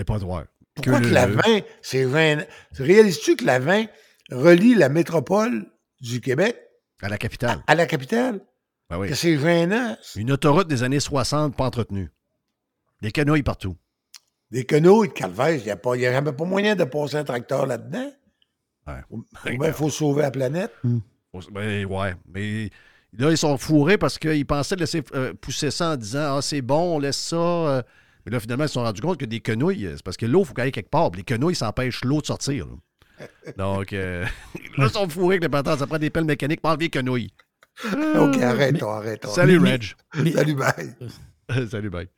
[0.00, 0.44] Dépotoir.
[0.74, 1.42] Pourquoi que, la 20,
[1.82, 2.44] c'est 20...
[2.78, 3.86] Réalises-tu que la 20
[4.30, 5.66] relie la métropole
[6.00, 6.56] du Québec
[7.02, 7.58] À la capitale.
[7.66, 8.40] à la capitale?
[8.88, 9.08] Ben oui.
[9.08, 9.96] Que c'est gênant.
[10.16, 12.10] Une autoroute des années 60 pas entretenue.
[13.02, 13.76] Des canouilles partout.
[14.50, 16.84] Des canaux de Calvaire, il n'y a, pas- il y a même pas moyen de
[16.84, 18.10] passer un tracteur là-dedans.
[18.86, 19.00] Ouais.
[19.66, 20.72] Il faut sauver la planète.
[21.52, 22.14] Ben, ouais.
[22.26, 22.70] Mais
[23.16, 26.62] là, ils sont fourrés parce qu'ils pensaient laisser euh, pousser ça en disant Ah, c'est
[26.62, 27.36] bon, on laisse ça.
[27.36, 27.82] euh.
[28.26, 30.26] Mais là, finalement, ils se sont rendus compte que des quenouilles, euh, c'est parce que
[30.26, 31.10] l'eau, il faut qu'elle aille quelque part.
[31.16, 32.66] Les quenouilles, ça empêche l'eau de sortir.
[32.66, 33.26] là.
[33.58, 34.24] Donc, euh,
[34.78, 35.76] là, ils sont fourrés avec les patins.
[35.76, 37.30] Ça prend des pelles mécaniques pour enlever les quenouilles.
[37.84, 39.30] OK, arrête-toi, arrête-toi.
[39.32, 39.84] Salut, mais- Reg.
[40.22, 41.68] Mais- Salut, bye.
[41.68, 42.08] Salut, bye.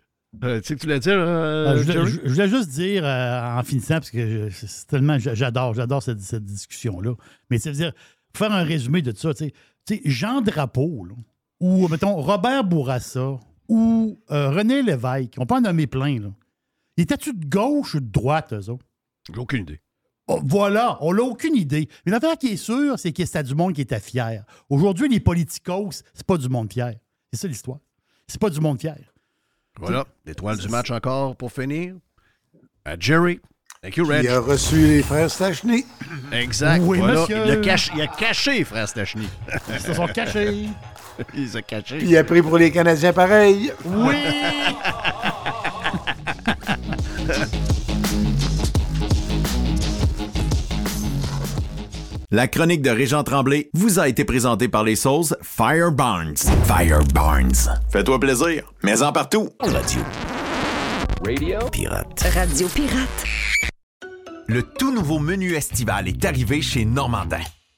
[0.44, 2.10] Euh, tu sais que tu voulais dire, euh, Ah, je, voulais, Jerry?
[2.10, 6.02] je- je voulais juste dire, euh, en finissant, parce que je- c'est tellement, j'adore, j'adore
[6.02, 7.12] cette, cette discussion-là.
[7.50, 7.92] Mais c'est dire,
[8.32, 9.52] pour faire un résumé de ça, tu sais,
[9.86, 11.14] tu sais, Jean Drapeau, là,
[11.60, 13.38] ou, mettons, Robert Bourassa,
[13.73, 16.28] ou euh, René Lévesque, on peut en nommer plein, là.
[16.99, 18.85] Ils étaient-tu de gauche ou de droite, eux autres?
[19.32, 19.81] J'ai aucune idée.
[20.27, 21.89] Oh, voilà, on n'a aucune idée.
[22.05, 24.44] Mais l'affaire qui est sûre, c'est que c'était du monde qui était fier.
[24.69, 26.97] Aujourd'hui, les politicos, c'est pas du monde fier.
[27.32, 27.78] C'est ça l'histoire.
[28.27, 28.99] C'est pas du monde fier.
[29.81, 31.94] Voilà, l'étoile du match encore pour finir.
[32.85, 33.40] À Jerry.
[33.81, 34.24] Thank you, Reg.
[34.24, 35.86] Il a reçu les frères Stachny.
[36.31, 36.82] Exact.
[36.85, 37.23] Oui, voilà.
[37.23, 37.39] monsieur.
[37.47, 39.28] Il, a caché, il a caché, frère Stachny.
[39.70, 40.69] Ils se sont cachés.
[41.34, 41.98] il s'est caché.
[41.98, 43.72] Puis il a pris pour les Canadiens pareil.
[43.84, 44.16] Oui!
[52.34, 56.39] La chronique de Régent Tremblay vous a été présentée par les sauces Fire Barnes.
[56.64, 57.52] Fire Barnes.
[57.90, 59.51] Fais-toi plaisir, mais en partout.
[59.60, 60.01] Radio.
[61.22, 61.59] Radio.
[61.70, 62.24] Pirate.
[62.34, 63.24] Radio Pirate.
[64.47, 67.43] Le tout nouveau menu estival est arrivé chez Normandin.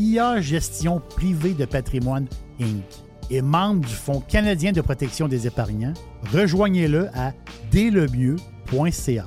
[0.00, 2.26] IA Gestion Privée de Patrimoine
[2.58, 2.82] Inc.
[3.30, 5.92] est membre du Fonds canadien de protection des épargnants.
[6.32, 7.34] Rejoignez-le à
[7.70, 9.26] délemieux.ca.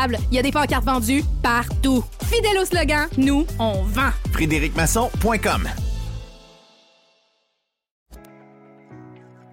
[0.00, 0.18] Incroyable.
[0.30, 2.04] Il y a des pancartes vendues partout.
[2.24, 4.10] Fidèle au slogan, nous, on vend.
[4.32, 5.68] FrédéricMasson.com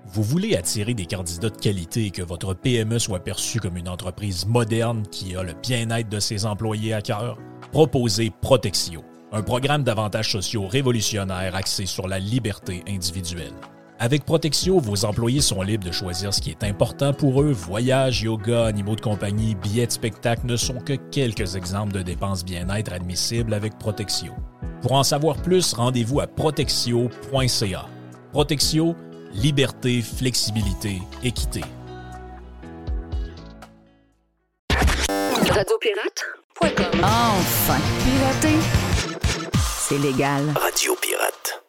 [0.05, 3.89] Vous voulez attirer des candidats de qualité et que votre PME soit perçue comme une
[3.89, 7.37] entreprise moderne qui a le bien-être de ses employés à cœur?
[7.71, 13.53] Proposez Protexio, un programme d'avantages sociaux révolutionnaire axé sur la liberté individuelle.
[13.99, 17.51] Avec Protexio, vos employés sont libres de choisir ce qui est important pour eux.
[17.51, 22.45] Voyages, yoga, animaux de compagnie, billets de spectacle ne sont que quelques exemples de dépenses
[22.45, 24.33] bien-être admissibles avec Protexio.
[24.83, 27.85] Pour en savoir plus, rendez-vous à protexio.ca.
[28.31, 28.95] Protexio,
[29.33, 31.61] liberté, flexibilité, équité.
[35.49, 38.57] Radiopirate.com Enfin, pirater,
[39.79, 40.43] c'est légal.
[40.55, 41.66] Radio Pirate.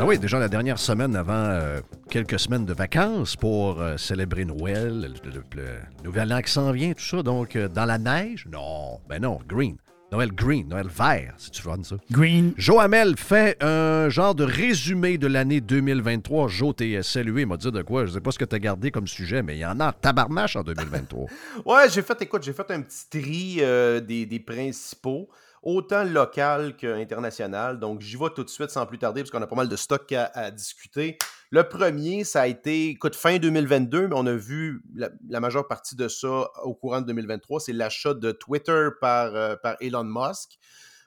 [0.00, 4.44] Ah oui, déjà la dernière semaine avant euh, quelques semaines de vacances pour euh, célébrer
[4.44, 7.22] Noël, le, le- le nouvel an qui s'en vient, tout ça.
[7.22, 8.46] Donc, euh, dans la neige?
[8.50, 9.76] Non, ben non, green.
[10.12, 11.96] Noël green, Noël vert, si tu fun ça.
[12.12, 12.54] Green.
[12.56, 16.48] Joe Hamel fait un genre de résumé de l'année 2023.
[16.48, 18.06] Joe, t'es salué, il m'a dit de quoi?
[18.06, 19.92] Je sais pas ce que t'as gardé comme sujet, mais il y en a en
[19.92, 21.26] tabarnache en 2023.
[21.66, 25.28] Ouais, j'ai fait, écoute, j'ai fait un petit tri euh, des, des principaux,
[25.62, 27.78] autant local qu'international.
[27.78, 29.76] Donc, j'y vais tout de suite sans plus tarder, parce qu'on a pas mal de
[29.76, 31.18] stock à, discuter.
[31.50, 35.96] Le premier, ça a été, écoute, fin 2022, mais on a vu la, majeure partie
[35.96, 40.58] de ça au courant de 2023, c'est l'achat de Twitter par, euh, par Elon Musk.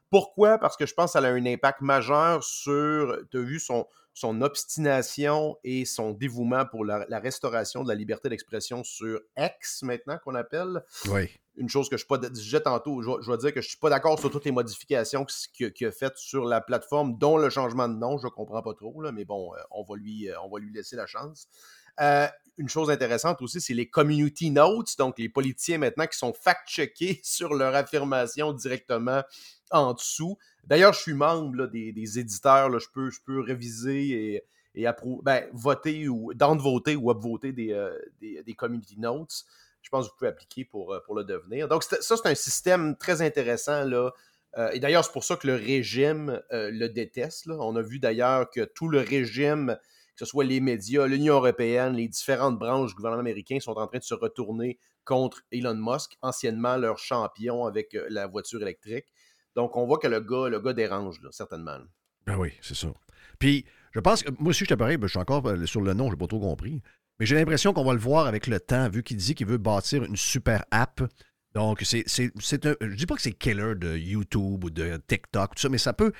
[0.09, 0.57] Pourquoi?
[0.57, 3.87] Parce que je pense que ça a un impact majeur sur, tu as vu son,
[4.13, 10.17] son obstination et son dévouement pour la restauration de la liberté d'expression sur X, maintenant
[10.23, 10.83] qu'on appelle.
[11.09, 11.29] oui.
[11.57, 12.05] Une chose que je.
[12.09, 14.51] Je disais tantôt, je, je vais dire que je suis pas d'accord sur toutes les
[14.51, 18.17] modifications qu'il a, faites sur la plateforme, dont le changement de nom.
[18.17, 20.95] Je comprends pas trop, mais bon, euh, on, va lui, euh, on va lui laisser
[20.95, 21.47] la chance.
[21.99, 26.33] Euh, une chose intéressante aussi, c'est les community notes, donc les politiciens maintenant qui sont
[26.33, 29.23] fact-checkés sur leur affirmation directement
[29.71, 30.37] en dessous.
[30.63, 32.87] D'ailleurs, je suis membre des, éditeurs, je,
[33.25, 34.43] peux, réviser
[34.75, 39.45] et, approuver, ben, voter ou down-voter ou upvoter des community notes.
[39.81, 41.67] Je pense que vous pouvez appliquer pour, euh, pour le devenir.
[41.67, 43.83] Donc, ça, c'est un système très intéressant.
[43.83, 44.11] Là.
[44.57, 47.47] Euh, et d'ailleurs, c'est pour ça que le régime euh, le déteste.
[47.47, 49.77] On a vu d'ailleurs que tout le régime,
[50.15, 53.87] que ce soit les médias, l'Union européenne, les différentes branches du gouvernement américain sont en
[53.87, 59.05] train de se retourner contre Elon Musk, anciennement leur champion avec la voiture électrique.
[59.55, 61.77] Donc, on voit que le gars, le gars dérange, certainement.
[62.25, 62.93] Ben oui, c'est ça.
[63.39, 66.11] Puis, je pense que moi aussi, je ben, je suis encore sur le nom, je
[66.11, 66.81] n'ai pas trop compris.
[67.21, 69.59] Mais j'ai l'impression qu'on va le voir avec le temps, vu qu'il dit qu'il veut
[69.59, 71.01] bâtir une super app.
[71.53, 72.73] Donc, c'est, c'est, c'est un.
[72.81, 75.93] Je dis pas que c'est killer de YouTube ou de TikTok, tout ça, mais ça
[75.93, 76.13] peut.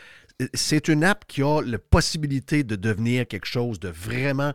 [0.53, 4.53] C'est une app qui a la possibilité de devenir quelque chose de vraiment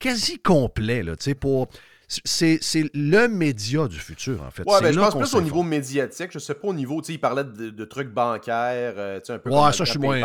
[0.00, 1.68] quasi complet, là, tu sais, pour.
[2.08, 4.64] C'est, c'est le média du futur, en fait.
[4.66, 6.30] Ouais, ben, je pense plus au niveau médiatique.
[6.32, 9.26] Je sais pas au niveau, tu sais, il parlait de, de trucs bancaires, euh, tu
[9.26, 10.20] sais, un peu Ouais, comme ça, je suis moins-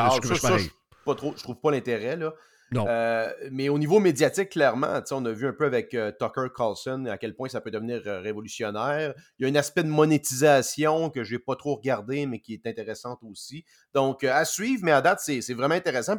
[1.05, 2.33] pas trop, je trouve pas l'intérêt, là.
[2.75, 7.05] Euh, mais au niveau médiatique, clairement, on a vu un peu avec euh, Tucker Carlson
[7.05, 9.13] à quel point ça peut devenir euh, révolutionnaire.
[9.37, 12.67] Il y a un aspect de monétisation que j'ai pas trop regardé, mais qui est
[12.67, 13.65] intéressante aussi.
[13.93, 16.15] Donc, à suivre, mais à date, c'est vraiment intéressant.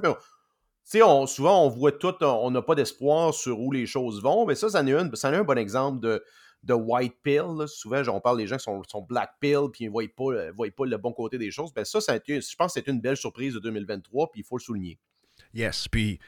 [1.02, 4.56] On- souvent, on voit tout, on n'a pas d'espoir sur où les choses vont, mais
[4.56, 7.66] ça, ça en est, une- ça un bon exemple de, white pill.
[7.68, 10.96] Souvent, on parle des gens qui sont, black pill, puis ils ne voient pas, le
[10.96, 11.72] bon côté des choses.
[11.72, 14.56] Ben ça, ça je pense que c'est une belle surprise de 2023, puis il faut
[14.56, 14.98] le souligner.
[15.54, 15.88] Yes.
[15.88, 16.18] Puis,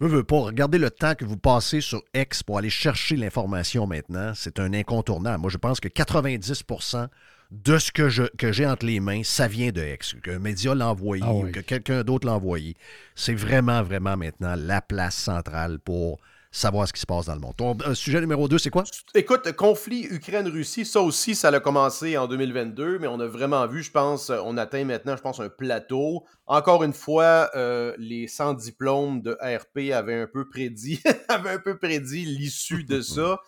[0.00, 3.86] je veux pas regarder le temps que vous passez sur X pour aller chercher l'information
[3.86, 4.32] maintenant.
[4.34, 5.40] C'est un incontournable.
[5.40, 7.08] Moi, je pense que 90%
[7.50, 10.14] de ce que, je, que j'ai entre les mains, ça vient de X.
[10.22, 12.76] Qu'un média l'a envoyé Ah ou que quelqu'un d'autre l'a envoyé.
[13.14, 16.20] C'est vraiment, vraiment maintenant la place centrale pour
[16.58, 17.56] savoir ce qui se passe dans le monde.
[17.56, 18.84] Ton euh, sujet numéro 2, c'est quoi?
[19.14, 23.82] Écoute, conflit Ukraine-Russie, ça aussi, ça a commencé en 2022, mais on a vraiment vu,
[23.82, 26.24] je pense, on atteint maintenant, je pense, un plateau.
[26.46, 31.58] Encore une fois, euh, les sans diplôme de RP avaient un peu prédit, avaient un
[31.58, 33.40] peu prédit l'issue de ça.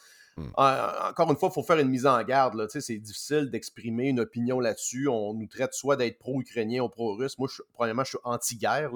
[0.56, 2.54] En- encore une fois, il faut faire une mise en garde.
[2.54, 2.66] là.
[2.68, 5.08] C'est difficile d'exprimer une opinion là-dessus.
[5.08, 7.38] On nous traite soit d'être pro-ukrainien ou pro-russe.
[7.38, 8.92] Moi, premièrement, je suis anti-guerre.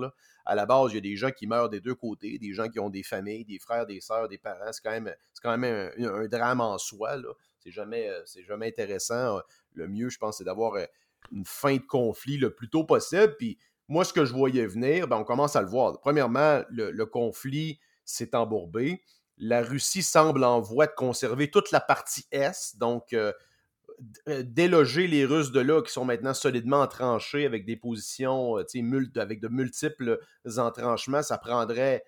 [0.47, 2.69] À la base, il y a des gens qui meurent des deux côtés, des gens
[2.69, 4.73] qui ont des familles, des frères, des sœurs, des parents.
[4.73, 7.17] C'est quand même, c'est quand un, drame en soi.
[7.17, 7.33] là.
[7.59, 9.41] C'est jamais, euh, intéressant.
[9.73, 10.85] Le mieux, je pense, c'est d'avoir euh,
[11.33, 13.37] une fin de conflit le plus tôt possible.
[13.39, 13.59] Puis
[13.89, 15.99] moi, ce que je voyais venir, ben, on commence à le voir.
[16.01, 19.03] Premièrement, le conflit s'est embourbé.
[19.39, 23.33] La Russie semble en voie de conserver toute la partie Est, donc euh,
[24.29, 28.65] euh, déloger les Russes de là qui sont maintenant solidement entranchés avec des positions, euh,
[29.17, 30.21] avec de multiples
[30.57, 32.05] entranchements, ça prendrait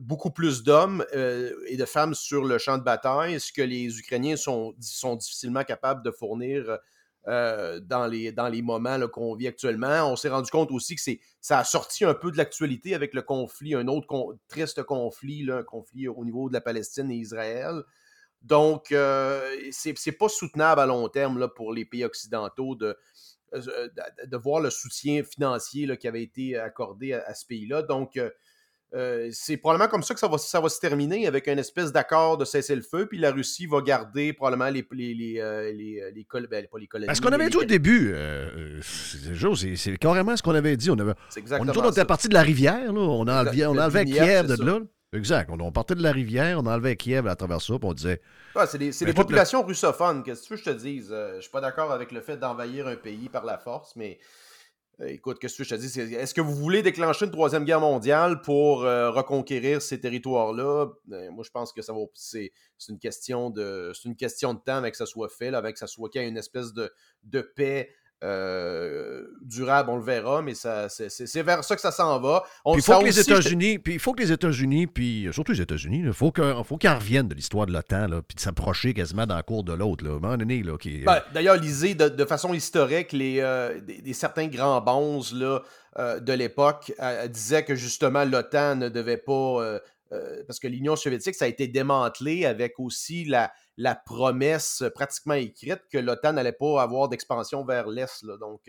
[0.00, 4.34] beaucoup plus d'hommes et de femmes sur le champ de bataille, ce que les Ukrainiens
[4.34, 4.74] sont
[5.16, 6.80] difficilement capables de fournir
[7.28, 10.10] euh, dans, les, dans les moments qu'on vit actuellement.
[10.10, 11.02] On s'est rendu compte aussi que
[11.40, 15.58] ça a sorti un peu de l'actualité avec le conflit, un autre triste conflit, là,
[15.58, 17.82] un conflit au niveau de la Palestine et Israël.
[18.42, 19.40] Donc, euh,
[19.70, 22.96] c'est, pas soutenable à long terme là, pour les pays occidentaux de,
[23.54, 27.46] euh, de, de voir le soutien financier là, qui avait été accordé à, à ce
[27.46, 27.82] pays-là.
[27.82, 28.30] Donc, euh,
[28.94, 31.92] euh, c'est probablement comme ça que ça va, ça va se terminer avec une espèce
[31.92, 36.24] d'accord de cessez-le-feu, puis la Russie va garder probablement les, les, les, euh, les, les
[36.24, 37.06] col- ben, pas les colonies.
[37.06, 38.80] Parce qu'on avait dit au les- début, euh, euh,
[39.76, 40.90] c'est carrément ce qu'on avait dit.
[40.90, 41.14] On, avait,
[41.58, 43.00] on, était parti de la rivière, là.
[43.00, 44.64] on, enlevait, on enlevait Kiev de ça.
[44.64, 44.80] là.
[45.14, 45.50] Exact.
[45.50, 48.20] On, partait de la rivière, on enlevait Kiev à travers ça, puis on disait.
[48.56, 50.22] Ouais, c'est des, le- populations russophones.
[50.22, 51.08] Qu'est-ce que tu veux que je te dise?
[51.12, 54.18] Euh, je suis pas d'accord avec le fait d'envahir un pays par la force, mais
[54.20, 54.24] euh,
[55.06, 55.98] écoute, qu'est-ce que je dis?
[56.14, 60.88] Est-ce que vous voulez déclencher une troisième guerre mondiale pour euh, reconquérir ces territoires-là?
[61.12, 61.92] Euh, moi, je pense que ça.
[62.14, 62.52] C'est
[62.88, 63.92] une question de.
[63.94, 66.20] C'est une question de temps avec que ça soit fait, avec que ça soit qu'il
[66.20, 67.90] y ait une espèce de paix.
[68.22, 72.44] Euh, durable, on le verra, mais ça, c'est, vers ça que ça s'en va.
[72.64, 75.32] On, Puis il faut que les États-Unis, puis il faut que les États-Unis, puis euh,
[75.32, 78.22] surtout les États-Unis, il faut que- faut qu'ils en reviennent de l'histoire de l'OTAN, là,
[78.22, 80.04] puis de s'approcher quasiment dans la cour de l'autre.
[80.04, 80.10] là.
[80.12, 83.80] À un moment donné, là, qui, Ben, D'ailleurs, lisez de, de façon historique les, euh,
[83.80, 85.60] des, des certains grands bonzes là,
[85.98, 89.32] euh, de l'époque euh, disaient que justement l'OTAN ne devait pas.
[89.32, 89.78] euh,
[90.12, 95.34] euh, parce que l'Union soviétique, ça a été démantelé avec aussi la, la promesse pratiquement
[95.34, 98.24] écrite que l'OTAN n'allait pas avoir d'expansion vers l'Est.
[98.40, 98.60] Donc,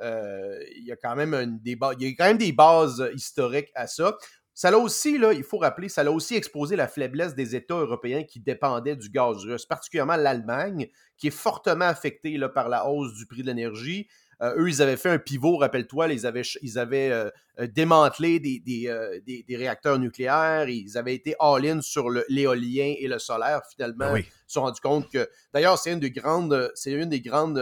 [0.00, 4.16] il y a quand même des il bases historiques à ça.
[4.54, 8.24] Ça l'a aussi, il faut rappeler, ça l'a aussi exposé la faiblesse des États européens
[8.24, 13.26] qui dépendaient du gaz russe, particulièrement l'Allemagne, qui est fortement affectée par la hausse du
[13.26, 14.08] prix de l'énergie.
[14.40, 17.28] Euh, eux, ils avaient fait un pivot, rappelle-toi, ils avaient, ch- ils avaient euh,
[17.58, 23.08] euh, démantelé des, des, des- des réacteurs nucléaires, ils avaient été all-in sur l'éolien et
[23.08, 23.62] le solaire.
[23.70, 24.20] Finalement, oui.
[24.20, 27.58] ils se sont rendus compte que, d'ailleurs, c'est une des grandes, c'est une des grandes,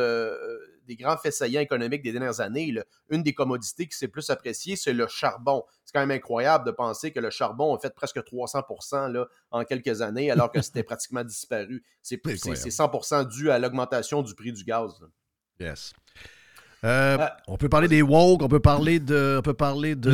[0.87, 2.71] des grands faits saillants économiques des dernières années.
[2.73, 2.85] là.
[3.09, 5.65] Une des commodités qui s'est plus appréciée, c'est le charbon.
[5.85, 8.63] C'est quand même incroyable de penser que le charbon a fait presque 300
[9.09, 11.83] là, en quelques années, alors que c'était pratiquement disparu.
[12.03, 12.71] C'est C'est c'est- incroyable.
[12.71, 14.93] c'est 100 dû à l'augmentation du prix du gaz.
[15.01, 15.07] là.
[15.59, 15.93] Yes.
[16.87, 17.19] Euh,
[17.49, 20.11] on peut parler des woke, on peut parler de, on peut parler de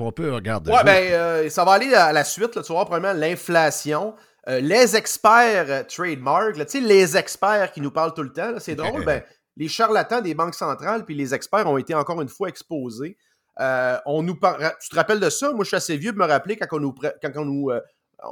[0.00, 0.70] on peut regarder.
[0.72, 2.54] Ouais, ben, euh, ça va aller à la suite.
[2.56, 4.14] Là, tu vas voir, premièrement, l'inflation.
[4.48, 8.32] Euh, les experts euh, trademark, là, tu sais, les experts qui nous parlent tout le
[8.32, 9.22] temps, c'est drôle, ben,
[9.56, 13.16] les charlatans des banques centrales puis les experts ont été encore une fois exposés.
[13.58, 15.50] Euh, on nous par- Tu te rappelles de ça?
[15.52, 17.70] Moi, je suis assez vieux de me rappeler quand on nous, pré- quand on nous,
[17.70, 17.80] euh,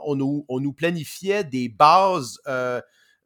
[0.05, 2.39] on nous, on nous planifiait des bases,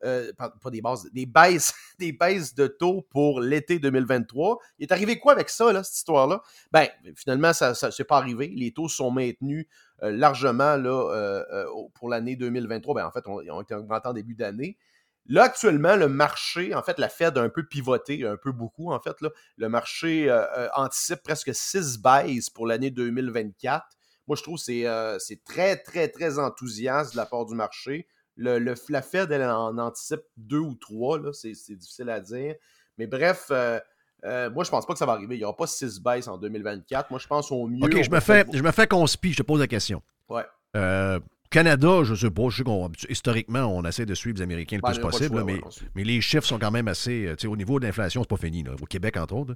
[0.04, 4.58] euh, pas, des bases, des baisses, des baisses de taux pour l'été 2023.
[4.78, 6.40] Il est arrivé quoi avec ça, là, cette histoire-là?
[6.72, 8.52] Ben, finalement, ça ne s'est pas arrivé.
[8.54, 9.66] Les taux sont maintenus
[10.02, 11.64] euh, largement là, euh,
[11.94, 12.94] pour l'année 2023.
[12.94, 14.78] Ben, en fait, on- ont été en début d'année.
[15.26, 18.92] Là, actuellement, le marché, en fait, la Fed a un peu pivoté, un peu beaucoup,
[18.92, 19.20] en fait.
[19.20, 19.30] Là.
[19.58, 20.34] Le marché
[20.74, 23.84] anticipe presque 6 baisses pour l'année 2024.
[24.26, 28.06] Moi, je trouve que c'est très, très, très enthousiaste de la part du marché.
[28.38, 32.20] Le, le- la Fed, elle en anticipe deux ou trois, là, c'est c'est difficile à
[32.20, 32.54] dire.
[32.96, 33.78] Mais bref, euh,
[34.24, 35.34] euh, moi, je pense pas que ça va arriver.
[35.34, 37.10] Il n'y aura pas 6 baisses en 2024.
[37.10, 37.84] Moi, je pense au mieux.
[37.84, 40.02] OK, je me, fais, je me fais conspi, je te pose la question.
[40.28, 40.44] Ouais.
[40.76, 41.18] Euh,
[41.50, 44.82] Canada, je sais pas, je sais qu'on, historiquement, on essaie de suivre les Américains le
[44.82, 45.54] Ben, plus possible, choix, là, mais,
[45.96, 47.26] ouais, les chiffres sont quand même assez.
[47.38, 49.54] tu sais, au niveau de l'inflation, c'est pas fini, là, au Québec, entre autres.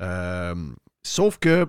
[0.00, 0.54] Euh,
[1.02, 1.66] sauf que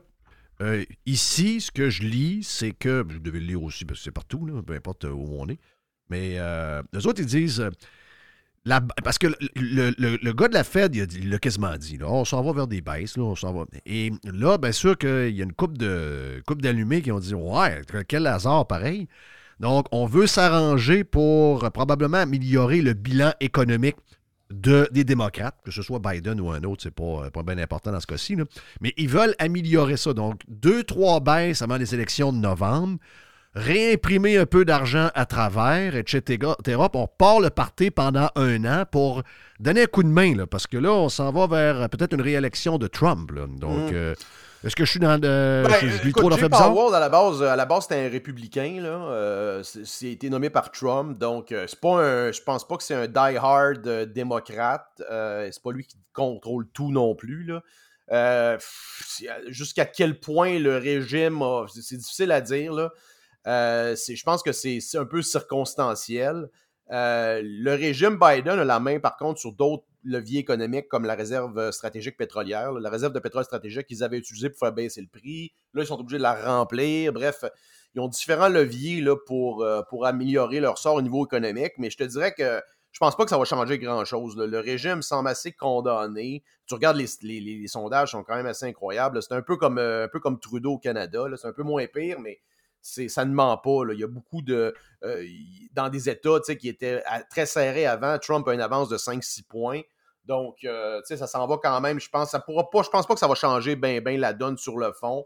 [1.06, 3.06] ici, ce que je lis, c'est que.
[3.10, 5.60] Je devais le lire aussi, parce que c'est partout, là, peu importe où on est.
[6.10, 7.60] Mais euh, les autres, ils disent.
[7.62, 7.70] euh,
[9.04, 11.98] parce que le, le- gars de la Fed, il l'a quasiment dit.
[11.98, 13.16] là, on s'en va vers des baisses.
[13.16, 13.66] Là, on s'en va.
[13.86, 17.34] Et là, bien sûr qu'il y a une coupe de coupe d'allumés qui ont dit
[17.34, 19.08] Ouais, quel hasard pareil.
[19.62, 23.96] Donc, on veut s'arranger pour euh, probablement améliorer le bilan économique
[24.52, 27.58] de, des démocrates, que ce soit Biden ou un autre, c'est pas, euh, pas bien
[27.58, 28.38] important dans ce cas-ci.
[28.82, 30.14] Mais ils veulent améliorer ça.
[30.14, 33.00] Donc, deux, trois baisses avant les élections de novembre,
[33.58, 36.38] réimprimer un peu d'argent à travers, etc.
[36.94, 39.24] on part le parti pendant un an pour
[39.60, 42.14] donner un coup de main, là, parce que là, on s'en va vers euh, peut-être
[42.14, 43.32] une réélection de Trump.
[43.32, 43.46] là.
[43.48, 43.96] Donc, Mm.
[43.96, 44.16] euh,
[44.64, 45.18] est-ce que je suis dans.
[45.20, 46.74] Ben, je, je écoute, trop?
[46.74, 48.80] Powell, à la base, à la base c'était un républicain.
[48.82, 48.90] Là.
[48.90, 51.18] Euh, c'est été nommé par Trump.
[51.18, 54.88] Donc, euh, c'est pas un, je pense pas que c'est un die-hard euh, démocrate.
[55.12, 57.44] Euh, c'est pas lui qui contrôle tout non plus.
[57.46, 57.62] Là.
[58.12, 58.58] Euh,
[59.48, 62.74] Jusqu'à quel point le régime a- c'est difficile à dire.
[62.74, 62.92] Là.
[63.48, 66.50] Euh, je pense que c'est un peu circonstanciel.
[66.92, 71.16] Euh, le régime Biden a la main, par contre, sur d'autres leviers économiques comme la
[71.16, 72.74] réserve stratégique pétrolière.
[72.74, 75.54] La réserve de pétrole stratégique qu'ils avaient utilisée pour faire baisser le prix.
[75.74, 77.14] Là, ils sont obligés de la remplir.
[77.14, 77.44] Bref,
[77.94, 81.74] ils ont différents leviers là, pour, euh, pour améliorer leur sort au niveau économique.
[81.78, 82.62] Mais je te dirais que
[82.92, 84.38] je pense pas que ça va changer grand-chose.
[84.38, 86.44] Le régime semble assez condamné.
[86.68, 89.22] Tu regardes les, sondages, sont quand même assez incroyables.
[89.22, 91.26] C'est un peu comme un peu comme Trudeau au Canada.
[91.36, 92.40] C'est un peu moins pire, mais
[93.08, 93.86] ça ne ment pas.
[93.86, 93.94] Là.
[93.94, 94.74] Il y a beaucoup de.
[95.04, 95.24] Euh,
[95.74, 99.82] dans des États qui étaient très serrés avant, Trump a une avance de 5-6 points.
[100.26, 102.00] Donc, euh, ça s'en va quand même.
[102.00, 104.34] Je pense, ça pourra pas, je pense pas que ça va changer bien ben la
[104.34, 105.26] donne sur le fond.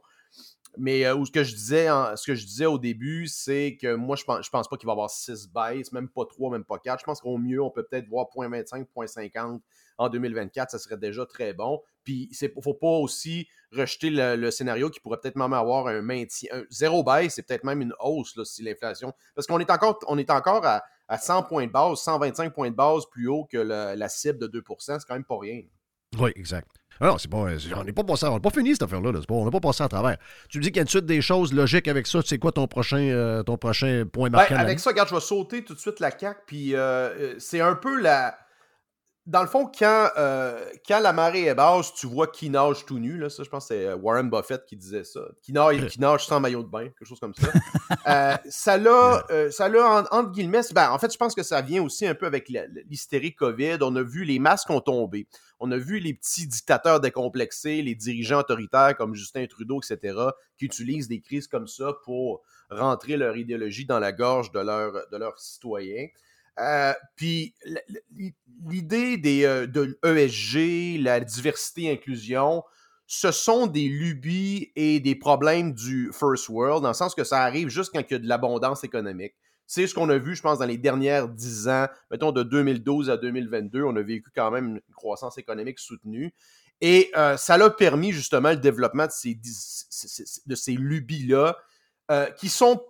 [0.77, 4.15] Mais euh, ce, que je disais ce que je disais au début, c'est que moi,
[4.15, 6.63] je pense, je pense pas qu'il va y avoir 6 baisses, même pas 3, même
[6.63, 6.99] pas 4.
[6.99, 9.59] Je pense qu'au mieux, on peut peut-être voir 0.25, 0.50
[9.97, 10.71] en 2024.
[10.71, 11.81] Ça serait déjà très bon.
[12.03, 16.01] Puis, il ne faut pas aussi rejeter le, scénario qui pourrait peut-être même avoir un
[16.01, 16.49] maintien.
[16.53, 19.13] Un, zéro baisse, c'est peut-être même une hausse là, si l'inflation.
[19.35, 20.81] Parce qu'on est encore, on est encore à,
[21.17, 24.75] 100 points de base, 125 points de base plus haut que la cible de 2%
[24.79, 25.61] C'est quand même pas rien.
[26.17, 26.67] Oui, exact.
[26.99, 29.11] Alors, c'est pas, on n'est pas passé, on n'a pas fini cette affaire-là.
[29.29, 30.17] on n'a pas passé à travers.
[30.49, 32.19] Tu me dis qu'il y a une suite des choses logiques avec ça.
[32.23, 34.57] C'est quoi ton prochain, euh, ton prochain point ben, marquant?
[34.57, 36.41] avec ça, regarde, je vais sauter tout de suite la CAQ.
[36.45, 38.37] Puis euh, euh, c'est un peu la
[39.27, 42.97] dans le fond, quand, euh, quand la marée est basse, tu vois qui nage tout
[42.97, 43.19] nu.
[43.19, 45.21] Là, ça, je pense que c'est euh, Warren Buffett qui disait ça.
[45.43, 47.47] Qui nage, qui nage sans maillot de bain, quelque chose comme ça.
[48.07, 51.61] euh, ça l'a, euh, ça l'a entre guillemets, ben, en fait, je pense que ça
[51.61, 52.49] vient aussi un peu avec
[52.89, 53.77] l'hystérie COVID.
[53.81, 55.27] On a vu les masques ont tombé.
[55.59, 60.17] On a vu les petits dictateurs décomplexés, les dirigeants autoritaires comme Justin Trudeau, etc.,
[60.57, 62.41] qui utilisent des crises comme ça pour
[62.71, 66.07] rentrer leur idéologie dans la gorge de, leur, de leurs citoyens.
[66.59, 67.55] Euh, puis
[68.67, 72.63] l'idée des, euh, de l'ESG, la diversité inclusion,
[73.07, 77.41] ce sont des lubies et des problèmes du first world, dans le sens que ça
[77.41, 79.33] arrive juste quand il y a de l'abondance économique.
[79.67, 83.09] C'est ce qu'on a vu, je pense, dans les dernières dix ans, mettons de 2012
[83.09, 86.33] à 2022, on a vécu quand même une croissance économique soutenue.
[86.81, 91.57] Et euh, ça a permis justement le développement de ces, de ces lubies-là,
[92.37, 92.83] qui sont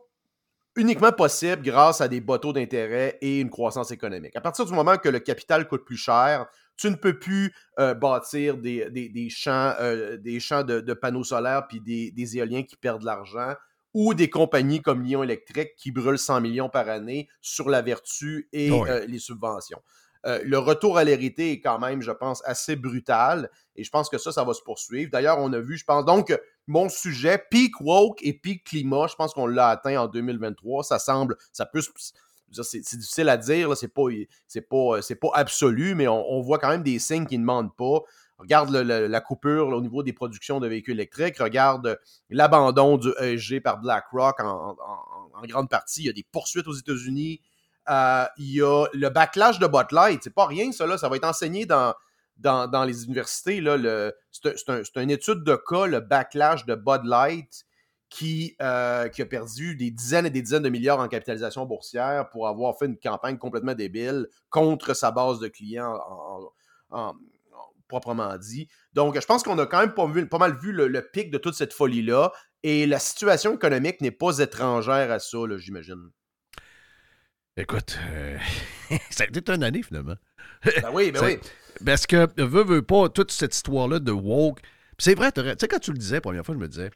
[0.75, 4.35] uniquement possible grâce à des bateaux d'intérêt et une croissance économique.
[4.35, 7.93] À partir du moment que le capital coûte plus cher, tu ne peux plus euh,
[7.93, 13.05] bâtir des, champs, euh, des champs de, panneaux solaires puis des, éoliens qui perdent de
[13.05, 13.53] l'argent
[13.93, 18.47] ou des compagnies comme Lyon Électrique qui brûlent 100 millions par année sur la vertu
[18.53, 19.81] et euh, les subventions.
[20.23, 24.17] Le retour à l'hérité est quand même, je pense, assez brutal et je pense que
[24.17, 25.09] ça, ça va se poursuivre.
[25.11, 26.37] D'ailleurs, on a vu, je pense, donc,
[26.67, 30.83] mon sujet, peak woke et peak climat, je pense qu'on l'a atteint en 2023.
[30.83, 31.81] Ça semble, ça peut
[32.63, 34.03] c'est difficile à dire, c'est pas,
[34.69, 37.99] pas, pas absolu, mais on, voit quand même des signes qui ne demandent pas.
[38.37, 41.99] Regarde la coupure au niveau des productions de véhicules électriques, regarde
[42.29, 44.75] l'abandon du ESG par BlackRock en,
[45.47, 46.01] grande partie.
[46.01, 47.41] Il y a des poursuites aux États-Unis.
[47.89, 50.21] Euh, il y a le backlash de Botlight.
[50.23, 50.97] C'est pas rien, ça, là.
[50.97, 51.93] Ça va être enseigné dans,
[52.37, 53.63] dans, les universités.
[54.31, 57.65] C'est une étude de cas, le backlash de Bud Light,
[58.09, 62.29] qui, euh, qui a perdu des dizaines et des dizaines de milliards en capitalisation boursière
[62.29, 65.97] pour avoir fait une campagne complètement débile contre sa base de clients
[67.91, 68.67] proprement dit.
[68.93, 71.53] Donc, je pense qu'on a quand même pas, pas mal vu le, pic de toute
[71.53, 72.31] cette folie-là.
[72.63, 76.09] Et la situation économique n'est pas étrangère à ça, j'imagine.
[77.57, 78.37] Écoute, euh,
[79.09, 80.15] ça a été une année finalement.
[80.63, 81.39] Ben oui, ben oui.
[81.85, 84.61] Parce que, veut, veut pas, toute cette histoire-là de woke.
[84.97, 86.91] C'est vrai, tu sais, quand tu le disais la première fois, je me disais,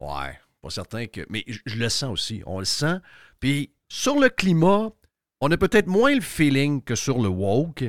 [0.00, 1.22] ouais, pas certain que.
[1.30, 2.42] Mais je, le sens aussi.
[2.46, 2.98] On le sent.
[3.40, 4.90] Puis, sur le climat,
[5.40, 7.84] on a peut-être moins le feeling que sur le woke.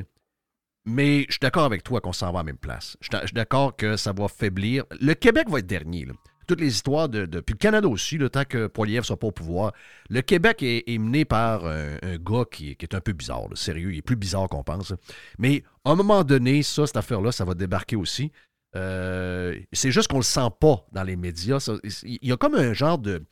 [0.85, 2.95] Mais je suis d'accord avec toi qu'on s'en va à la même place.
[3.02, 4.85] Je suis d'accord que ça va faiblir.
[5.02, 6.06] Le Québec va être dernier.
[6.06, 6.14] Là
[6.47, 9.31] toutes les histoires de, Puis le Canada aussi, le temps que Poiliev soit pas au
[9.31, 9.73] pouvoir.
[10.09, 14.01] Le Québec est, mené par un, gars qui, est un peu bizarre, sérieux, il est
[14.01, 14.93] plus bizarre qu'on pense.
[15.37, 18.31] Mais à un moment donné, ça, cette affaire-là, ça va débarquer aussi.
[18.75, 21.69] Euh, c'est juste qu'on le sent pas dans les médias.
[22.03, 23.23] il y a comme un genre de.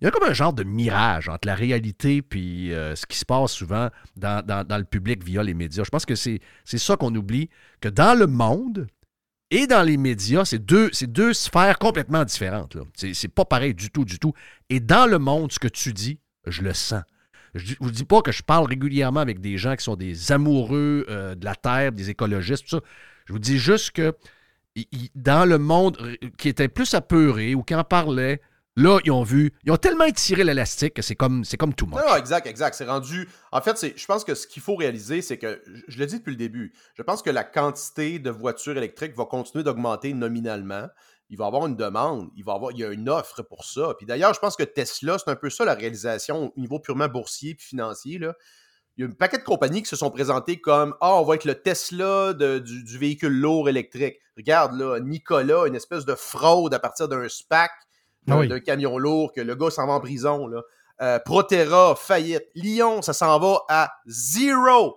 [0.00, 3.16] Il y a comme un genre de mirage entre la réalité et euh, ce qui
[3.16, 5.84] se passe souvent dans, dans, le public via les médias.
[5.84, 7.48] Je pense que c'est ça qu'on oublie,
[7.80, 8.88] que dans le monde,
[9.50, 10.90] et dans les médias, c'est deux,
[11.32, 12.76] sphères complètement différentes.
[12.96, 14.32] C'est pas pareil du tout, du tout.
[14.68, 17.02] Et dans le monde, ce que tu dis, je le sens.
[17.54, 20.32] Je ne vous dis pas que je parle régulièrement avec des gens qui sont des
[20.32, 22.80] amoureux euh, de la Terre, des écologistes, tout ça.
[23.26, 24.12] Je vous dis juste que
[25.14, 28.40] dans le monde qui était plus apeuré ou qui en parlait,
[28.76, 31.86] Là, ils ont vu, ils ont tellement étiré l'élastique que c'est comme, c'est comme tout
[31.86, 32.00] monde.
[32.04, 32.74] Non, exact, exact.
[32.74, 33.28] C'est rendu.
[33.52, 36.32] En fait, je pense que ce qu'il faut réaliser, c'est que, je, le dis depuis
[36.32, 40.88] le début, je pense que la quantité de voitures électriques va continuer d'augmenter nominalement.
[41.30, 43.64] Il va y avoir une demande, il va avoir, il y a une offre pour
[43.64, 43.94] ça.
[43.96, 47.08] Puis d'ailleurs, je pense que Tesla, c'est un peu ça la réalisation au niveau purement
[47.08, 48.18] boursier et financier.
[48.18, 48.34] Là
[48.96, 51.34] il y a un paquet de compagnies qui se sont présentées comme Ah, on va
[51.34, 54.18] être le Tesla de- du, du véhicule lourd électrique.
[54.36, 57.70] Regarde, là, Nicolas, une espèce de fraude à partir d'un SPAC,
[58.26, 58.48] d'un Ah oui.
[58.48, 60.46] d'un camion lourd, que le gars s'en va en prison.
[60.46, 60.62] Là.
[61.02, 62.44] Euh, Proterra, faillite.
[62.54, 64.96] Lyon, ça s'en va à zéro.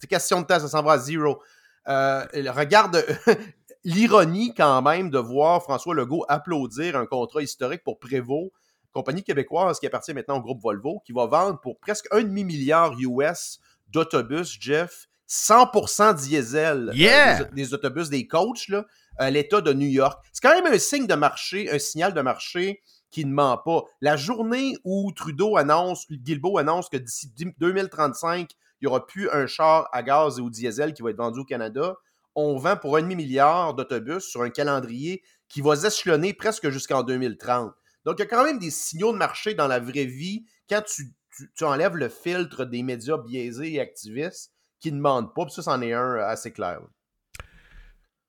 [0.00, 1.40] C'est question de temps, ça s'en va à zéro.
[1.88, 2.24] Euh,
[2.54, 3.04] regarde
[3.84, 8.50] l'ironie quand même de voir François Legault applaudir un contrat historique pour Prévost,
[8.92, 12.94] compagnie québécoise qui appartient maintenant au groupe Volvo, qui va vendre pour presque un demi-milliard
[12.98, 16.90] US d'autobus, Jeff, 100% diesel.
[16.90, 17.44] euh, Yeah!
[17.44, 18.84] des, des autobus, des coachs, là,
[19.20, 20.24] l'État de New York.
[20.32, 23.82] C'est quand même un signe de marché, un signal de marché qui ne ment pas.
[24.00, 28.50] La journée où Trudeau annonce, Guilbeault annonce que d'ici 2035,
[28.80, 31.40] il n'y aura plus un char à gaz et au diesel qui va être vendu
[31.40, 31.96] au Canada,
[32.34, 37.72] on vend pour un demi-milliard d'autobus sur un calendrier qui va s'échelonner presque jusqu'en 2030.
[38.04, 40.82] Donc, il y a quand même des signaux de marché dans la vraie vie quand
[40.82, 41.14] tu,
[41.62, 45.44] enlèves le filtre des médias biaisés et activistes qui ne mentent pas.
[45.46, 46.80] Puis ça, c'en est un assez clair.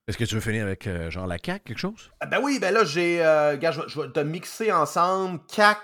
[0.10, 2.10] Est-ce que tu veux finir avec euh, genre la CAQ, quelque chose?
[2.19, 3.23] Ah Ben oui, ben là, j'ai.
[3.23, 5.77] euh, gars, je, vais- je vais te mixer ensemble CAC,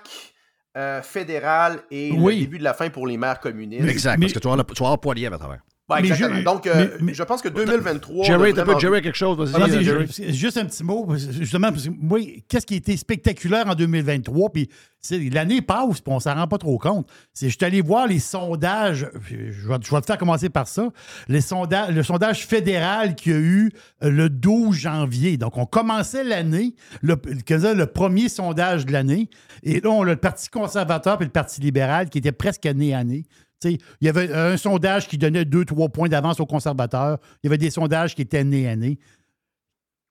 [0.76, 2.34] euh, fédéral et Oui.
[2.34, 3.88] le début de la fin pour les maires communistes.
[3.88, 5.60] Exact, parce que tu vas avoir, avoir Poilievre à travers.
[5.88, 6.40] Ouais, Mais exactement.
[6.40, 8.24] je- Donc, euh, mais- je pense que 2023.
[8.24, 9.38] Jerry, t'as vraiment- Jerry quelque chose?
[9.52, 12.18] Vas-y, Vas-y, euh, juste un petit mot, justement, parce que moi,
[12.48, 14.68] qu'est-ce qui a été spectaculaire en 2023, puis
[15.00, 17.08] c'est- l'année passe, puis on s'en rend pas trop compte.
[17.32, 20.66] C'est, je suis allé voir les sondages, je vais, je vais te faire commencer par
[20.66, 20.88] ça,
[21.28, 23.70] les sondages, le sondage fédéral qu'il y a eu
[24.02, 25.36] euh, le 12 janvier.
[25.36, 29.30] Donc, on commençait l'année, le, le premier sondage de l'année,
[29.62, 32.92] et là, on a le Parti conservateur et le Parti libéral qui étaient presque nez
[32.92, 33.24] à nez.
[33.74, 37.18] Il y avait un sondage qui donnait 2-3 points d'avance aux conservateurs.
[37.42, 38.98] Il y avait des sondages qui étaient nez à nez.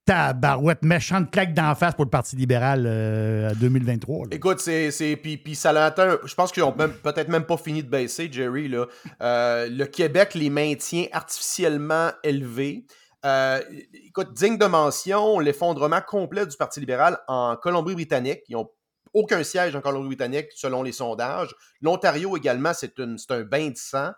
[0.05, 4.27] Tabarouette, méchante claque d'en face pour le Parti libéral euh, à 2023.
[4.27, 4.35] là.
[4.35, 5.19] Écoute, c'est.
[5.21, 5.93] Puis, puis ça l'a.
[6.23, 8.67] Je pense qu'ils ont peut-être même pas fini de baisser, Jerry.
[8.67, 8.85] Là.
[9.21, 12.85] Euh, le Québec les maintient artificiellement élevés.
[13.25, 13.59] Euh,
[14.05, 18.41] écoute, digne de mention, l'effondrement complet du Parti libéral en Colombie-Britannique.
[18.47, 18.69] Ils n'ont
[19.15, 21.55] aucun siège en Colombie-Britannique selon les sondages.
[21.81, 24.11] L'Ontario également, c'est un bain de sang.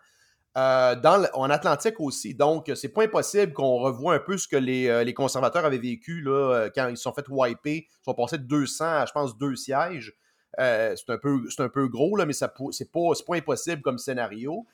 [0.57, 2.33] Euh, dans en Atlantique aussi.
[2.33, 5.77] Donc, c'est pas impossible qu'on revoie un peu ce que les, euh, les conservateurs avaient
[5.77, 7.85] vécu là, euh, quand ils se sont fait wiper.
[7.87, 10.13] Ils sont passés de 200 à, je pense, deux sièges.
[10.57, 14.65] C'est un, peu- un peu gros, là, mais pou- c'est pas, pas impossible comme scénario.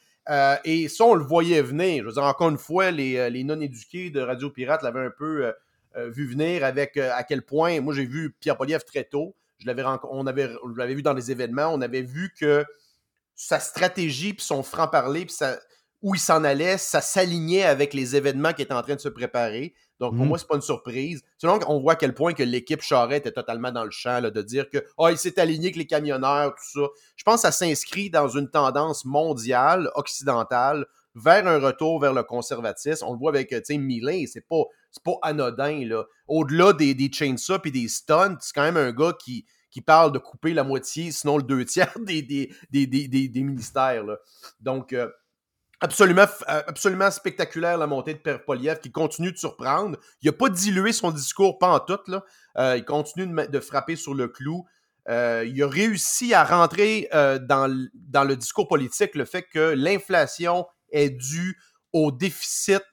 [0.64, 2.04] Et ça, on le voyait venir.
[2.04, 5.52] Je veux dire, encore une fois, les, les non-éduqués de Radio Pirate l'avaient un peu
[5.98, 7.82] vu venir avec à quel point.
[7.82, 9.36] Moi, j'ai vu Pierre Poliev très tôt.
[9.64, 10.49] Je l'avais on avait,
[10.94, 11.68] vu dans des événements.
[11.68, 12.65] On avait vu que
[13.35, 15.35] sa stratégie, puis son franc-parler, puis
[16.02, 19.07] où il s'en allait, ça s'alignait avec les événements qui étaient en train de se
[19.07, 19.73] préparer.
[20.02, 20.27] Donc, pour Mhm.
[20.30, 21.23] moi, c'est pas une surprise.
[21.38, 24.30] Selon on voit à quel point que l'équipe Charette était totalement dans le champ, là,
[24.30, 26.88] de dire que oh, il s'est aligné avec les camionneurs, tout ça.
[27.15, 30.85] Je pense que ça s'inscrit dans une tendance mondiale, occidentale,
[31.15, 33.06] vers un retour vers le conservatisme.
[33.07, 34.64] On le voit avec, euh, tu sais, Millet, c'est pas,
[35.03, 36.03] pas anodin, là.
[36.27, 40.11] Au-delà des, des chainsaws et des stunts, c'est quand même un gars qui, qui parle
[40.11, 44.18] de couper la moitié, sinon le deux tiers des, des, des, des, des- ministères, là.
[44.60, 45.10] Donc, euh,
[45.81, 49.98] absolument, euh, absolument spectaculaire la montée de Père Poliev qui continue de surprendre.
[50.22, 51.99] Il n'a pas dilué son discours, pas en tout.
[52.07, 52.23] Là.
[52.57, 54.65] Euh, il continue de, frapper sur le clou.
[55.07, 61.10] Il a réussi à rentrer dans, dans le discours politique le fait que l'inflation est
[61.10, 61.60] due
[61.91, 62.84] au déficit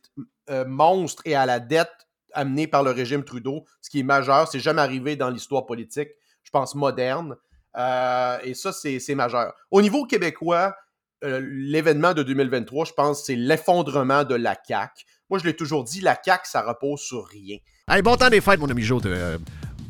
[0.51, 1.89] euh, monstre et à la dette
[2.32, 4.48] amenée par le régime Trudeau, ce qui est majeur.
[4.48, 6.09] C'est jamais arrivé dans l'histoire politique,
[6.43, 7.36] je pense, moderne.
[7.77, 9.55] Euh, et ça, c'est majeur.
[9.70, 10.74] Au niveau québécois,
[11.22, 15.05] euh, l'événement de 2023, je pense, c'est l'effondrement de la CAQ.
[15.28, 17.59] Moi, je l'ai toujours dit, la CAQ, ça repose sur rien.
[17.89, 19.02] Hey, bon temps des fêtes, mon ami Joe.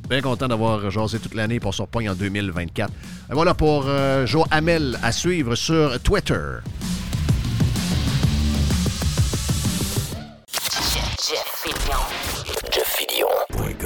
[0.08, 2.90] Bien content d'avoir jasé toute l'année pour son pogne en 2024.
[3.30, 6.58] Et voilà pour euh, Joe Hamel à suivre sur Twitter.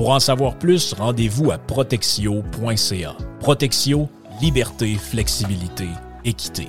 [0.00, 3.16] Pour en savoir plus, rendez-vous à protexio.ca.
[3.38, 4.08] Protexio,
[4.40, 5.88] liberté, flexibilité,
[6.24, 6.68] équité.